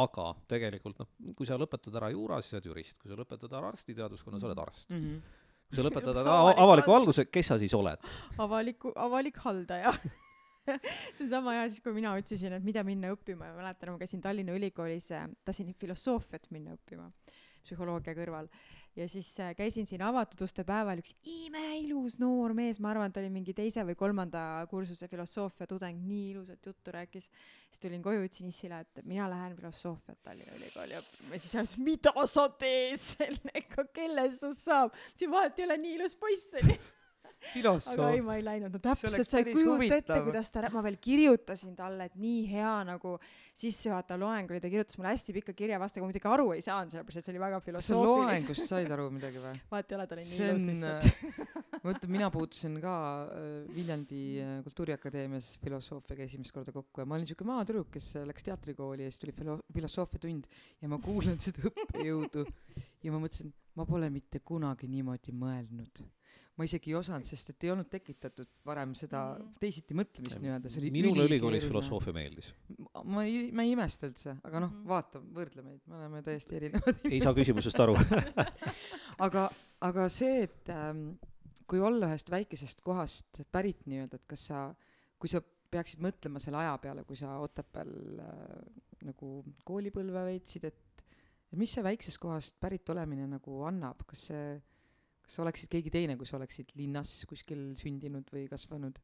aga 0.00 0.28
tegelikult 0.50 0.98
noh, 1.04 1.08
kui 1.38 1.46
sa 1.48 1.58
lõpetad 1.60 1.94
ära 2.00 2.10
juura, 2.14 2.40
siis 2.42 2.50
sa 2.56 2.60
oled 2.60 2.70
jurist, 2.72 2.98
kui 3.02 3.10
sa 3.12 3.18
lõpetad 3.20 3.52
ära 3.52 3.70
arstiteaduskonna, 3.74 4.40
sa 4.40 4.48
oled 4.50 4.62
arst. 4.66 4.88
Mhm. 4.90 5.18
kui 5.68 5.76
sa 5.80 5.82
lõpetad 5.82 6.14
ära 6.22 6.30
avalik 6.40 6.56
ava- 6.56 6.62
avaliku 6.66 6.92
haldus? 6.94 7.16
halduse, 7.18 7.30
kes 7.30 7.46
sa 7.52 7.58
siis 7.58 7.74
oled? 7.74 7.98
avaliku, 8.38 8.92
avalik 8.96 9.36
haldaja. 9.44 9.92
see 11.14 11.26
on 11.26 11.32
sama 11.32 11.56
hea 11.58 11.66
siis, 11.70 11.82
kui 11.84 11.96
mina 11.96 12.14
otsisin, 12.16 12.56
et 12.56 12.66
mida 12.66 12.84
minna 12.86 13.12
õppima 13.14 13.50
ja 13.50 13.58
mäletan, 13.58 13.94
ma 13.94 14.02
käisin 14.02 14.22
Tallinna 14.24 14.56
Ülikoolis, 14.56 15.10
tahtsin 15.44 15.74
filosoofiat 15.80 16.50
minna 16.54 16.76
õppima 16.76 17.10
psühholoogia 17.66 18.14
kõrval 18.14 18.50
ja 18.96 19.08
siis 19.08 19.28
äh, 19.40 19.52
käisin 19.56 19.86
siin 19.86 20.02
avatud 20.02 20.40
uste 20.46 20.64
päeval 20.64 21.00
üks 21.02 21.12
imeilus 21.28 22.16
noor 22.20 22.54
mees, 22.56 22.78
ma 22.80 22.90
arvan, 22.92 23.12
ta 23.12 23.20
oli 23.20 23.30
mingi 23.32 23.52
teise 23.56 23.84
või 23.84 23.96
kolmanda 23.98 24.40
kursuse 24.70 25.08
filosoofia 25.10 25.68
tudeng, 25.68 26.00
nii 26.08 26.30
ilusat 26.32 26.70
juttu 26.70 26.94
rääkis. 26.94 27.28
siis 27.68 27.82
tulin 27.82 28.02
koju, 28.02 28.24
ütlesin 28.24 28.48
issile, 28.48 28.80
et 28.80 29.04
mina 29.04 29.28
lähen 29.30 29.56
filosoofiat 29.56 30.22
Tallinna 30.22 30.56
Ülikooli 30.56 30.96
õppima 31.00 31.40
siis 31.40 31.52
ta 31.52 31.64
ütles, 31.64 31.78
mida 31.90 32.26
sa 32.26 32.48
teed 32.48 33.02
sellega, 33.04 33.88
kellest 33.92 34.40
sust 34.40 34.64
saab. 34.64 34.96
siis 35.14 35.30
vahet 35.30 35.58
ei 35.58 35.68
ole, 35.68 35.80
nii 35.84 35.98
ilus 36.00 36.16
poiss 36.16 36.56
oli 36.62 36.78
aga 37.46 37.54
ei, 37.54 37.62
filosoof. 37.62 38.20
ma 38.26 38.36
ei 38.36 38.44
läinud, 38.44 38.74
no 38.74 38.80
täpselt 38.82 39.30
sa 39.30 39.40
ei 39.40 39.48
kujuta 39.52 40.00
ette, 40.00 40.18
kuidas 40.26 40.52
ta, 40.52 40.64
ma 40.74 40.82
veel 40.86 40.98
kirjutasin 41.02 41.76
talle, 41.78 42.08
et 42.10 42.16
nii 42.20 42.42
hea 42.50 42.74
nagu 42.88 43.16
sissejuhatav 43.56 44.20
loeng 44.20 44.50
oli, 44.52 44.60
ta 44.62 44.70
kirjutas 44.72 44.98
mulle 45.00 45.14
hästi 45.14 45.36
pika 45.38 45.54
kirja 45.56 45.80
vastu, 45.82 46.00
aga 46.00 46.06
ma 46.06 46.10
muidugi 46.12 46.30
aru 46.32 46.48
ei 46.56 46.64
saanud, 46.64 46.94
sellepärast 46.94 47.20
et 47.22 47.26
see 47.26 47.34
oli 47.34 47.42
väga 47.42 47.60
kas 47.60 47.66
sa 47.66 47.70
filosoofiline. 47.72 48.32
loengust 48.32 48.70
said 48.70 48.96
aru 48.96 49.06
midagi 49.14 49.42
või? 49.42 49.54
vahet 49.72 49.92
ei 49.92 49.98
ole, 49.98 50.06
ta 50.06 50.18
oli 50.18 50.26
nii 50.26 50.40
ilus 50.48 50.66
lihtsalt. 50.70 51.80
ma 51.86 51.94
ütlen, 51.94 52.12
mina 52.12 52.30
puutusin 52.34 52.76
ka 52.82 52.96
äh, 53.30 53.46
Viljandi 53.76 54.22
äh, 54.42 54.54
Kultuuriakadeemias 54.66 55.52
filosoofiaga 55.62 56.26
esimest 56.26 56.54
korda 56.54 56.74
kokku 56.74 57.02
ja 57.02 57.08
ma 57.08 57.18
olin 57.18 57.28
siuke 57.30 57.46
maatüdruk, 57.48 57.92
kes 57.94 58.10
äh, 58.20 58.26
läks 58.28 58.46
teatrikooli 58.46 59.06
ja 59.06 59.12
siis 59.12 59.22
tuli 59.22 59.36
filo-, 59.36 59.60
filosoofiatund 59.76 60.50
ja 60.82 60.90
ma 60.90 61.00
kuulan 61.02 61.38
seda 61.42 61.64
õppejõudu 61.70 62.46
ja 63.04 63.14
ma 63.14 63.22
mõtlesin, 63.22 63.52
ma 63.78 63.86
pole 63.88 64.10
mitte 64.12 64.40
kunagi 64.44 64.88
niimoodi 64.90 65.34
mõelnud. 65.36 66.04
Ma 66.56 66.64
isegi 66.64 66.90
ei 66.90 66.96
osanud, 66.96 67.26
sest 67.28 67.50
et 67.52 67.64
ei 67.66 67.70
olnud 67.74 67.88
tekitatud 67.92 68.48
varem 68.64 68.94
seda 68.96 69.24
Mhm. 69.38 69.50
teisiti 69.60 69.94
mõtlemist 69.94 70.40
nii-öelda, 70.40 70.70
see 70.72 70.80
oli 70.80 70.90
minule 70.94 71.26
ülikoolis 71.28 71.66
filosoofia 71.68 72.14
meeldis. 72.16 72.52
ma 73.04 73.24
ei, 73.24 73.50
ma 73.52 73.62
ei 73.66 73.72
imesta 73.74 74.08
üldse, 74.08 74.38
aga 74.42 74.60
noh, 74.64 74.70
Mhm. 74.72 74.86
vaata, 74.88 75.20
võrdle 75.20 75.62
meid, 75.62 75.80
me 75.86 75.96
oleme 76.00 76.22
täiesti 76.22 76.56
erinevad. 76.56 77.00
ei 77.04 77.20
saa 77.20 77.34
küsimusest 77.36 77.80
aru. 77.80 77.94
aga, 79.26 79.50
aga 79.80 80.08
see, 80.12 80.42
et 80.46 80.68
ähm, 80.72 81.10
kui 81.66 81.80
olla 81.82 82.08
ühest 82.08 82.30
väikesest 82.32 82.80
kohast 82.86 83.42
pärit 83.52 83.84
nii-öelda, 83.86 84.14
et 84.20 84.26
kas 84.30 84.46
sa, 84.52 84.62
kui 85.18 85.28
sa 85.28 85.40
peaksid 85.70 86.00
mõtlema 86.00 86.40
selle 86.40 86.60
aja 86.62 86.76
peale, 86.78 87.04
kui 87.04 87.16
sa 87.18 87.36
Otepääl 87.42 87.92
äh, 88.22 88.82
nagu 89.04 89.42
koolipõlve 89.66 90.22
veetsid, 90.30 90.64
et, 90.70 91.04
mis 91.56 91.72
see 91.72 91.82
väiksest 91.84 92.18
kohast 92.22 92.56
pärit 92.60 92.88
olemine 92.92 93.26
nagu 93.30 93.60
annab, 93.68 94.02
kas 94.06 94.26
see, 94.30 94.56
kas 95.26 95.38
sa 95.38 95.42
oleksid 95.42 95.70
keegi 95.72 95.90
teine, 95.90 96.16
kui 96.16 96.28
sa 96.28 96.38
oleksid 96.38 96.72
linnas 96.78 97.18
kuskil 97.28 97.72
sündinud 97.78 98.30
või 98.32 98.46
kasvanud? 98.50 99.00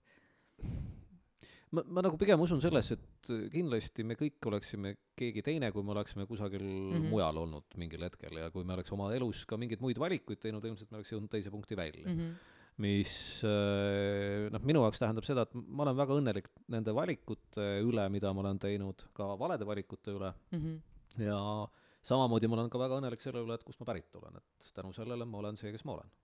ma, 1.72 1.82
ma 1.88 2.04
nagu 2.04 2.18
pigem 2.20 2.40
usun 2.44 2.60
sellesse, 2.62 2.98
et 2.98 3.30
kindlasti 3.52 4.04
me 4.06 4.16
kõik 4.18 4.44
oleksime 4.50 4.94
keegi 5.18 5.44
teine, 5.46 5.72
kui 5.74 5.84
me 5.86 5.94
oleksime 5.96 6.26
kusagil 6.28 6.62
mm. 6.62 6.94
-hmm. 6.94 7.10
mujal 7.10 7.42
olnud 7.42 7.76
mingil 7.80 8.06
hetkel 8.06 8.38
ja 8.42 8.50
kui 8.54 8.64
me 8.64 8.76
oleks 8.76 8.92
oma 8.94 9.10
elus 9.16 9.44
ka 9.48 9.58
mingeid 9.60 9.82
muid 9.84 9.98
valikuid 9.98 10.40
teinud, 10.42 10.64
ilmselt 10.64 10.90
me 10.90 11.00
oleks 11.00 11.12
jõudnud 11.14 11.32
teise 11.32 11.50
punkti 11.50 11.76
välja 11.76 12.06
mm. 12.06 12.18
-hmm. 12.18 12.30
-hmm. 12.30 12.80
mis 12.86 13.42
äh, 13.48 14.50
noh, 14.52 14.62
minu 14.62 14.84
jaoks 14.84 15.02
tähendab 15.02 15.24
seda, 15.24 15.42
et 15.48 15.54
ma 15.54 15.82
olen 15.86 15.96
väga 15.96 16.18
õnnelik 16.20 16.48
nende 16.68 16.94
valikute 16.94 17.68
üle, 17.82 18.08
mida 18.08 18.32
ma 18.32 18.44
olen 18.46 18.58
teinud, 18.58 19.08
ka 19.12 19.34
valede 19.38 19.66
valikute 19.66 20.10
üle 20.12 20.34
Mm 20.52 20.60
-hmm. 20.60 21.24
ja 21.24 21.68
samamoodi 22.06 22.50
ma 22.50 22.58
olen 22.58 22.70
ka 22.72 22.80
väga 22.82 23.00
õnnelik 23.00 23.24
selle 23.24 23.42
üle, 23.44 23.56
et 23.58 23.66
kust 23.66 23.80
ma 23.82 23.88
pärit 23.92 24.20
olen, 24.20 24.38
et 24.40 24.70
tänu 24.76 24.92
sellele 24.96 25.26
ma 25.28 25.42
olen 25.42 25.58
see, 25.60 25.72
kes 25.74 25.84
ma 25.88 25.96
olen. 25.98 26.14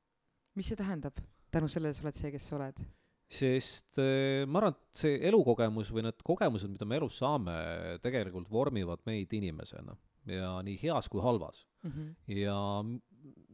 mis 0.59 0.71
see 0.71 0.79
tähendab? 0.79 1.21
tänu 1.55 1.69
sellele 1.71 1.97
sa 1.97 2.07
oled 2.07 2.19
see, 2.19 2.33
kes 2.35 2.49
sa 2.51 2.57
oled 2.59 2.83
sest 3.29 4.01
äh, 4.01 4.47
ma 4.49 4.63
arvan, 4.63 4.77
et 4.77 5.01
see 5.03 5.19
elukogemus 5.29 5.93
või 5.93 6.07
need 6.07 6.23
kogemused, 6.25 6.71
mida 6.73 6.89
me 6.89 6.97
elus 6.97 7.19
saame, 7.21 7.55
tegelikult 8.05 8.49
vormivad 8.51 9.05
meid 9.09 9.33
inimesena 9.37 9.97
ja 10.29 10.57
nii 10.65 10.79
heas 10.83 11.09
kui 11.09 11.23
halvas. 11.25 11.67
mm. 11.83 11.91
-hmm. 11.91 12.39
ja 12.39 12.57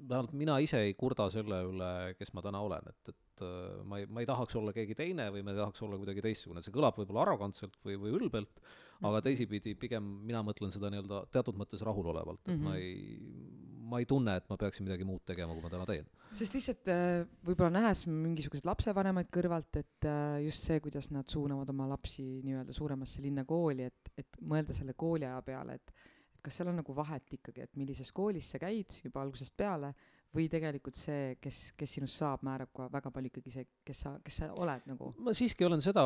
vähemalt 0.08 0.32
mina 0.32 0.58
ise 0.58 0.78
ei 0.78 0.94
kurda 0.94 1.30
selle 1.30 1.62
üle, 1.70 2.14
kes 2.18 2.32
ma 2.34 2.42
täna 2.42 2.60
olen, 2.60 2.88
et, 2.88 3.08
et 3.08 3.16
äh, 3.42 3.82
ma 3.88 4.00
ei, 4.00 4.06
ma 4.06 4.22
ei 4.22 4.28
tahaks 4.28 4.56
olla 4.60 4.72
keegi 4.76 4.96
teine 4.98 5.30
või 5.34 5.44
ma 5.46 5.54
ei 5.54 5.60
tahaks 5.60 5.82
olla 5.86 5.98
kuidagi 6.00 6.24
teistsugune, 6.24 6.62
see 6.62 6.74
kõlab 6.74 6.98
võib-olla 7.00 7.24
arrogantselt 7.24 7.78
või, 7.84 7.98
või 8.00 8.14
ülbelt, 8.18 8.62
aga 9.04 9.20
teisipidi 9.24 9.74
pigem 9.78 10.06
mina 10.28 10.42
mõtlen 10.46 10.72
seda 10.74 10.90
nii-öelda 10.92 11.24
teatud 11.34 11.58
mõttes 11.60 11.82
rahulolevalt, 11.84 12.42
et 12.46 12.54
mm 12.54 12.60
-hmm. 12.60 12.64
ma 12.64 12.74
Mhm. 12.74 12.82
ei, 12.82 13.64
ma 13.84 13.98
ei 14.00 14.06
tunne, 14.08 14.36
et 14.36 14.48
ma 14.48 14.56
peaksin 14.56 14.86
midagi 14.86 15.04
muud 15.04 15.24
tegema, 15.28 15.52
kui 15.52 15.62
ma 15.62 15.70
täna 15.70 15.86
teen. 15.86 16.06
sest 16.34 16.54
lihtsalt 16.54 16.88
äh, 16.88 17.26
võib-olla 17.46 17.70
nähes 17.70 18.06
mingisuguseid 18.06 18.64
lapsevanemaid 18.66 19.28
kõrvalt, 19.30 19.76
et 19.76 20.08
äh, 20.08 20.40
just 20.44 20.64
see, 20.66 20.80
kuidas 20.80 21.10
nad 21.10 21.28
suunavad 21.30 21.68
oma 21.70 21.86
lapsi 21.88 22.42
nii-öelda 22.42 22.72
suuremasse 22.72 23.22
linnakooli, 23.22 23.84
et, 23.84 24.10
et 24.18 24.40
mõelda 24.40 24.74
selle 24.74 24.94
kooliaja 24.94 25.42
peale, 25.42 25.74
et 25.74 25.94
et 26.34 26.42
kas 26.42 26.58
seal 26.58 26.68
on 26.68 26.76
nagu 26.76 26.94
vahet 26.96 27.36
ikkagi, 27.38 27.62
et 27.64 27.76
millises 27.76 28.10
koolis 28.12 28.50
sa 28.50 28.58
käid 28.58 28.98
juba 29.04 29.22
algusest 29.22 29.54
peale 29.56 29.94
või 30.34 30.48
tegelikult 30.50 30.98
see, 30.98 31.36
kes, 31.42 31.60
kes 31.78 31.96
sinust 31.98 32.18
saab, 32.20 32.42
määrab 32.46 32.72
ka 32.74 32.88
väga 32.92 33.12
palju 33.14 33.30
ikkagi 33.30 33.52
see, 33.54 33.68
kes 33.86 34.02
sa, 34.04 34.14
kes 34.24 34.40
sa 34.42 34.50
oled 34.60 34.88
nagu 34.90 35.10
ma 35.24 35.34
siiski 35.36 35.66
olen 35.66 35.82
seda 35.84 36.04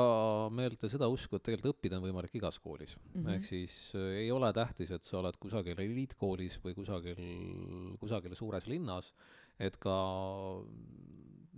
meelt 0.54 0.84
ja 0.84 0.90
seda 0.92 1.08
usku, 1.12 1.38
et 1.38 1.46
tegelikult 1.48 1.76
õppida 1.76 1.98
on 1.98 2.04
võimalik 2.04 2.34
igas 2.38 2.60
koolis 2.62 2.96
mm. 2.96 3.10
-hmm. 3.14 3.34
ehk 3.36 3.48
siis 3.48 3.76
äh, 3.96 4.24
ei 4.24 4.30
ole 4.34 4.52
tähtis, 4.56 4.92
et 4.94 5.04
sa 5.04 5.18
oled 5.22 5.38
kusagil 5.40 5.80
eliitkoolis 5.84 6.60
või 6.64 6.76
kusagil, 6.76 7.22
kusagil 8.00 8.36
suures 8.38 8.68
linnas, 8.68 9.12
et 9.58 9.76
ka 9.80 9.94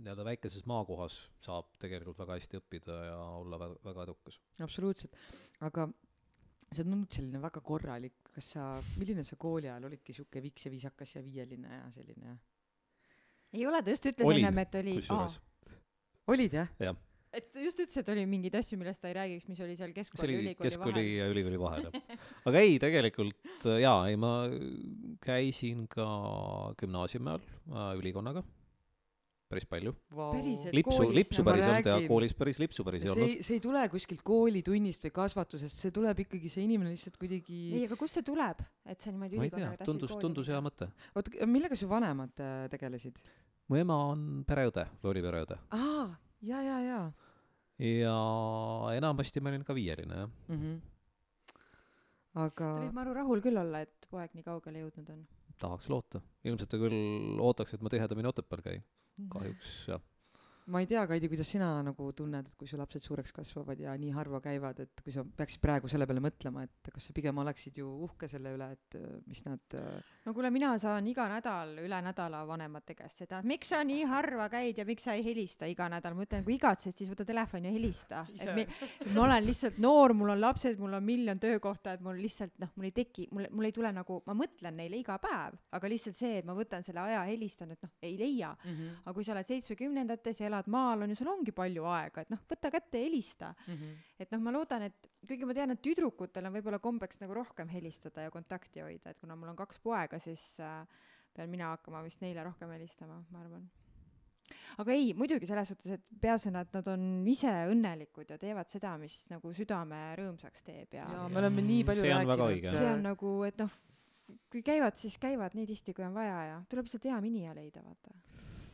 nii-öelda 0.01 0.25
väikeses 0.25 0.65
maakohas 0.69 1.17
saab 1.45 1.67
tegelikult 1.81 2.17
väga 2.23 2.39
hästi 2.39 2.59
õppida 2.61 2.95
ja 3.11 3.17
olla 3.41 3.59
väga, 3.61 3.75
väga 3.85 4.07
edukas. 4.07 4.39
absoluutselt, 4.63 5.19
aga 5.61 5.89
sa 6.71 6.85
tundud 6.85 7.11
selline 7.11 7.41
väga 7.43 7.61
korralik, 7.65 8.31
kas 8.31 8.53
sa, 8.55 8.65
milline 8.95 9.25
sa 9.27 9.35
kooli 9.39 9.67
ajal 9.67 9.89
olidki 9.89 10.15
sihuke 10.15 10.41
viks 10.43 10.65
ja 10.65 10.71
viisakas 10.71 11.15
ja 11.17 11.23
viieline 11.25 11.81
ja 11.81 11.89
selline, 11.91 12.37
ei 13.53 13.65
ole, 13.67 13.81
ta 13.83 13.95
just 13.95 14.05
ütles 14.11 14.35
ennem, 14.35 14.59
et 14.63 14.77
oli, 14.81 14.97
olid 16.31 16.59
jah? 16.61 16.69
et 17.31 17.47
ta 17.51 17.63
just 17.63 17.79
ütles, 17.79 17.97
et 18.01 18.13
oli 18.13 18.23
mingeid 18.29 18.55
asju, 18.59 18.79
millest 18.79 19.03
ta 19.03 19.11
ei 19.11 19.17
räägiks, 19.17 19.47
mis 19.49 19.61
oli 19.63 19.75
seal 19.79 19.93
keskkooli 19.95 20.33
ja 20.33 20.37
oli 20.37 20.47
ülikooli 20.47 20.69
keskkooli 20.69 21.03
vahel. 21.03 21.11
ja 21.17 21.27
ülikooli 21.31 21.59
vahel, 21.61 21.85
jah. 21.87 22.25
aga 22.51 22.63
ei, 22.63 22.79
tegelikult 22.83 23.67
jaa, 23.81 23.99
ei 24.11 24.17
ma 24.19 24.33
käisin 25.23 25.85
ka 25.91 26.07
gümnaasiumi 26.81 27.31
ajal 27.33 27.45
äh, 27.45 27.93
ülikonnaga 28.01 28.43
päris 29.51 29.67
palju. 29.69 29.93
Päriselt? 30.15 30.75
lipsu, 30.77 31.07
lipsu 31.13 31.45
päris 31.47 31.65
ei 31.65 31.71
olnud 31.73 31.89
ja 31.91 31.97
räägin. 31.97 32.11
koolis 32.13 32.35
päris 32.39 32.61
lipsu 32.63 32.85
päris 32.87 33.05
ei 33.05 33.09
see 33.09 33.15
olnud. 33.15 33.35
ei, 33.35 33.45
see 33.47 33.57
ei 33.59 33.63
tule 33.67 33.85
kuskilt 33.93 34.25
koolitunnist 34.31 35.07
või 35.07 35.15
kasvatusest, 35.19 35.83
see 35.85 35.95
tuleb 35.95 36.25
ikkagi, 36.25 36.51
see 36.51 36.65
inimene 36.65 36.95
lihtsalt 36.95 37.17
ei, 37.17 37.23
kuidagi, 37.25 37.61
aga 37.89 37.99
kust 37.99 38.19
see 38.19 38.27
tuleb, 38.27 38.63
et 38.85 39.03
sa 39.03 39.13
niimoodi 39.13 39.37
ei 39.37 39.45
ülikonnaga, 39.45 39.81
tahtsid 39.81 39.93
tundus, 39.93 40.15
kooli 40.15 40.27
tundus 40.27 40.51
hea 40.51 40.59
minna? 40.59 40.69
mõte. 40.71 40.91
oot, 41.19 41.33
millega 41.51 41.79
su 41.79 41.89
vanemad 41.91 42.43
äh, 42.43 42.61
tegelesid? 42.73 43.19
mu 43.71 43.79
ema 43.79 43.97
on 44.11 44.23
pereõde 44.47 44.87
oli 45.07 45.23
pereõde 45.23 45.59
aa, 45.77 46.07
ja, 46.47 46.63
ja, 46.65 46.79
ja 46.85 47.01
ja 47.81 48.15
enamasti 48.97 49.41
ma 49.41 49.49
olin 49.49 49.65
ka 49.65 49.75
viieline 49.75 50.15
jah. 50.23 50.29
mm. 50.47 50.57
-hmm. 50.57 50.81
aga 52.45 52.65
ta 52.65 52.81
võib 52.85 52.97
maru 52.97 53.13
rahul 53.17 53.41
küll 53.41 53.57
olla, 53.57 53.81
et 53.81 54.07
poeg 54.11 54.35
nii 54.37 54.45
kaugele 54.45 54.83
jõudnud 54.83 55.09
on. 55.13 55.23
tahaks 55.61 55.89
loota, 55.89 56.21
ilmselt 56.43 56.69
ta 56.69 56.77
küll 56.81 57.39
ootaks, 57.39 57.73
et 57.73 57.81
ma 57.81 57.89
tihedamini 57.89 58.29
Otepääl 58.29 58.61
käin, 58.61 58.83
kahjuks 59.29 59.85
jah. 59.87 60.01
Ma 60.71 60.81
ei 60.81 60.87
tea, 60.89 61.03
Kaidi, 61.09 61.27
kuidas 61.31 61.49
sina 61.51 61.67
nagu 61.85 62.07
tunned, 62.17 62.47
et 62.47 62.57
kui 62.59 62.69
su 62.69 62.79
lapsed 62.79 63.03
suureks 63.03 63.33
kasvavad 63.35 63.79
ja 63.81 63.93
nii 63.99 64.13
harva 64.15 64.39
käivad, 64.43 64.79
et 64.83 65.03
kui 65.03 65.13
sa 65.13 65.23
peaksid 65.25 65.61
praegu 65.63 65.89
selle 65.91 66.07
peale 66.07 66.23
mõtlema, 66.23 66.63
et 66.67 66.91
kas 66.93 67.09
sa 67.09 67.15
pigem 67.15 67.37
oleksid 67.43 67.77
ju 67.81 67.89
uhke 68.07 68.29
selle 68.31 68.53
üle, 68.55 68.69
et 68.77 68.97
äh, 68.99 69.07
mis 69.27 69.43
nad 69.47 69.75
äh, 69.77 70.13
no 70.25 70.35
kuule, 70.37 70.51
mina 70.53 70.71
saan 70.81 71.07
iga 71.11 71.27
nädal 71.31 71.73
üle 71.83 72.01
nädala 72.05 72.43
vanemate 72.47 72.95
käest 72.97 73.23
seda, 73.23 73.41
miks 73.47 73.71
sa 73.73 73.81
nii 73.87 74.05
harva 74.09 74.47
käid 74.53 74.79
ja 74.81 74.85
miks 74.87 75.07
sa 75.07 75.15
ei 75.17 75.25
helista 75.25 75.69
iga 75.69 75.89
nädal, 75.91 76.15
ma 76.17 76.25
ütlen, 76.27 76.45
kui 76.47 76.55
igatsed, 76.57 76.95
siis 76.97 77.11
võta 77.11 77.25
telefon 77.27 77.67
ja 77.67 77.73
helista. 77.73 78.23
et 78.39 78.53
me, 78.55 78.65
ma 79.15 79.25
olen 79.27 79.45
lihtsalt 79.47 79.79
noor, 79.83 80.15
mul 80.17 80.35
on 80.35 80.41
lapsed, 80.43 80.79
mul 80.81 80.97
on 80.99 81.05
miljon 81.05 81.41
töökohta, 81.41 81.97
et 81.97 82.05
mul 82.05 82.19
lihtsalt 82.21 82.55
noh, 82.61 82.71
mul 82.77 82.89
ei 82.91 82.95
teki, 82.95 83.27
mul, 83.35 83.49
mul 83.51 83.69
ei 83.69 83.75
tule 83.75 83.91
nagu, 83.95 84.21
ma 84.27 84.37
mõtlen 84.37 84.77
neile 84.79 84.99
iga 85.01 85.17
päev, 85.21 85.57
aga 85.75 85.91
lihtsalt 85.91 86.19
see, 86.19 86.39
et 86.41 86.47
ma 86.47 86.55
võtan 86.57 86.85
selle 86.85 87.03
aja, 87.03 87.23
helistan, 87.29 87.73
et 87.75 87.83
noh, 87.83 87.93
ei 88.01 88.15
leia. 88.19 88.55
mm. 88.55 88.71
-hmm. 88.71 89.01
aga 89.05 89.15
kui 89.17 89.27
sa 89.27 89.35
oled 89.35 89.47
seitsmekümnendates 89.47 90.41
ja 90.41 90.47
elad 90.47 90.60
maal, 90.67 91.01
on 91.01 91.13
ju, 91.13 91.15
sul 91.15 91.31
ongi 91.31 91.53
palju 91.55 91.85
aega, 91.89 92.25
et 92.25 92.33
noh, 92.33 92.41
võta 92.49 92.71
kätte 92.73 92.99
ja 92.99 93.05
helista. 93.07 93.53
Mm 93.67 93.73
-hmm. 93.73 94.09
et 94.19 94.31
noh, 94.31 94.41
ma 94.41 94.51
loodan, 94.51 94.81
et 94.89 95.09
kuigi 95.27 95.45
ma 95.45 95.53
tean, 95.53 95.71
et 95.71 95.81
tüdrukutel 95.81 96.45
on 96.45 96.53
võib-olla 96.53 96.79
kombeks 96.79 97.21
nagu 97.21 97.33
rohkem 97.33 97.69
helistada 97.69 98.21
ja 98.21 98.31
kontakti 98.31 98.81
hoida, 98.81 99.09
et 99.09 99.19
kuna 99.19 99.35
mul 99.35 99.49
on 99.49 99.55
kaks 99.55 99.79
poega, 99.79 100.19
siis 100.19 100.59
äh, 100.59 100.85
pean 101.33 101.49
mina 101.49 101.75
hakkama 101.75 102.03
vist 102.03 102.21
neile 102.21 102.43
rohkem 102.43 102.71
helistama, 102.75 103.21
ma 103.31 103.43
arvan. 103.43 103.69
aga 104.77 104.91
ei, 104.91 105.13
muidugi 105.13 105.47
selles 105.47 105.69
suhtes, 105.71 105.91
et 105.95 106.03
peaasjana, 106.21 106.65
et 106.65 106.73
nad 106.73 106.87
on 106.91 107.05
ise 107.27 107.51
õnnelikud 107.71 108.33
ja 108.33 108.37
teevad 108.41 108.69
seda, 108.69 108.97
mis 108.97 109.23
nagu 109.31 109.53
südame 109.55 110.01
rõõmsaks 110.19 110.65
teeb 110.67 110.97
ja, 110.99 111.05
ja 111.07 111.29
me 111.31 111.39
oleme 111.39 111.63
nii 111.63 111.85
palju 111.87 112.03
See 112.03 112.11
on 112.11 112.19
väga 112.19 112.35
rääkinud 112.35 112.57
õige. 112.57 112.75
see 112.75 112.91
on 112.91 113.05
nagu, 113.07 113.31
et 113.47 113.63
noh, 113.63 113.77
kui 114.51 114.63
käivad, 114.65 114.97
siis 114.99 115.15
käivad 115.21 115.55
nii 115.55 115.69
tihti, 115.69 115.95
kui 115.95 116.05
on 116.07 116.15
vaja 116.15 116.43
ja 116.49 116.59
tuleb 116.71 116.87
lihtsalt 116.87 117.07
hea 117.07 117.21
minija 117.23 117.55
leida, 117.55 117.83
vaata. 117.85 118.17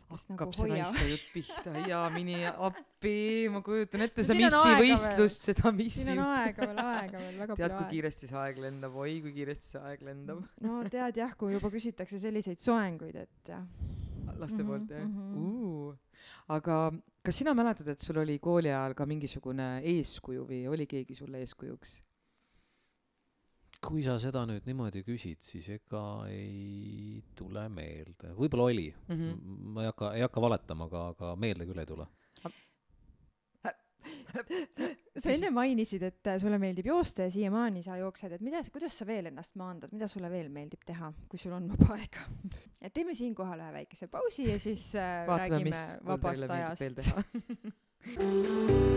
Nagu 0.08 0.38
hakkab 0.38 0.54
see 0.56 0.64
hoiavad. 0.64 0.94
naiste 0.94 1.10
jutt 1.12 1.28
pihta 1.34 1.74
ja 1.90 2.00
mini 2.14 2.38
appi, 2.48 3.18
ma 3.52 3.62
kujutan 3.66 4.06
ette 4.06 4.26
seda 4.28 4.40
missivõistlust, 4.40 5.50
seda 5.50 5.74
missi 5.76 6.06
siin 6.06 6.22
on 6.24 6.32
aega 6.38 6.70
veel, 6.70 6.82
aega 6.84 7.22
veel, 7.24 7.36
väga 7.42 7.58
tead, 7.60 7.60
palju 7.60 7.74
kui 7.74 7.84
aega. 7.84 7.92
kiiresti 7.92 8.32
see 8.32 8.40
aeg 8.44 8.62
lendab, 8.64 8.98
oi 9.04 9.18
kui 9.26 9.36
kiiresti 9.36 9.74
see 9.74 9.84
aeg 9.92 10.08
lendab 10.08 10.42
no 10.66 10.80
tead 10.96 11.22
jah, 11.22 11.36
kui 11.40 11.54
juba 11.58 11.72
küsitakse 11.74 12.22
selliseid 12.24 12.64
soenguid, 12.64 13.20
et 13.28 13.54
jah. 13.54 13.64
laste 14.38 14.62
Mhm, 14.62 14.68
poolt 14.72 14.96
jah 14.96 15.06
mhm. 15.06 15.38
uh.. 15.44 15.96
aga 16.56 16.80
kas 17.28 17.44
sina 17.44 17.54
mäletad, 17.58 17.92
et 17.92 18.02
sul 18.02 18.24
oli 18.24 18.40
kooli 18.40 18.72
ajal 18.72 18.96
ka 18.96 19.06
mingisugune 19.10 19.72
eeskuju 19.84 20.48
või 20.48 20.64
oli 20.72 20.88
keegi 20.88 21.18
sulle 21.20 21.44
eeskujuks? 21.44 21.98
Kui 23.88 24.04
sa 24.06 24.18
seda 24.22 24.44
nüüd 24.50 24.66
niimoodi 24.68 25.04
küsid, 25.08 25.42
siis 25.46 25.68
ega 25.78 26.04
ei 26.32 27.22
tule 27.38 27.68
meelde, 27.72 28.34
võib-olla 28.38 28.70
oli 28.72 28.88
mm. 28.92 29.20
-hmm. 29.20 29.60
ma 29.76 29.86
ei 29.86 29.92
hakka, 29.92 30.14
ei 30.18 30.26
hakka 30.26 30.44
valetama, 30.44 30.88
aga, 30.92 31.04
aga 31.16 31.36
meelde 31.40 31.68
küll 31.70 31.84
ei 31.84 31.90
tule. 31.90 32.08
sa 35.18 35.32
enne 35.32 35.50
mainisid, 35.52 36.04
et 36.04 36.30
sulle 36.42 36.60
meeldib 36.62 36.86
joosta 36.92 37.26
ja 37.26 37.32
siiamaani 37.32 37.82
sa 37.84 37.98
jooksed, 38.00 38.36
et 38.36 38.44
mida, 38.44 38.62
kuidas 38.74 38.98
sa 39.00 39.08
veel 39.08 39.32
ennast 39.32 39.56
maandad, 39.60 39.92
mida 39.96 40.08
sulle 40.12 40.30
veel 40.32 40.52
meeldib 40.54 40.84
teha, 40.86 41.12
kui 41.32 41.40
sul 41.42 41.56
on 41.58 41.72
vaba 41.72 41.96
aega? 41.98 42.28
et 42.86 42.94
teeme 42.94 43.16
siinkohal 43.18 43.64
ühe 43.66 43.74
väikese 43.82 44.12
pausi 44.12 44.50
ja 44.52 44.60
siis 44.60 44.90
äh, 44.96 45.26
vaatame, 45.28 45.72
räägime 45.72 45.84
vabast 46.12 46.56
ajast. 46.60 46.94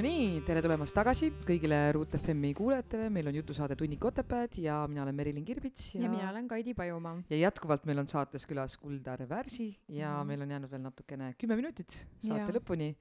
no 0.00 0.06
nii, 0.08 0.40
tere 0.46 0.62
tulemast 0.64 0.94
tagasi 0.96 1.28
kõigile 1.44 1.78
Ruut 1.92 2.14
FM-i 2.16 2.54
kuulajatele, 2.56 3.10
meil 3.12 3.26
on 3.28 3.34
jutusaade 3.36 3.76
Tunnik 3.76 4.04
Otepääd 4.08 4.56
ja 4.64 4.78
mina 4.88 5.02
olen 5.04 5.16
Merilin 5.18 5.44
Kirbits 5.44 5.90
ja 5.98 6.08
mina 6.08 6.30
olen 6.30 6.46
Kaidi 6.48 6.72
Pajumaa. 6.74 7.18
ja 7.28 7.36
jätkuvalt 7.42 7.84
meil 7.84 8.00
on 8.00 8.08
saates 8.08 8.46
külas 8.48 8.78
Kuldar 8.80 9.20
Värsi 9.28 9.74
ja 9.88 10.14
Mhm. 10.20 10.26
meil 10.28 10.42
on 10.46 10.50
jäänud 10.56 10.70
veel 10.70 10.82
natukene 10.86 11.34
kümme 11.38 11.56
minutit 11.56 12.06
saate 12.18 12.40
Jaa. 12.40 12.48
lõpuni 12.48 12.94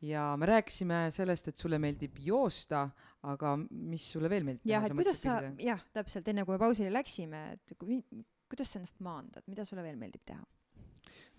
ja 0.00 0.36
me 0.38 0.46
rääkisime 0.46 1.10
sellest, 1.12 1.48
et 1.48 1.56
sulle 1.56 1.78
meeldib 1.78 2.16
joosta, 2.18 2.88
aga 3.22 3.56
mis 3.70 4.10
sulle 4.10 4.30
veel 4.30 4.44
meeldib 4.44 4.64
jah, 4.64 4.84
et 4.84 4.92
kuidas 4.92 5.20
sa 5.22 5.42
jah, 5.58 5.84
täpselt 5.92 6.28
enne 6.28 6.44
kui 6.44 6.54
me 6.54 6.58
pausile 6.58 6.90
läksime, 6.90 7.52
et 7.52 7.76
kui, 7.78 8.00
kuidas 8.48 8.72
sa 8.72 8.78
ennast 8.78 9.00
maandad, 9.00 9.42
mida 9.48 9.64
sulle 9.64 9.82
veel 9.82 9.96
meeldib 9.96 10.24
teha? 10.24 10.40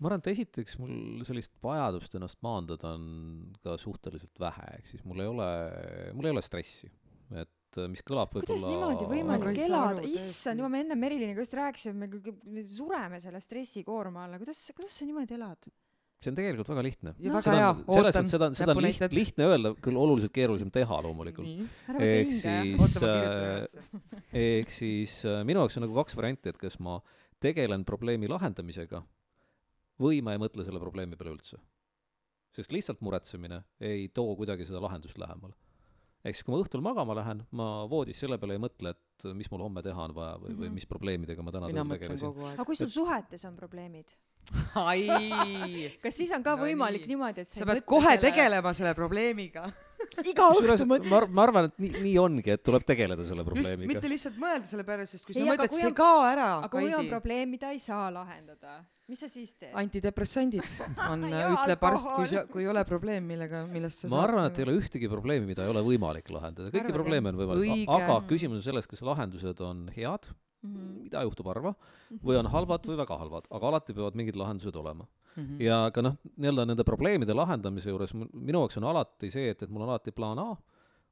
Ma 0.00 0.08
arvan, 0.08 0.22
et 0.22 0.30
esiteks 0.32 0.78
mul 0.80 1.24
sellist 1.28 1.52
vajadust 1.64 2.16
ennast 2.16 2.40
maandada 2.44 2.94
on 2.96 3.04
ka 3.64 3.76
suhteliselt 3.80 4.40
vähe, 4.40 4.68
ehk 4.78 4.88
siis 4.88 5.04
mul 5.08 5.20
ei 5.24 5.28
ole, 5.30 5.48
mul 6.16 6.30
ei 6.30 6.34
ole 6.34 6.44
stressi, 6.44 6.88
et 7.36 7.80
äh, 7.80 7.90
mis 7.92 8.02
kõlab 8.06 8.32
kuidas 8.32 8.48
võib-olla 8.48 8.72
niimoodi 8.72 9.06
Ma 9.06 9.12
võimalik 9.12 9.60
elada, 9.66 10.06
issand, 10.08 10.62
juba 10.62 10.72
me 10.72 10.82
enne 10.86 10.96
Meriliniga 11.00 11.44
just 11.44 11.58
rääkisime, 11.58 12.08
me 12.56 12.64
sureme 12.64 13.20
selle 13.22 13.44
stressikoorma 13.44 14.24
alla, 14.24 14.40
kuidas, 14.40 14.64
kuidas 14.76 14.96
sa 14.96 15.08
niimoodi 15.08 15.36
elad? 15.36 15.70
see 16.20 16.28
on 16.28 16.36
tegelikult 16.36 16.68
väga 16.68 16.82
lihtne. 16.84 17.14
ja 17.16 17.30
No 17.32 17.40
seda 17.40 17.68
on, 17.70 17.78
selles 17.96 18.16
mõttes, 18.16 18.32
seda 18.34 18.48
on, 18.50 18.56
seda 18.58 18.74
on 18.74 18.82
liht, 18.84 19.04
lihtne 19.16 19.46
öelda, 19.48 19.70
küll 19.80 19.96
oluliselt 19.96 20.34
keerulisem 20.36 20.72
teha 20.72 20.98
loomulikult. 21.06 21.48
võta 21.88 22.02
ehk 22.04 22.34
siis 22.36 22.98
kirjutan 22.98 23.06
äh, 23.08 23.86
ehk 24.48 24.74
siis 24.74 25.14
äh, 25.28 25.40
minu 25.48 25.64
jaoks 25.64 25.80
on 25.80 25.86
nagu 25.86 25.96
kaks 26.02 26.18
varianti, 26.20 26.52
et 26.52 26.60
kas 26.60 26.76
ma 26.84 26.98
tegelen 27.40 27.86
probleemi 27.88 28.28
lahendamisega 28.28 29.00
või 30.00 30.22
ma 30.24 30.32
ei 30.34 30.40
mõtle 30.42 30.64
selle 30.66 30.80
probleemi 30.82 31.16
peale 31.20 31.34
üldse. 31.36 31.58
sest 32.56 32.72
lihtsalt 32.74 33.00
muretsemine 33.06 33.60
ei 33.80 34.08
too 34.08 34.32
kuidagi 34.36 34.64
seda 34.66 34.80
lahendust 34.82 35.18
lähemale. 35.18 35.54
ehk 36.24 36.34
siis, 36.34 36.42
kui 36.44 36.52
ma 36.54 36.58
õhtul 36.64 36.82
magama 36.84 37.14
lähen, 37.16 37.44
ma 37.56 37.86
voodis 37.88 38.18
selle 38.20 38.36
peale 38.38 38.56
ei 38.58 38.60
mõtle, 38.60 38.90
et 38.96 39.28
mis 39.36 39.48
mul 39.50 39.62
homme 39.62 39.82
teha 39.82 40.02
on 40.08 40.12
vaja 40.14 40.34
või, 40.38 40.56
või 40.56 40.66
Mhm. 40.68 40.74
mis 40.74 40.86
probleemidega 40.86 41.42
ma 41.42 41.50
täna 41.54 41.66
mina 41.70 41.80
tööl 41.84 41.88
mõtlen 41.92 41.98
tegelesin. 42.00 42.26
kogu 42.32 42.46
aeg 42.46 42.58
aga. 42.58 42.64
kui 42.64 42.76
sul 42.76 42.88
suhetes 42.88 43.44
on 43.44 43.56
probleemid, 43.56 44.12
ai, 44.74 45.06
kas 46.02 46.14
siis 46.16 46.32
on 46.32 46.42
ka 46.42 46.56
No 46.56 46.64
võimalik 46.64 47.06
nii. 47.06 47.14
niimoodi, 47.14 47.40
et 47.40 47.48
sa, 47.48 47.60
sa 47.60 47.66
pead 47.70 47.84
kohe 47.86 48.02
selle- 48.16 48.20
tegelema 48.30 48.74
selle 48.74 48.94
probleemiga. 48.94 49.70
Iga 50.18 50.46
õhtu 50.52 50.86
mõtled. 50.88 51.08
ma, 51.10 51.20
ma 51.38 51.42
arvan, 51.46 51.68
et 51.70 51.76
nii, 51.82 51.90
nii 52.06 52.14
ongi, 52.20 52.54
et 52.56 52.62
tuleb 52.66 52.84
tegeleda 52.88 53.24
selle 53.26 53.44
just, 53.44 53.50
probleemiga 53.50 53.90
mitte. 53.92 54.10
lihtsalt 54.12 54.40
mõelda 54.42 54.70
selle 54.70 54.86
peale, 54.88 55.06
sest 55.10 55.26
kui 55.28 55.36
sa 55.36 55.42
Ei, 55.42 55.48
aga 55.48 55.66
mõtled, 55.66 55.76
see 55.78 55.90
on- 55.90 55.98
kao 56.00 56.24
ära, 56.26 56.48
aga 56.64 56.72
kui 56.74 56.94
on 56.96 57.10
probleem, 57.12 57.52
mida 57.54 57.70
ei 57.74 57.78
saa 57.82 58.10
lahendada, 58.14 58.80
mis 59.10 59.22
sa 59.22 59.30
siis 59.30 59.54
teed? 59.54 59.72
antidepressandid 59.80 60.66
on, 61.08 61.24
ütleb 61.54 61.88
arst, 61.90 62.10
kui 62.16 62.28
sa, 62.32 62.44
kui 62.50 62.66
ei 62.66 62.70
ole 62.72 62.84
probleem, 62.88 63.26
millega, 63.26 63.64
millest 63.70 64.04
sa 64.04 64.12
ma 64.12 64.24
arvan, 64.26 64.50
et 64.50 64.60
ei 64.60 64.66
ole 64.68 64.76
ühtegi 64.80 65.10
probleemi, 65.10 65.46
mida 65.52 65.64
ei 65.66 65.72
ole 65.72 65.82
võimalik 65.86 66.30
lahendada, 66.34 66.72
kõiki 66.74 66.94
probleeme 66.94 67.32
on 67.32 67.42
võimalik 67.44 67.96
aga 68.00 68.20
küsimus 68.30 68.60
on 68.60 68.68
selles, 68.70 68.90
kas 68.90 69.02
lahendused 69.06 69.60
on 69.66 69.88
head, 69.96 70.30
Mhm. 70.62 71.02
mida 71.04 71.22
juhtub 71.24 71.46
harva, 71.46 71.74
või 72.24 72.36
on 72.36 72.46
halvad 72.52 72.84
või 72.84 72.98
väga 73.00 73.16
halvad, 73.16 73.46
aga 73.50 73.68
alati 73.72 73.94
peavad 73.96 74.14
mingid 74.14 74.36
lahendused 74.36 74.76
olema. 74.76 75.06
mm. 75.36 75.42
-hmm. 75.42 75.60
ja 75.62 75.90
ka 75.94 76.02
noh, 76.02 76.16
nii-öelda 76.36 76.66
nende 76.66 76.84
probleemide 76.84 77.34
lahendamise 77.34 77.90
juures 77.90 78.12
minu 78.14 78.60
jaoks 78.60 78.76
on 78.76 78.84
alati 78.84 79.30
see, 79.30 79.50
et, 79.50 79.62
et 79.62 79.70
mul 79.70 79.82
on 79.82 79.88
alati 79.88 80.12
plaan 80.12 80.38
A, 80.38 80.56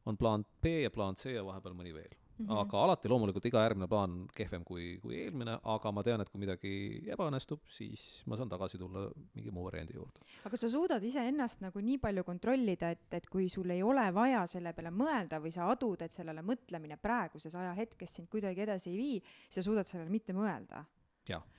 on 0.06 0.16
plaan 0.16 0.44
B 0.62 0.66
ja 0.82 0.90
plaan 0.90 1.14
C 1.14 1.32
ja 1.32 1.44
vahepeal 1.44 1.74
mõni 1.74 1.94
veel. 1.94 2.12
Mhm. 2.38 2.56
aga 2.62 2.82
alati 2.84 3.10
loomulikult 3.10 3.46
iga 3.50 3.64
järgmine 3.64 3.88
plaan 3.90 4.12
kehvem 4.34 4.64
kui, 4.64 4.98
kui 5.02 5.16
eelmine, 5.24 5.58
aga 5.74 5.92
ma 5.92 6.04
tean, 6.06 6.20
et 6.22 6.30
kui 6.30 6.40
midagi 6.40 6.72
ebaõnnestub, 7.10 7.64
siis 7.74 8.22
ma 8.26 8.38
saan 8.38 8.48
tagasi 8.52 8.78
tulla 8.78 9.08
mingi 9.34 9.50
muu 9.50 9.64
variandi 9.66 9.96
juurde. 9.96 10.22
aga 10.44 10.56
sa 10.56 10.68
suudad 10.68 11.02
iseennast 11.02 11.64
nagu 11.64 11.82
nii 11.82 11.98
palju 11.98 12.24
kontrollida, 12.24 12.92
et, 12.94 13.08
et 13.18 13.26
kui 13.26 13.48
sul 13.48 13.70
ei 13.74 13.82
ole 13.82 14.06
vaja 14.14 14.46
selle 14.46 14.72
peale 14.72 14.94
mõelda 14.94 15.42
või 15.42 15.50
sa 15.54 15.66
adud, 15.72 16.02
et 16.02 16.14
sellele 16.14 16.42
mõtlemine 16.46 16.96
praeguses 16.96 17.54
ajahetkes 17.54 18.14
sind 18.20 18.30
kuidagi 18.30 18.62
edasi 18.62 18.90
ei 18.92 18.96
vii, 18.96 19.18
sa 19.50 19.62
suudad 19.62 19.90
sellele 19.90 20.10
mitte 20.10 20.32
mõelda. 20.36 20.84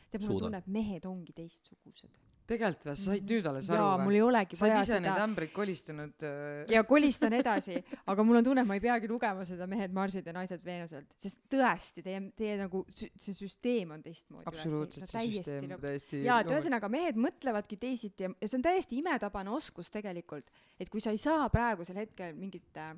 Tead, 0.10 0.24
mulle 0.26 0.42
tunne, 0.42 0.58
et 0.64 0.68
mehed 0.74 1.06
ongi 1.06 1.36
teistsugused. 1.38 2.29
Tegelikult 2.50 2.88
või, 2.90 2.96
sa 2.98 3.12
said 3.14 3.32
nüüd 3.32 3.50
alles 3.50 3.70
aru 3.74 3.88
mul 4.02 4.12
või? 4.12 4.18
ei 4.18 4.24
olegi 4.26 4.60
sa 4.60 4.66
oled 4.66 4.76
vaja 4.76 4.86
ise 4.86 4.98
seda 5.00 5.26
ämbreid 5.26 5.54
kolistanud 5.56 6.26
äh.... 6.28 6.64
ja 6.74 6.84
kolistan 6.88 7.36
edasi, 7.42 7.78
aga 8.14 8.26
mul 8.28 8.40
on 8.42 8.48
tunne, 8.48 8.64
et 8.66 8.70
ma 8.70 8.78
ei 8.80 8.84
peagi 8.84 9.12
lugema 9.12 9.46
seda 9.48 9.68
Mehed 9.70 9.94
Marsilt 9.96 10.30
ja 10.30 10.36
Naised 10.36 10.66
Veenuselt, 10.66 11.10
sest 11.22 11.42
tõesti, 11.52 12.04
teie, 12.06 12.24
teie 12.40 12.58
nagu 12.62 12.84
see 12.96 13.36
süsteem 13.36 13.94
on 13.98 14.04
teistmoodi. 14.06 14.48
absoluutselt, 14.50 15.10
see 15.12 15.28
süsteem 15.38 15.76
täiesti 15.80 16.24
jaa, 16.26 16.42
et 16.44 16.54
ühesõnaga 16.54 16.92
mehed 16.92 17.20
mõtlevadki 17.20 17.80
teisiti 17.82 18.28
ja, 18.28 18.34
ja 18.34 18.50
see 18.50 18.60
on 18.60 18.66
täiesti 18.66 19.00
imetabane 19.04 19.54
oskus 19.54 19.94
tegelikult, 19.94 20.50
et 20.80 20.92
kui 20.92 21.04
sa 21.04 21.14
ei 21.16 21.22
saa 21.22 21.48
praegusel 21.54 22.02
hetkel 22.02 22.36
mingit 22.40 22.82
äh, 22.82 22.94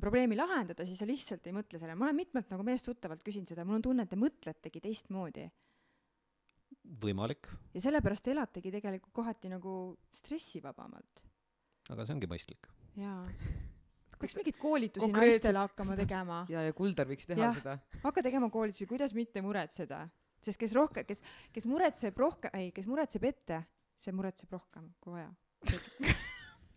probleemi 0.00 0.36
lahendada, 0.38 0.86
siis 0.88 1.00
sa 1.00 1.08
lihtsalt 1.08 1.46
ei 1.46 1.54
mõtle 1.54 1.78
sellele, 1.78 1.98
ma 1.98 2.08
olen 2.08 2.22
mitmelt 2.22 2.50
nagu 2.52 2.64
meest 2.66 2.86
tuttavalt 2.88 3.22
küsinud 3.24 3.50
seda, 3.50 3.66
mul 3.68 3.80
on 3.80 3.86
tunne, 3.90 4.06
et 4.06 4.12
te 4.12 4.18
mõtletegi 4.20 4.80
teistmoodi 4.84 5.48
võimalik, 7.02 7.50
ja 7.74 7.84
sellepärast 7.84 8.28
elategi 8.32 8.72
tegelikult 8.74 9.14
kohati 9.16 9.50
nagu 9.52 9.74
stressivabamalt. 10.18 11.26
aga 11.90 12.06
see 12.06 12.16
ongi 12.16 12.30
mõistlik. 12.30 12.68
jaa. 13.00 13.26
peaks 14.22 14.36
mingeid 14.38 14.58
koolitusi 14.60 15.10
naistele 15.10 15.62
hakkama 15.64 15.96
tegema, 15.98 16.42
ja, 16.52 16.62
ja 16.68 16.74
Kuldar 16.76 17.08
võiks 17.10 17.26
teha 17.26 17.40
Jah. 17.48 17.56
seda. 17.58 17.78
hakka 18.06 18.24
tegema 18.28 18.50
koolitusi, 18.54 18.86
kuidas 18.90 19.14
mitte 19.18 19.42
muretseda, 19.44 20.04
sest 20.42 20.60
kes 20.60 20.76
rohkem, 20.78 21.06
kes, 21.08 21.22
kes 21.54 21.66
muretseb 21.70 22.18
rohkem, 22.22 22.54
ei, 22.58 22.70
kes 22.76 22.86
muretseb 22.90 23.26
ette, 23.26 23.64
see 24.02 24.14
muretseb 24.14 24.52
rohkem 24.54 24.92
kui 25.02 25.18
vaja. 25.18 25.32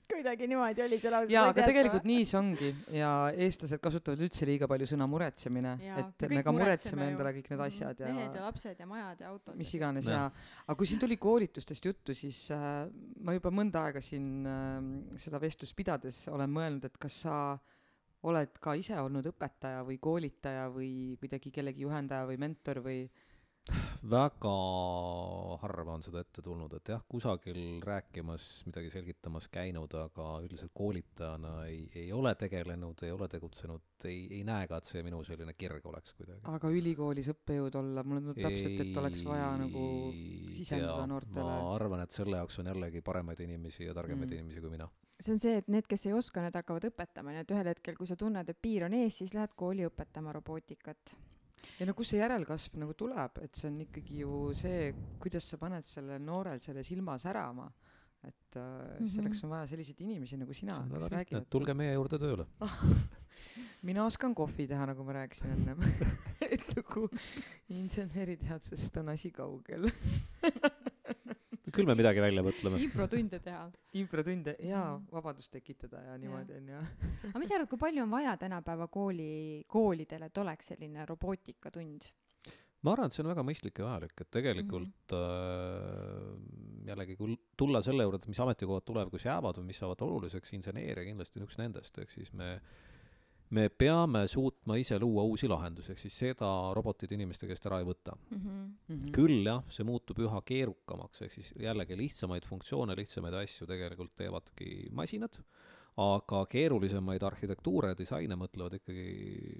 kuidagi 0.09 0.47
niimoodi 0.47 0.83
oli 0.85 0.99
see 0.99 1.11
lause. 1.13 1.31
jaa, 1.33 1.49
aga 1.51 1.65
tegelikult 1.67 2.05
nii 2.07 2.25
see 2.29 2.37
ongi 2.39 2.69
ja 2.97 3.11
eestlased 3.45 3.81
kasutavad 3.83 4.21
üldse 4.25 4.45
liiga 4.47 4.67
palju 4.71 4.87
sõna 4.93 5.07
muretsemine, 5.09 5.75
et 5.97 6.27
me 6.29 6.43
ka 6.43 6.53
muretseme 6.55 6.59
muretseme 6.59 7.07
endale 7.11 7.33
kõik 7.37 7.49
need 7.51 7.59
Mhm. 7.59 7.67
asjad 7.67 7.99
ja 7.99 8.13
mehed 8.13 8.35
ja 8.35 8.41
lapsed 8.45 8.79
ja 8.79 8.85
majad 8.85 9.19
ja 9.21 9.29
autod. 9.29 9.55
mis 9.55 9.73
iganes 9.73 10.05
Jah. 10.05 10.13
ja 10.15 10.63
aga 10.67 10.75
kui 10.77 10.87
siin 10.87 10.99
tuli 10.99 11.17
koolitustest 11.17 11.85
juttu, 11.85 12.13
siis 12.13 12.49
äh, 12.51 12.89
ma 13.21 13.33
juba 13.33 13.49
mõnda 13.51 13.85
aega 13.85 14.01
siin 14.01 14.45
äh, 14.45 15.17
seda 15.17 15.39
vestlust 15.39 15.75
pidades 15.75 16.27
olen 16.27 16.49
mõelnud, 16.49 16.85
et 16.85 16.97
kas 16.97 17.21
sa 17.25 17.57
oled 18.25 18.57
ka 18.59 18.73
ise 18.73 18.95
olnud 18.97 19.25
õpetaja 19.29 19.83
või 19.85 19.99
koolitaja 20.01 20.69
või 20.73 21.15
kuidagi 21.21 21.51
kellegi 21.53 21.83
juhendaja 21.85 22.25
või 22.25 22.37
mentor 22.41 22.79
või 22.81 23.03
väga 24.05 24.51
harva 25.61 25.95
on 25.97 26.03
seda 26.05 26.22
ette 26.22 26.43
tulnud, 26.45 26.74
et 26.78 26.91
jah, 26.93 27.01
kusagil 27.09 27.80
rääkimas, 27.86 28.43
midagi 28.68 28.91
selgitamas 28.93 29.47
käinud, 29.53 29.93
aga 29.97 30.28
üldiselt 30.45 30.74
koolitajana 30.78 31.53
ei, 31.70 31.88
ei 31.97 32.11
ole 32.13 32.36
tegelenud, 32.38 33.01
ei 33.07 33.13
ole 33.16 33.28
tegutsenud, 33.32 33.82
ei, 34.05 34.28
ei 34.38 34.43
näe 34.47 34.68
ka, 34.70 34.78
et 34.78 34.91
see 34.91 35.01
minu 35.05 35.24
selline 35.26 35.55
kirg 35.57 35.86
oleks 35.89 36.13
kuidagi. 36.20 36.43
aga 36.51 36.72
ülikoolis 36.78 37.32
õppejõud 37.34 37.80
olla, 37.82 38.03
mulle 38.05 38.22
tundub 38.22 38.41
täpselt, 38.45 38.84
et 38.86 39.01
oleks 39.01 39.26
vaja 39.26 39.49
nagu 39.63 39.86
sisendada 40.59 41.07
noortele. 41.09 41.47
ma 41.49 41.74
arvan, 41.74 42.05
et 42.05 42.13
selle 42.13 42.38
jaoks 42.41 42.61
on 42.61 42.70
jällegi 42.74 43.01
paremaid 43.05 43.41
inimesi 43.47 43.89
ja 43.89 43.97
targemaid 43.97 44.30
Mm. 44.30 44.38
inimesi 44.39 44.61
kui 44.61 44.70
mina. 44.70 44.89
see 45.20 45.32
on 45.34 45.39
see, 45.39 45.57
et 45.57 45.68
need, 45.72 45.86
kes 45.88 46.05
ei 46.05 46.13
oska, 46.13 46.41
need 46.43 46.53
hakkavad 46.53 46.86
õpetama, 46.91 47.32
nii 47.32 47.45
et 47.45 47.51
ühel 47.55 47.70
hetkel, 47.72 47.95
kui 47.95 48.07
sa 48.07 48.16
tunned, 48.20 48.49
et 48.49 48.61
piir 48.61 48.84
on 48.86 48.93
ees, 48.93 49.18
siis 49.18 49.34
lähed 49.34 49.53
kooli 49.55 49.86
õpetama 49.88 50.34
robootikat. 50.36 51.16
Ja 51.80 51.86
no 51.86 51.93
kust 51.93 52.11
see 52.13 52.20
järelkasv 52.22 52.78
nagu 52.82 52.93
tuleb, 52.97 53.39
et 53.43 53.55
see 53.55 53.68
on 53.72 53.80
ikkagi 53.86 54.20
ju 54.24 54.53
see, 54.57 54.93
kuidas 55.20 55.47
sa 55.49 55.57
paned 55.61 55.84
sellel 55.88 56.22
noorel 56.22 56.59
selle 56.61 56.84
silma 56.84 57.18
särama. 57.22 57.72
et 58.26 58.55
äh, 58.57 58.95
Mhm. 58.99 59.07
selleks 59.07 59.43
on 59.43 59.49
vaja 59.51 59.68
selliseid 59.70 59.99
inimesi 60.01 60.38
nagu 60.38 60.53
sina 60.53 60.74
see 60.74 60.82
on, 60.82 60.89
kes 60.89 61.03
väga 61.03 61.20
lihtne, 61.20 61.41
tulge 61.49 61.74
meie 61.78 61.93
juurde 61.93 62.18
tööle. 62.18 62.45
mina 63.86 64.05
oskan 64.05 64.34
kohvi 64.34 64.66
teha, 64.68 64.86
nagu 64.89 65.03
ma 65.05 65.13
rääkisin 65.13 65.51
ennem 65.53 65.78
et 66.41 66.66
nagu 66.76 67.07
inseneriteadusest 67.70 68.97
on 68.97 69.09
asi 69.13 69.32
kaugel. 69.32 69.89
küll 71.76 71.89
me 71.89 71.95
midagi 71.99 72.23
välja 72.23 72.41
mõtleme. 72.45 72.82
improtunde 72.82 73.39
teha. 73.39 73.69
improtunde 73.93 74.55
jaa 74.59 74.95
Mhm., 74.95 75.07
vabadust 75.11 75.51
tekitada 75.53 76.01
ja 76.03 76.17
niimoodi 76.19 76.59
onju. 76.59 76.82
aga 77.30 77.41
mis 77.41 77.49
sa 77.49 77.57
arvad, 77.59 77.71
kui 77.71 77.82
palju 77.82 78.03
on 78.05 78.11
vaja 78.11 78.36
tänapäeva 78.41 78.88
kooli, 78.91 79.63
koolidel, 79.67 80.28
et 80.28 80.43
oleks 80.43 80.71
selline 80.73 81.05
robootikatund? 81.09 82.09
ma 82.86 82.93
arvan, 82.93 83.09
et 83.09 83.15
see 83.15 83.23
on 83.23 83.32
väga 83.32 83.41
mõistlik 83.41 83.80
ja 83.82 83.88
vajalik, 83.88 84.13
et 84.21 84.30
tegelikult 84.30 85.13
mm 85.13 85.21
-hmm. 85.21 86.84
äh, 86.86 86.89
jällegi, 86.91 87.15
kui 87.17 87.38
tulla 87.57 87.82
selle 87.82 88.03
juurde, 88.03 88.21
et 88.21 88.28
mis 88.28 88.39
ametikohad 88.39 88.86
tulevikus 88.86 89.26
jäävad 89.26 89.57
või 89.57 89.71
mis 89.71 89.80
saavad 89.82 90.01
oluliseks, 90.05 90.53
inseneeria 90.53 91.05
kindlasti 91.07 91.39
on 91.39 91.47
üks 91.47 91.57
nendest, 91.57 91.97
ehk 91.97 92.11
siis 92.11 92.32
me 92.34 92.61
me 93.49 93.67
peame 93.69 94.25
suutma 94.27 94.77
ise 94.81 94.97
luua 94.99 95.23
uusi 95.27 95.47
lahendusi, 95.49 95.93
ehk 95.93 96.01
siis 96.01 96.17
seda 96.23 96.49
robotid 96.75 97.11
inimeste 97.15 97.47
käest 97.49 97.65
ära 97.69 97.79
ei 97.81 97.87
võta. 97.87 98.15
Mhm. 98.33 99.11
küll 99.15 99.45
jah, 99.45 99.63
see 99.69 99.85
muutub 99.85 100.19
üha 100.25 100.41
keerukamaks, 100.45 101.21
ehk 101.21 101.37
siis 101.37 101.53
jällegi 101.61 101.97
lihtsamaid 101.97 102.45
funktsioone, 102.45 102.95
lihtsamaid 102.97 103.37
asju 103.43 103.67
tegelikult 103.69 104.15
teevadki 104.15 104.89
masinad, 104.91 105.37
aga 106.01 106.41
keerulisemaid 106.51 107.23
arhitektuure 107.23 107.93
ja 107.93 107.97
disaine 107.97 108.35
mõtlevad 108.35 108.73
ikkagi 108.81 109.05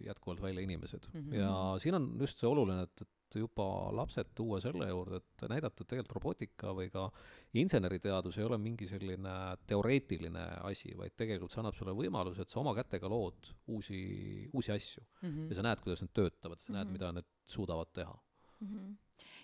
jätkuvalt 0.10 0.42
välja 0.44 0.66
inimesed 0.66 1.08
mm. 1.14 1.22
-hmm. 1.22 1.36
ja 1.40 1.52
siin 1.80 1.96
on 1.96 2.10
just 2.20 2.42
see 2.42 2.50
oluline, 2.50 2.84
et, 2.84 3.02
et 3.02 3.10
juba 3.40 3.92
lapsed 3.96 4.32
tuua 4.36 4.60
selle 4.62 4.88
juurde, 4.90 5.18
et 5.22 5.46
näidata, 5.50 5.82
et 5.84 5.88
tegelikult 5.88 6.16
robootika 6.20 6.74
või 6.78 6.90
ka 6.94 7.10
inseneriteadus 7.54 8.38
ei 8.38 8.44
ole 8.48 8.58
mingi 8.62 8.88
selline 8.88 9.36
teoreetiline 9.68 10.46
asi, 10.70 10.94
vaid 10.98 11.16
tegelikult 11.18 11.52
see 11.52 11.62
annab 11.64 11.76
sulle 11.78 11.96
võimaluse, 11.98 12.42
et 12.42 12.50
sa 12.50 12.60
oma 12.60 12.76
kätega 12.78 13.10
lood 13.12 13.52
uusi, 13.68 14.50
uusi 14.54 14.72
asju 14.72 15.04
Mhm. 15.22 15.50
ja 15.50 15.56
sa 15.56 15.62
näed, 15.62 15.82
kuidas 15.82 16.02
need 16.02 16.14
töötavad, 16.14 16.60
sa 16.60 16.74
näed, 16.74 16.88
Mhm. 16.88 16.94
mida 16.94 17.12
need 17.12 17.26
suudavad 17.46 17.94
teha. 17.94 18.16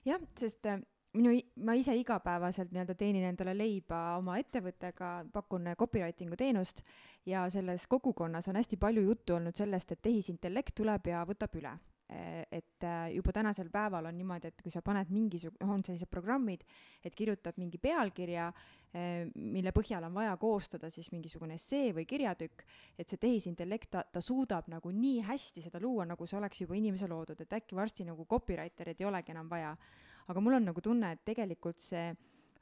jah, 0.06 0.20
sest 0.40 0.66
äh, 0.66 0.80
minu, 1.14 1.34
ma 1.56 1.74
ise 1.74 1.94
igapäevaselt 1.96 2.72
nii-öelda 2.72 2.96
teenin 2.98 3.24
endale 3.28 3.54
leiba 3.58 4.18
oma 4.18 4.38
ettevõttega, 4.40 5.12
pakun 5.34 5.68
äh, 5.68 5.76
copywriting'u 5.76 6.38
teenust 6.40 6.82
ja 7.26 7.50
selles 7.50 7.88
kogukonnas 7.88 8.48
on 8.48 8.56
hästi 8.56 8.78
palju 8.78 9.04
juttu 9.04 9.36
olnud 9.36 9.56
sellest, 9.56 9.92
et 9.92 10.02
tehisintellekt 10.02 10.76
tuleb 10.76 11.08
ja 11.08 11.26
võtab 11.28 11.56
üle. 11.60 11.74
Et 12.52 12.84
äh, 12.84 13.14
juba 13.16 13.32
tänasel 13.32 13.70
päeval 13.72 14.10
on 14.10 14.18
niimoodi, 14.18 14.50
et 14.52 14.62
kui 14.62 14.72
sa 14.74 14.82
paned 14.84 15.10
mingisugune, 15.14 15.68
on 15.72 15.84
sellised 15.86 16.10
programmid, 16.12 16.66
et 17.04 17.16
kirjutad 17.16 17.60
mingi 17.62 17.80
pealkirja, 17.82 18.52
mille 19.40 19.72
põhjal 19.72 20.04
on 20.04 20.12
vaja 20.18 20.34
koostada 20.36 20.90
siis 20.92 21.08
mingisugune 21.14 21.56
essee 21.56 21.94
või 21.96 22.04
kirjatükk, 22.04 22.66
et 23.00 23.08
see 23.08 23.22
tehisintellekt, 23.22 23.88
ta, 23.94 24.02
ta 24.04 24.20
suudab 24.20 24.68
nagu 24.68 24.92
nii 24.92 25.22
hästi 25.30 25.64
seda 25.64 25.80
luua, 25.80 26.04
nagu 26.10 26.28
see 26.28 26.36
oleks 26.36 26.60
juba 26.66 26.76
inimese 26.76 27.08
loodud, 27.08 27.40
et 27.40 27.56
äkki 27.56 27.78
varsti 27.80 28.04
nagu 28.10 28.26
copywriterit 28.28 29.00
ei 29.00 29.08
olegi 29.08 29.32
enam 29.32 29.48
vaja. 29.48 29.72
aga 30.28 30.42
mul 30.44 30.60
on 30.60 30.68
nagu 30.68 30.82
tunne, 30.84 31.14
et 31.16 31.24
tegelikult 31.26 31.80
see 31.80 32.12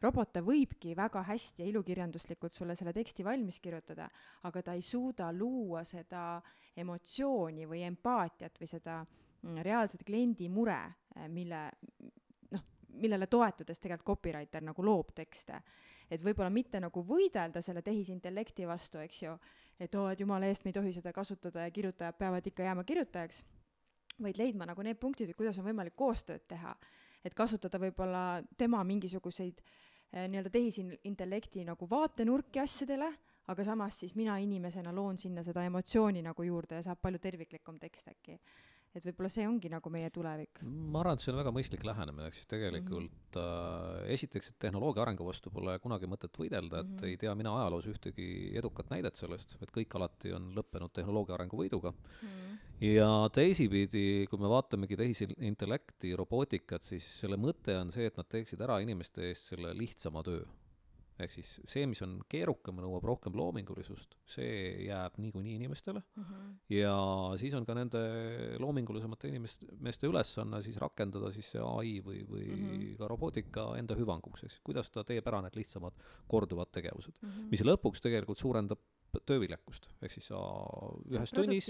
robot, 0.01 0.31
ta 0.33 0.43
võibki 0.45 0.93
väga 0.97 1.23
hästi 1.27 1.63
ja 1.63 1.69
ilukirjanduslikult 1.71 2.53
sulle 2.53 2.75
selle 2.75 2.93
teksti 2.95 3.25
valmis 3.25 3.59
kirjutada, 3.59 4.07
aga 4.47 4.61
ta 4.61 4.75
ei 4.77 4.81
suuda 4.85 5.31
luua 5.33 5.83
seda 5.83 6.41
emotsiooni 6.77 7.67
või 7.67 7.83
empaatiat 7.87 8.59
või 8.61 8.69
seda 8.69 8.99
mm, 9.41 9.61
reaalset 9.65 10.03
kliendi 10.05 10.49
mure, 10.49 10.79
mille 11.27 11.61
noh, 12.51 12.65
millele 13.01 13.27
toetudes 13.27 13.79
tegelikult 13.79 14.15
copywriter 14.15 14.63
nagu 14.65 14.85
loob 14.85 15.13
tekste. 15.15 15.61
et 16.09 16.23
võib-olla 16.25 16.49
mitte 16.49 16.79
nagu 16.81 17.03
võidelda 17.05 17.61
selle 17.61 17.83
tehisintellekti 17.85 18.65
vastu, 18.65 18.97
eks 18.97 19.21
ju, 19.21 19.35
et 19.79 19.95
oo, 19.95 20.07
et 20.09 20.19
jumala 20.19 20.47
eest 20.49 20.63
me 20.65 20.71
ei 20.71 20.73
tohi 20.73 20.93
seda 20.93 21.13
kasutada 21.13 21.67
ja 21.67 21.71
kirjutajad 21.71 22.17
peavad 22.17 22.47
ikka 22.47 22.63
jääma 22.65 22.83
kirjutajaks, 22.83 23.43
vaid 24.23 24.39
leidma 24.41 24.65
nagu 24.65 24.81
need 24.81 24.97
punktid, 24.97 25.29
et 25.29 25.37
kuidas 25.37 25.59
on 25.61 25.67
võimalik 25.67 25.95
koostööd 25.95 26.47
teha. 26.47 26.75
et 27.23 27.33
kasutada 27.35 27.77
võib-olla 27.79 28.41
tema 28.57 28.79
mingisuguseid 28.83 29.61
eh, 29.61 30.27
nii-öelda 30.31 30.49
tehisintellekti 30.49 31.65
nagu 31.67 31.87
vaatenurki 31.89 32.59
asjadele, 32.59 33.11
aga 33.47 33.63
samas 33.63 33.99
siis 33.99 34.15
mina 34.15 34.37
inimesena 34.39 34.93
loon 34.95 35.17
sinna 35.17 35.43
seda 35.43 35.63
emotsiooni 35.67 36.21
nagu 36.21 36.43
juurde 36.43 36.79
ja 36.79 36.83
saab 36.83 37.01
palju 37.01 37.19
terviklikum 37.19 37.79
tekst 37.79 38.07
äkki 38.07 38.39
et 38.97 39.05
võib-olla 39.05 39.29
see 39.31 39.45
ongi 39.47 39.69
nagu 39.71 39.91
meie 39.93 40.09
tulevik. 40.13 40.61
ma 40.65 41.03
arvan, 41.03 41.17
et 41.17 41.23
see 41.23 41.31
on 41.33 41.39
väga 41.39 41.53
mõistlik 41.55 41.83
lähenemine, 41.85 42.27
ehk 42.29 42.37
siis 42.39 42.49
tegelikult 42.49 43.37
mm 43.37 43.41
-hmm. 43.41 44.03
äh, 44.03 44.13
esiteks, 44.15 44.51
et 44.51 44.59
tehnoloogia 44.65 45.03
arengu 45.05 45.25
vastu 45.25 45.51
pole 45.53 45.77
kunagi 45.79 46.09
mõtet 46.09 46.39
võidelda, 46.41 46.81
et 46.81 46.87
mm 46.87 46.97
-hmm. 46.97 47.07
ei 47.07 47.17
tea 47.17 47.35
mina 47.35 47.55
ajaloos 47.59 47.89
ühtegi 47.93 48.29
edukat 48.57 48.89
näidet 48.89 49.15
sellest, 49.15 49.57
et 49.61 49.71
kõik 49.71 49.95
alati 49.95 50.33
on 50.33 50.51
lõppenud 50.55 50.93
tehnoloogia 50.93 51.35
arengu 51.35 51.57
võiduga 51.57 51.91
mm. 51.91 52.27
-hmm. 52.27 52.57
ja 52.95 53.29
teisipidi, 53.33 54.27
kui 54.29 54.39
me 54.39 54.49
vaatamegi 54.49 54.97
tehisintellekti, 54.97 56.15
robootikat, 56.15 56.83
siis 56.83 57.19
selle 57.19 57.37
mõte 57.37 57.77
on 57.81 57.91
see, 57.91 58.05
et 58.05 58.17
nad 58.17 58.27
teeksid 58.27 58.61
ära 58.61 58.79
inimeste 58.79 59.29
eest 59.29 59.53
selle 59.53 59.73
lihtsama 59.77 60.23
töö 60.23 60.45
ehk 61.23 61.33
siis 61.33 61.51
see, 61.69 61.85
mis 61.89 62.01
on 62.05 62.17
keerukam, 62.31 62.79
nõuab 62.83 63.05
rohkem 63.07 63.35
loomingulisust, 63.37 64.15
see 64.29 64.85
jääb 64.87 65.17
niikuinii 65.21 65.57
inimestele 65.59 66.01
mm. 66.01 66.23
-hmm. 66.23 66.53
ja 66.75 66.93
siis 67.41 67.55
on 67.57 67.65
ka 67.67 67.75
nende 67.77 68.03
loomingulisemate 68.59 69.31
inimeste, 69.31 69.67
meeste 69.79 70.07
ülesanne 70.07 70.61
siis 70.65 70.77
rakendada 70.81 71.31
siis 71.35 71.51
see 71.55 71.63
ai 71.63 71.97
või, 72.05 72.23
või 72.29 72.45
mm 72.45 72.69
-hmm. 72.69 72.93
ka 73.01 73.11
robootika 73.11 73.67
enda 73.79 73.97
hüvanguks, 73.99 74.45
eks, 74.47 74.61
kuidas 74.63 74.91
ta 74.91 75.03
teeb 75.03 75.27
ära 75.27 75.41
need 75.41 75.59
lihtsamad 75.59 75.93
korduvad 76.27 76.71
tegevused 76.71 77.19
mm, 77.21 77.29
-hmm. 77.29 77.51
mis 77.51 77.65
lõpuks 77.65 78.01
tegelikult 78.01 78.37
suurendab 78.37 78.79
tööviljakust, 79.25 79.87
ehk 80.05 80.13
siis 80.13 80.27
sa 80.29 80.39
ühes 81.09 81.31
tunnis 81.33 81.69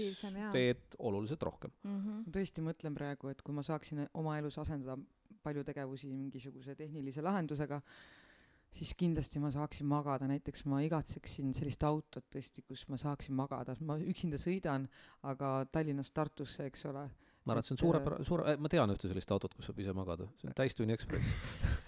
teed 0.52 0.96
oluliselt 0.98 1.42
rohkem 1.42 1.72
mm. 1.82 1.96
-hmm. 1.96 2.26
ma 2.26 2.34
tõesti 2.36 2.64
mõtlen 2.64 2.94
praegu, 2.94 3.28
et 3.28 3.42
kui 3.42 3.54
ma 3.54 3.62
saaksin 3.62 4.06
oma 4.14 4.38
elus 4.38 4.58
asendada 4.58 4.98
palju 5.42 5.64
tegevusi 5.64 6.10
mingisuguse 6.12 6.74
tehnilise 6.76 7.22
lahendusega, 7.24 7.80
siis 8.74 8.92
kindlasti 8.98 9.40
ma 9.42 9.50
saaksin 9.54 9.88
magada, 9.90 10.28
näiteks 10.30 10.64
ma 10.70 10.80
igatseksin 10.84 11.50
sellist 11.56 11.82
autot 11.86 12.26
tõesti, 12.32 12.62
kus 12.66 12.86
ma 12.90 12.98
saaksin 13.00 13.34
magada, 13.36 13.74
ma 13.86 13.98
üksinda 13.98 14.38
sõidan, 14.40 14.86
aga 15.26 15.60
Tallinnast 15.72 16.14
Tartusse, 16.14 16.68
eks 16.70 16.86
ole. 16.90 17.08
ma 17.44 17.54
arvan, 17.54 17.64
et 17.64 17.70
see 17.70 17.74
on 17.74 17.80
suurepärane, 17.82 18.26
suure, 18.28 18.54
ma 18.60 18.70
tean 18.72 18.92
ühte 18.94 19.10
sellist 19.10 19.30
autot, 19.34 19.54
kus 19.56 19.70
saab 19.70 19.80
ise 19.82 19.94
magada, 19.96 20.28
see 20.40 20.50
on 20.50 20.56
täistunni 20.60 20.94
ekspress 20.94 21.34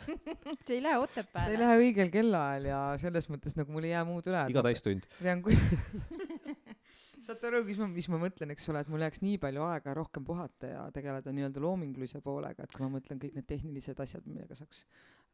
see 0.66 0.78
ei 0.78 0.82
lähe 0.82 0.98
Otepääle. 1.02 1.46
ta 1.46 1.54
ei 1.54 1.60
lähe 1.60 1.78
õigel 1.86 2.12
kellaajal 2.14 2.70
ja 2.72 2.82
selles 3.02 3.28
mõttes 3.30 3.58
nagu 3.58 3.74
mul 3.74 3.86
ei 3.86 3.94
jää 3.94 4.04
muud 4.08 4.32
üle. 4.32 4.46
iga 4.50 4.64
täistund. 4.66 5.06
pean 5.20 5.44
kui 5.44 5.56
saate 7.26 7.46
aru, 7.46 7.62
mis 7.66 7.78
ma, 7.78 7.86
mis 7.92 8.08
ma 8.10 8.18
mõtlen, 8.24 8.50
eks 8.54 8.68
ole, 8.72 8.82
et 8.82 8.90
mul 8.90 9.04
jääks 9.04 9.22
nii 9.22 9.38
palju 9.42 9.62
aega 9.68 9.94
rohkem 9.94 10.24
puhata 10.26 10.70
ja 10.72 10.84
tegeleda 10.94 11.34
nii-öelda 11.34 11.62
loomingulise 11.62 12.20
poolega, 12.24 12.66
et 12.66 12.74
kui 12.74 12.82
ma 12.82 12.96
mõtlen 12.96 13.20
kõik 13.22 13.36
need 13.38 13.46
tehnilised 13.46 14.00
asjad, 14.02 14.26
millega 14.26 14.58
saaks 14.58 14.82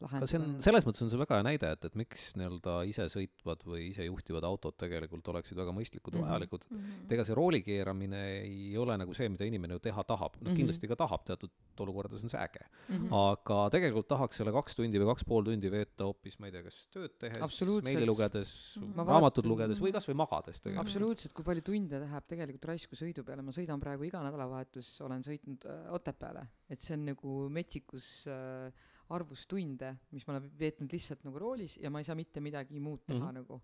lahendada. 0.02 0.28
see 0.30 0.38
on, 0.38 0.56
selles 0.64 0.86
mõttes 0.86 1.02
on 1.04 1.10
see 1.12 1.20
väga 1.20 1.38
hea 1.38 1.46
näide, 1.46 1.70
et, 1.74 1.86
et 1.88 1.96
miks 1.98 2.28
nii-öelda 2.38 2.74
isesõitvad 2.90 3.64
või 3.66 3.88
isejuhtivad 3.90 4.46
autod 4.46 4.76
tegelikult 4.80 5.30
oleksid 5.32 5.58
väga 5.58 5.74
mõistlikud 5.74 6.14
mm 6.14 6.20
-hmm. 6.20 6.28
vajalikud 6.28 6.66
mm. 6.68 6.78
-hmm. 6.78 7.04
et 7.06 7.14
ega 7.16 7.24
see 7.26 7.36
rooli 7.38 7.60
keeramine 7.66 8.22
ei 8.42 8.76
ole 8.78 8.96
nagu 9.00 9.14
see, 9.16 9.28
mida 9.32 9.48
inimene 9.48 9.78
ju 9.78 9.82
teha 9.88 10.04
tahab, 10.04 10.36
noh 10.36 10.42
mm 10.42 10.50
-hmm. 10.50 10.58
kindlasti 10.60 10.90
ka 10.90 10.98
tahab, 11.02 11.24
teatud 11.26 11.50
olukordades 11.84 12.24
on 12.24 12.30
see 12.30 12.40
äge 12.40 12.64
mm. 12.64 12.96
-hmm. 12.96 13.14
aga 13.22 13.58
tegelikult 13.74 14.08
tahaks 14.08 14.36
selle 14.40 14.52
kaks 14.54 14.78
tundi 14.78 15.02
või 15.02 15.10
kaks 15.12 15.24
pool 15.24 15.44
tundi 15.44 15.70
veeta 15.70 16.04
hoopis, 16.04 16.38
ma 16.38 16.46
ei 16.46 16.52
tea, 16.52 16.62
kas 16.62 16.78
tööd 16.94 17.16
tehes, 17.18 17.62
meili 17.82 18.06
lugedes 18.06 18.52
mm, 18.76 18.92
-hmm. 18.92 19.12
raamatut 19.12 19.44
lugedes 19.44 19.80
või 19.82 19.92
kasvõi 19.92 20.14
magades 20.14 20.60
tegelikult. 20.60 20.86
absoluutselt, 20.86 21.32
kui 21.32 21.44
palju 21.44 21.62
tunde 21.62 22.02
läheb 22.04 22.26
tegelikult 22.26 22.70
raisku 22.72 22.96
sõidu 22.96 23.24
peale, 23.24 23.42
ma 23.42 23.54
sõidan 23.54 23.80
praegu 23.80 24.04
iga 24.04 24.22
nädalavahetus, 24.22 25.00
olen 25.06 25.24
sõitnud 25.26 25.66
äh, 25.66 25.92
Otepääle, 25.98 26.46
et 26.68 26.80
see 26.82 26.94
on 26.94 27.04
nagu 27.08 27.48
metsikus 27.50 28.26
äh, 28.30 28.72
arvus 29.14 29.46
tunde, 29.48 29.94
mis 30.12 30.26
ma 30.26 30.34
olen 30.34 30.48
veetnud 30.60 30.92
lihtsalt 30.92 31.24
nagu 31.26 31.40
roolis 31.40 31.78
ja 31.80 31.90
ma 31.92 32.02
ei 32.02 32.08
saa 32.08 32.16
mitte 32.18 32.42
midagi 32.44 32.80
muud 32.80 33.04
teha 33.06 33.18
mm 33.18 33.28
-hmm. 33.28 33.38
nagu, 33.40 33.60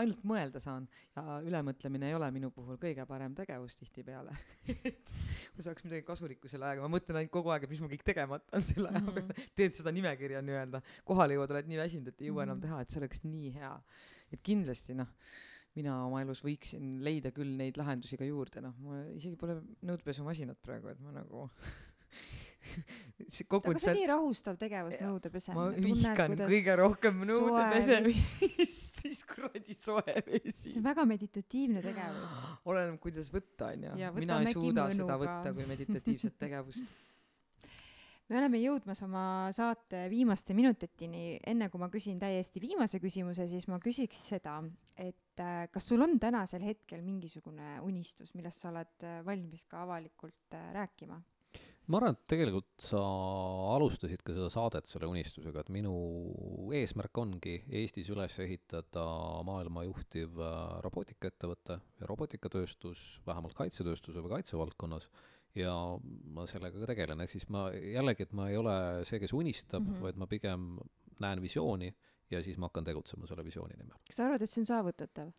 ainult 0.00 0.22
mõelda 0.26 0.60
saan 0.62 0.86
ja 1.16 1.38
ülemõtlemine 1.44 2.08
ei 2.08 2.16
ole 2.16 2.30
minu 2.34 2.50
puhul 2.54 2.78
kõige 2.80 3.06
parem 3.06 3.34
tegevus 3.34 3.76
tihtipeale 3.76 4.36
et 4.68 5.12
kui 5.54 5.66
saaks 5.66 5.84
midagi 5.84 6.06
kasulikku 6.06 6.48
selle 6.48 6.68
ajaga, 6.68 6.86
ma 6.86 6.96
mõtlen 6.96 7.20
ainult 7.20 7.34
kogu 7.34 7.52
aeg, 7.54 7.66
et 7.66 7.74
mis 7.74 7.82
mul 7.82 7.92
kõik 7.92 8.06
tegemata 8.06 8.56
on 8.56 8.62
selle 8.62 8.88
aja 8.88 9.00
peal 9.00 9.24
mm 9.26 9.30
-hmm., 9.30 9.50
teen 9.54 9.74
seda 9.74 9.92
nimekirja 9.92 10.42
nii-öelda, 10.42 10.82
kohale 11.04 11.34
jõuad, 11.38 11.50
oled 11.56 11.72
nii 11.72 11.82
väsinud, 11.82 12.08
et 12.08 12.20
ei 12.20 12.28
jõua 12.28 12.44
mm 12.44 12.50
-hmm. 12.50 12.52
enam 12.52 12.60
teha, 12.60 12.80
et 12.80 12.90
see 12.90 13.02
oleks 13.02 13.24
nii 13.24 13.50
hea. 13.58 13.74
et 14.32 14.40
kindlasti 14.42 14.94
noh, 14.94 15.08
mina 15.74 16.04
oma 16.06 16.22
elus 16.22 16.42
võiksin 16.44 17.02
leida 17.04 17.30
küll 17.34 17.56
neid 17.58 17.76
lahendusi 17.76 18.18
ka 18.18 18.24
juurde, 18.24 18.62
noh, 18.64 18.74
mul 18.78 19.16
isegi 19.18 19.36
pole 19.36 19.60
nõudpesumasinat 19.82 20.58
praegu, 20.62 20.88
et 20.88 21.00
ma 21.00 21.12
nagu 21.12 21.48
kogu 23.52 23.72
aga 23.72 23.82
see 23.82 23.92
on 23.92 23.98
nii 24.00 24.10
rahustav 24.10 24.58
tegevus, 24.60 24.98
nõudepese. 25.02 25.54
ma 25.56 25.68
vihkan 25.74 26.36
kõige 26.40 26.76
rohkem 26.80 27.24
nõudepesemist, 27.30 29.00
siis 29.04 29.24
kuradi 29.28 29.76
soe 29.78 30.18
vesi. 30.26 30.70
see 30.70 30.78
on 30.80 30.86
väga 30.90 31.06
meditatiivne 31.08 31.84
tegevus. 31.84 32.38
oleneb, 32.70 33.00
kuidas 33.02 33.32
võtta, 33.34 33.72
onju. 33.72 33.96
mina 34.20 34.42
ei 34.42 34.54
suuda 34.54 34.88
mõnuga. 34.90 35.00
seda 35.00 35.18
võtta 35.26 35.56
kui 35.56 35.68
meditatiivset 35.74 36.38
tegevust 36.40 36.94
me 38.30 38.38
oleme 38.40 38.60
jõudmas 38.62 39.02
oma 39.04 39.24
saate 39.54 40.06
viimaste 40.12 40.56
minutitini, 40.56 41.38
enne 41.46 41.68
kui 41.72 41.82
ma 41.82 41.90
küsin 41.92 42.20
täiesti 42.22 42.62
viimase 42.62 43.00
küsimuse, 43.02 43.46
siis 43.50 43.68
ma 43.68 43.78
küsiks 43.82 44.22
seda, 44.32 44.56
et 44.96 45.42
äh, 45.42 45.66
kas 45.72 45.90
sul 45.90 46.04
on 46.04 46.16
tänasel 46.22 46.64
hetkel 46.64 47.04
mingisugune 47.04 47.78
unistus, 47.84 48.32
millest 48.38 48.64
sa 48.64 48.70
oled 48.72 49.06
äh, 49.06 49.20
valmis 49.26 49.66
ka 49.68 49.84
avalikult 49.84 50.56
äh, 50.56 50.70
rääkima? 50.76 51.20
Ma 51.92 51.98
arvan, 52.00 52.16
et 52.16 52.24
tegelikult 52.30 52.86
sa 52.86 53.00
alustasid 53.74 54.22
ka 54.24 54.32
seda 54.36 54.48
saadet 54.52 54.88
selle 54.88 55.08
unistusega, 55.10 55.64
et 55.64 55.72
minu 55.74 55.92
eesmärk 56.72 57.20
ongi 57.20 57.58
Eestis 57.80 58.08
üles 58.14 58.38
ehitada 58.40 59.04
maailma 59.46 59.84
juhtiv 59.88 60.40
äh, 60.40 60.56
robootikaettevõte 60.86 61.78
ja 62.00 62.08
robotikatööstus, 62.10 63.04
vähemalt 63.28 63.56
kaitsetööstuse 63.58 64.24
või 64.24 64.38
kaitsevaldkonnas, 64.38 65.10
ja 65.58 65.74
ma 66.34 66.48
sellega 66.50 66.80
ka 66.80 66.90
tegelen, 66.90 67.20
ehk 67.22 67.36
siis 67.36 67.46
ma 67.52 67.68
jällegi, 67.74 68.26
et 68.26 68.34
ma 68.36 68.48
ei 68.50 68.58
ole 68.58 68.76
see, 69.06 69.20
kes 69.22 69.36
unistab 69.36 69.84
mm, 69.84 69.92
-hmm. 69.92 70.06
vaid 70.08 70.18
ma 70.18 70.30
pigem 70.30 70.66
näen 71.20 71.42
visiooni 71.42 71.92
ja 72.30 72.42
siis 72.42 72.58
ma 72.58 72.70
hakkan 72.70 72.84
tegutsema 72.84 73.26
selle 73.26 73.44
visiooni 73.44 73.76
nimel. 73.78 74.00
kas 74.08 74.16
sa 74.16 74.26
arvad, 74.26 74.42
et 74.42 74.50
see 74.50 74.64
on 74.64 74.72
saavutatav? 74.72 75.30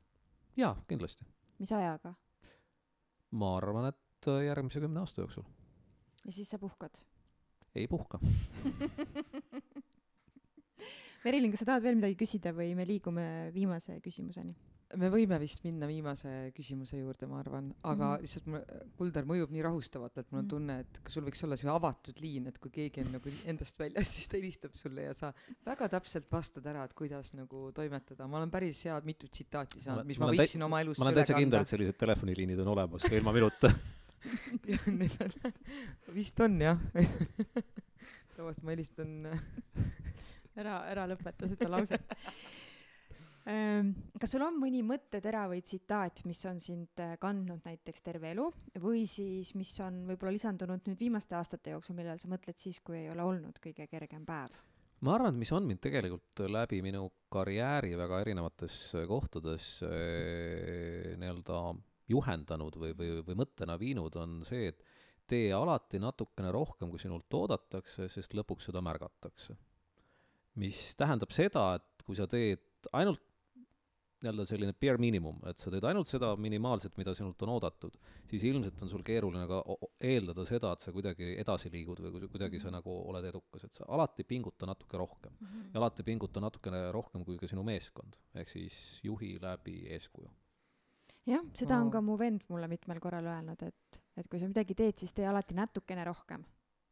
jaa, 0.57 0.75
kindlasti. 0.87 1.25
mis 1.59 1.71
ajaga? 1.71 2.13
ma 3.31 3.57
arvan, 3.57 3.91
et 3.91 4.31
järgmise 4.45 4.79
kümne 4.79 5.01
aasta 5.03 5.21
jooksul 5.21 5.43
ja 6.25 6.31
siis 6.35 6.49
sa 6.49 6.57
puhkad? 6.61 6.99
ei 7.75 7.87
puhka 7.91 8.19
Merilin, 11.25 11.49
kas 11.49 11.63
sa 11.63 11.71
tahad 11.71 11.81
veel 11.81 11.97
midagi 11.97 12.17
küsida 12.19 12.51
või 12.53 12.75
me 12.77 12.85
liigume 12.85 13.49
viimase 13.53 13.97
küsimuseni? 14.05 14.53
me 14.99 15.09
võime 15.11 15.37
vist 15.41 15.63
minna 15.65 15.87
viimase 15.89 16.31
küsimuse 16.55 16.99
juurde, 16.99 17.27
ma 17.29 17.39
arvan, 17.41 17.71
aga 17.83 18.11
mm 18.13 18.25
lihtsalt 18.25 18.45
mul, 18.49 18.61
Kuldar 18.95 19.25
mõjub 19.27 19.51
nii 19.53 19.63
rahustavalt, 19.65 20.15
et 20.21 20.29
mul 20.29 20.39
on 20.39 20.45
mhm. 20.45 20.51
tunne, 20.53 20.75
et 20.85 20.99
kas 21.03 21.17
sul 21.17 21.25
võiks 21.25 21.41
olla 21.45 21.57
see 21.59 21.69
avatud 21.71 22.21
liin, 22.23 22.47
et 22.51 22.59
kui 22.61 22.71
keegi 22.73 23.03
on 23.03 23.11
nagu 23.17 23.33
endast 23.51 23.81
väljas, 23.81 24.11
siis 24.15 24.29
ta 24.31 24.37
helistab 24.39 24.77
sulle 24.77 25.07
ja 25.07 25.17
sa 25.17 25.31
väga 25.65 25.89
täpselt 25.97 26.29
vastad 26.31 26.69
ära, 26.71 26.85
et 26.87 26.95
kuidas 26.97 27.33
nagu 27.37 27.67
toimetada. 27.75 28.29
ma 28.29 28.39
olen 28.39 28.53
päris 28.53 28.85
head 28.87 29.09
mitu 29.09 29.27
tsitaati 29.27 29.83
saanud, 29.83 30.07
mis 30.07 30.21
ma, 30.21 30.29
ma 30.29 30.37
võiksin 30.37 30.65
oma 30.69 30.81
elus 30.85 31.01
ma 31.01 31.09
olen 31.09 31.19
täitsa 31.19 31.37
kindel, 31.37 31.65
et 31.65 31.73
sellised 31.73 31.99
telefoniliinid 31.99 32.63
on 32.63 32.73
olemas 32.77 33.05
ka 33.05 33.13
ilma 33.17 33.35
minuta 33.35 33.73
vist 36.17 36.39
on 36.43 36.59
jah 36.61 36.79
tavaliselt 38.35 38.65
ma 38.65 38.75
helistan 38.75 39.15
ära, 40.59 40.75
ära 40.89 41.07
lõpeta 41.09 41.47
seda 41.49 41.69
lauset 41.71 42.13
ehm, 43.49 43.91
kas 44.19 44.35
sul 44.35 44.45
on 44.45 44.59
mõni 44.59 44.83
mõttetera 44.87 45.45
või 45.51 45.61
tsitaat, 45.65 46.23
mis 46.27 46.41
on 46.49 46.61
sind 46.63 47.03
äh, 47.03 47.15
kandnud 47.21 47.65
näiteks 47.67 48.05
terve 48.05 48.31
elu 48.33 48.47
või 48.83 49.05
siis, 49.09 49.53
mis 49.59 49.73
on 49.85 50.03
võib-olla 50.09 50.35
lisandunud 50.35 50.87
nüüd 50.89 51.01
viimaste 51.01 51.37
aastate 51.39 51.75
jooksul, 51.75 51.97
millal 51.97 52.21
sa 52.21 52.31
mõtled 52.31 52.59
siis, 52.61 52.81
kui 52.85 53.03
ei 53.03 53.11
ole 53.13 53.25
olnud 53.25 53.59
kõige 53.63 53.87
kergem 53.91 54.25
päev? 54.27 54.55
ma 55.05 55.17
arvan, 55.17 55.35
et 55.35 55.41
mis 55.43 55.51
on 55.53 55.67
mind 55.67 55.83
tegelikult 55.83 56.45
läbi 56.49 56.79
minu 56.85 57.07
karjääri 57.33 57.93
väga 57.99 58.21
erinevates 58.25 58.79
kohtades 59.09 59.75
äh, 59.85 61.13
nii-öelda 61.19 61.59
juhendanud 62.11 62.77
või, 62.79 62.93
või, 62.97 63.11
või 63.25 63.37
mõttena 63.41 63.77
viinud, 63.81 64.15
on 64.21 64.41
see, 64.47 64.69
et 64.71 64.83
tee 65.29 65.49
alati 65.53 65.99
natukene 66.01 66.51
rohkem, 66.53 66.91
kui 66.91 67.01
sinult 67.01 67.33
oodatakse, 67.33 68.09
sest 68.13 68.35
lõpuks 68.37 68.69
seda 68.69 68.83
märgatakse. 68.85 69.57
mis 70.55 70.95
tähendab 70.95 71.33
seda, 71.35 71.73
et 71.75 72.03
kui 72.07 72.15
sa 72.15 72.29
teed 72.31 72.87
ainult 72.95 73.19
nii-öelda 74.23 74.45
selline 74.47 74.73
bare 74.79 75.01
minimum, 75.01 75.41
et 75.49 75.59
sa 75.59 75.69
teed 75.73 75.83
ainult 75.85 76.07
seda 76.07 76.29
minimaalset, 76.39 76.95
mida 76.97 77.13
sinult 77.17 77.41
on 77.43 77.51
oodatud, 77.57 77.97
siis 78.31 78.45
ilmselt 78.47 78.79
on 78.81 78.89
sul 78.89 79.03
keeruline 79.05 79.43
ka 79.49 79.59
eeldada 79.99 80.45
seda, 80.47 80.71
et 80.73 80.85
sa 80.85 80.93
kuidagi 80.95 81.33
edasi 81.41 81.69
liigud 81.73 81.99
või 82.05 82.29
kuidagi 82.31 82.61
sa 82.63 82.71
nagu 82.73 82.95
oled 83.11 83.27
edukas, 83.27 83.67
et 83.67 83.75
sa 83.75 83.89
alati 83.97 84.23
pinguta 84.23 84.69
natuke 84.69 84.97
rohkem 85.01 85.35
mm. 85.35 85.45
-hmm. 85.51 85.67
ja 85.73 85.83
alati 85.83 86.07
pinguta 86.07 86.41
natukene 86.41 86.87
rohkem 86.95 87.25
kui 87.27 87.37
ka 87.37 87.51
sinu 87.51 87.63
meeskond, 87.67 88.17
ehk 88.33 88.49
siis 88.49 88.79
juhi 89.03 89.35
läbi 89.41 89.83
eeskuju 89.97 90.31
jah, 91.25 91.41
seda 91.53 91.79
on 91.81 91.89
ka 91.91 92.01
mu 92.01 92.17
vend 92.17 92.43
mulle 92.49 92.67
mitmel 92.67 92.99
korral 92.99 93.25
öelnud, 93.25 93.61
et, 93.65 94.01
et 94.17 94.27
kui 94.27 94.39
sa 94.39 94.47
midagi 94.47 94.75
teed, 94.75 94.97
siis 95.01 95.13
tee 95.13 95.25
alati 95.27 95.55
natukene 95.57 96.03
rohkem. 96.05 96.45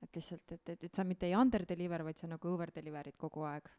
et 0.03 0.15
lihtsalt, 0.15 0.51
et, 0.51 0.69
et, 0.69 0.84
et 0.84 0.95
sa 0.95 1.03
mitte 1.07 1.25
ei 1.29 1.36
under 1.36 1.63
deliver, 1.65 2.03
vaid 2.03 2.17
sa 2.19 2.27
nagu 2.27 2.47
over 2.49 2.71
deliver'id 2.75 3.15
kogu 3.17 3.45
aeg. 3.47 3.69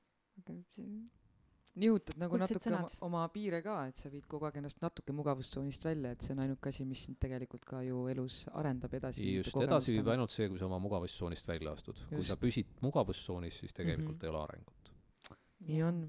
nihutad 1.75 2.17
nagu 2.23 2.37
Kuldsed 2.37 2.55
natuke 2.55 2.71
oma, 2.71 2.79
sõnad. 2.79 2.93
oma 3.03 3.23
piire 3.35 3.59
ka, 3.65 3.75
et 3.91 3.99
sa 3.99 4.09
viid 4.13 4.27
kogu 4.31 4.47
aeg 4.47 4.61
ennast 4.61 4.79
natuke 4.83 5.13
mugavustsoonist 5.17 5.85
välja, 5.85 6.13
et 6.15 6.23
see 6.23 6.33
on 6.37 6.43
ainuke 6.45 6.71
asi, 6.71 6.85
mis 6.87 7.03
sind 7.05 7.19
tegelikult 7.21 7.65
ka 7.67 7.81
ju 7.83 8.05
elus 8.13 8.45
arendab 8.55 8.95
edasi. 8.95 9.27
just, 9.41 9.57
edasi 9.59 9.97
viib 9.97 10.09
ainult 10.15 10.31
see, 10.31 10.47
kui 10.49 10.61
sa 10.61 10.69
oma 10.69 10.79
mugavustsoonist 10.85 11.49
välja 11.51 11.75
astud. 11.75 11.99
kui 12.13 12.23
sa 12.25 12.37
püsid 12.39 12.71
mugavustsoonis, 12.81 13.59
siis 13.65 13.75
tegelikult 13.75 14.17
Mhm. 14.17 14.25
ei 14.25 14.31
ole 14.31 14.43
arengut. 14.45 14.93
nii 15.67 15.83
on. 15.83 16.01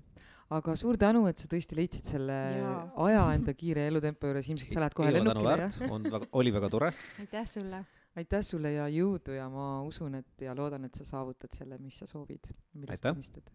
Aga 0.53 0.75
suur 0.77 0.97
tänu, 1.01 1.23
et 1.29 1.39
sa 1.41 1.47
tõesti 1.49 1.77
leidsid 1.77 2.05
selle 2.15 2.35
Jaa. 2.59 2.81
aja 3.07 3.23
enda 3.37 3.53
kiire 3.57 3.87
elutempo 3.89 4.29
juures, 4.29 4.49
ilmselt 4.51 4.75
sa 4.75 4.83
lähed 4.83 4.97
kohe 4.97 5.13
lennukile, 5.15 5.55
jah? 5.63 5.77
on 5.95 6.05
väga, 6.15 6.29
oli 6.41 6.53
väga 6.53 6.67
tore. 6.73 6.89
aitäh 7.23 7.47
sulle. 7.49 7.79
aitäh 8.15 8.43
sulle 8.45 8.69
ja 8.75 8.85
jõudu 8.91 9.37
ja 9.37 9.47
ma 9.49 9.65
usun, 9.87 10.19
et 10.21 10.45
ja 10.45 10.51
loodan, 10.57 10.85
et 10.85 11.01
sa 11.01 11.07
saavutad 11.15 11.51
selle, 11.57 11.75
mis 11.81 11.97
sa 11.97 12.05
soovid. 12.09 12.43
millest 12.73 13.11
unistad. 13.11 13.45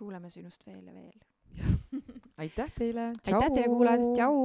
kuuleme 0.00 0.28
sinust 0.32 0.66
veel 0.66 0.84
ja 0.86 0.96
veel. 0.96 1.18
aitäh 2.42 2.70
teile. 2.78 3.04
aitäh 3.12 3.52
teile 3.52 3.68
kuulajad, 3.68 4.04
tšau. 4.16 4.36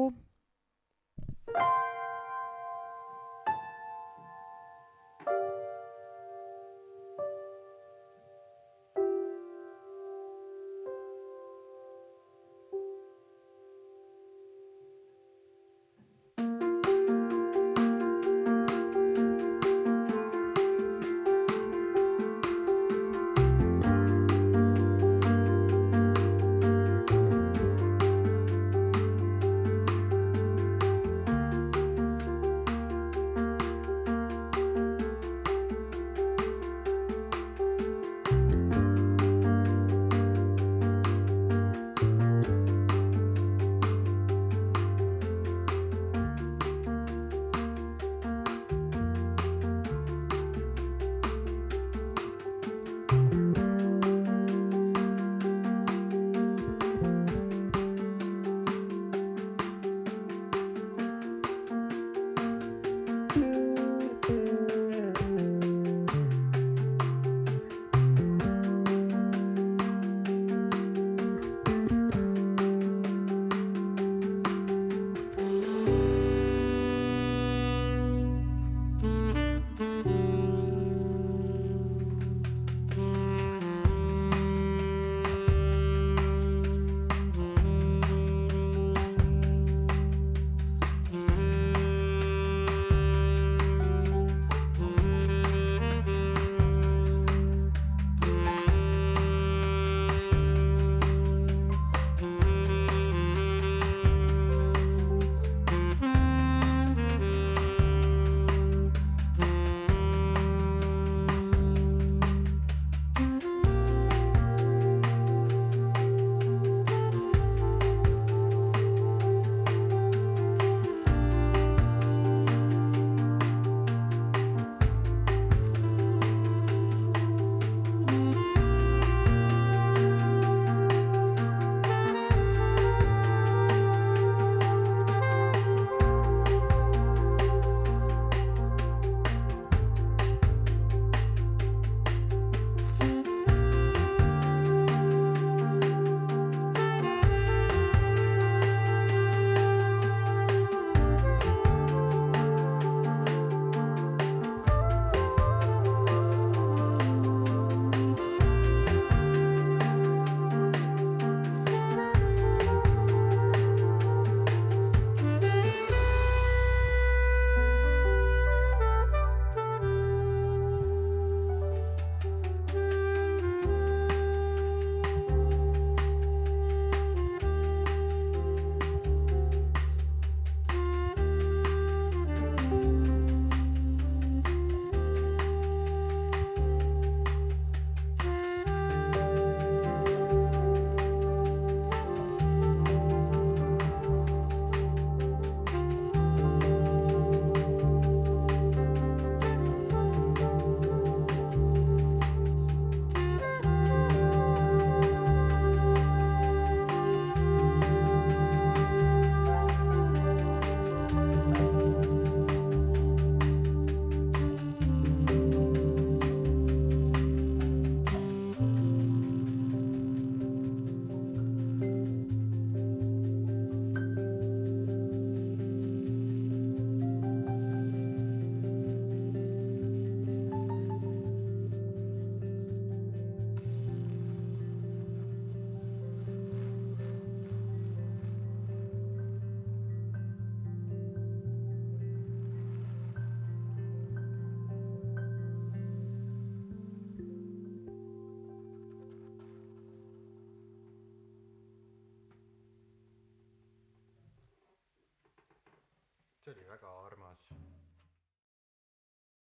See 256.46 256.52
oli 256.54 256.64
väga 256.70 256.90
armas 257.06 257.25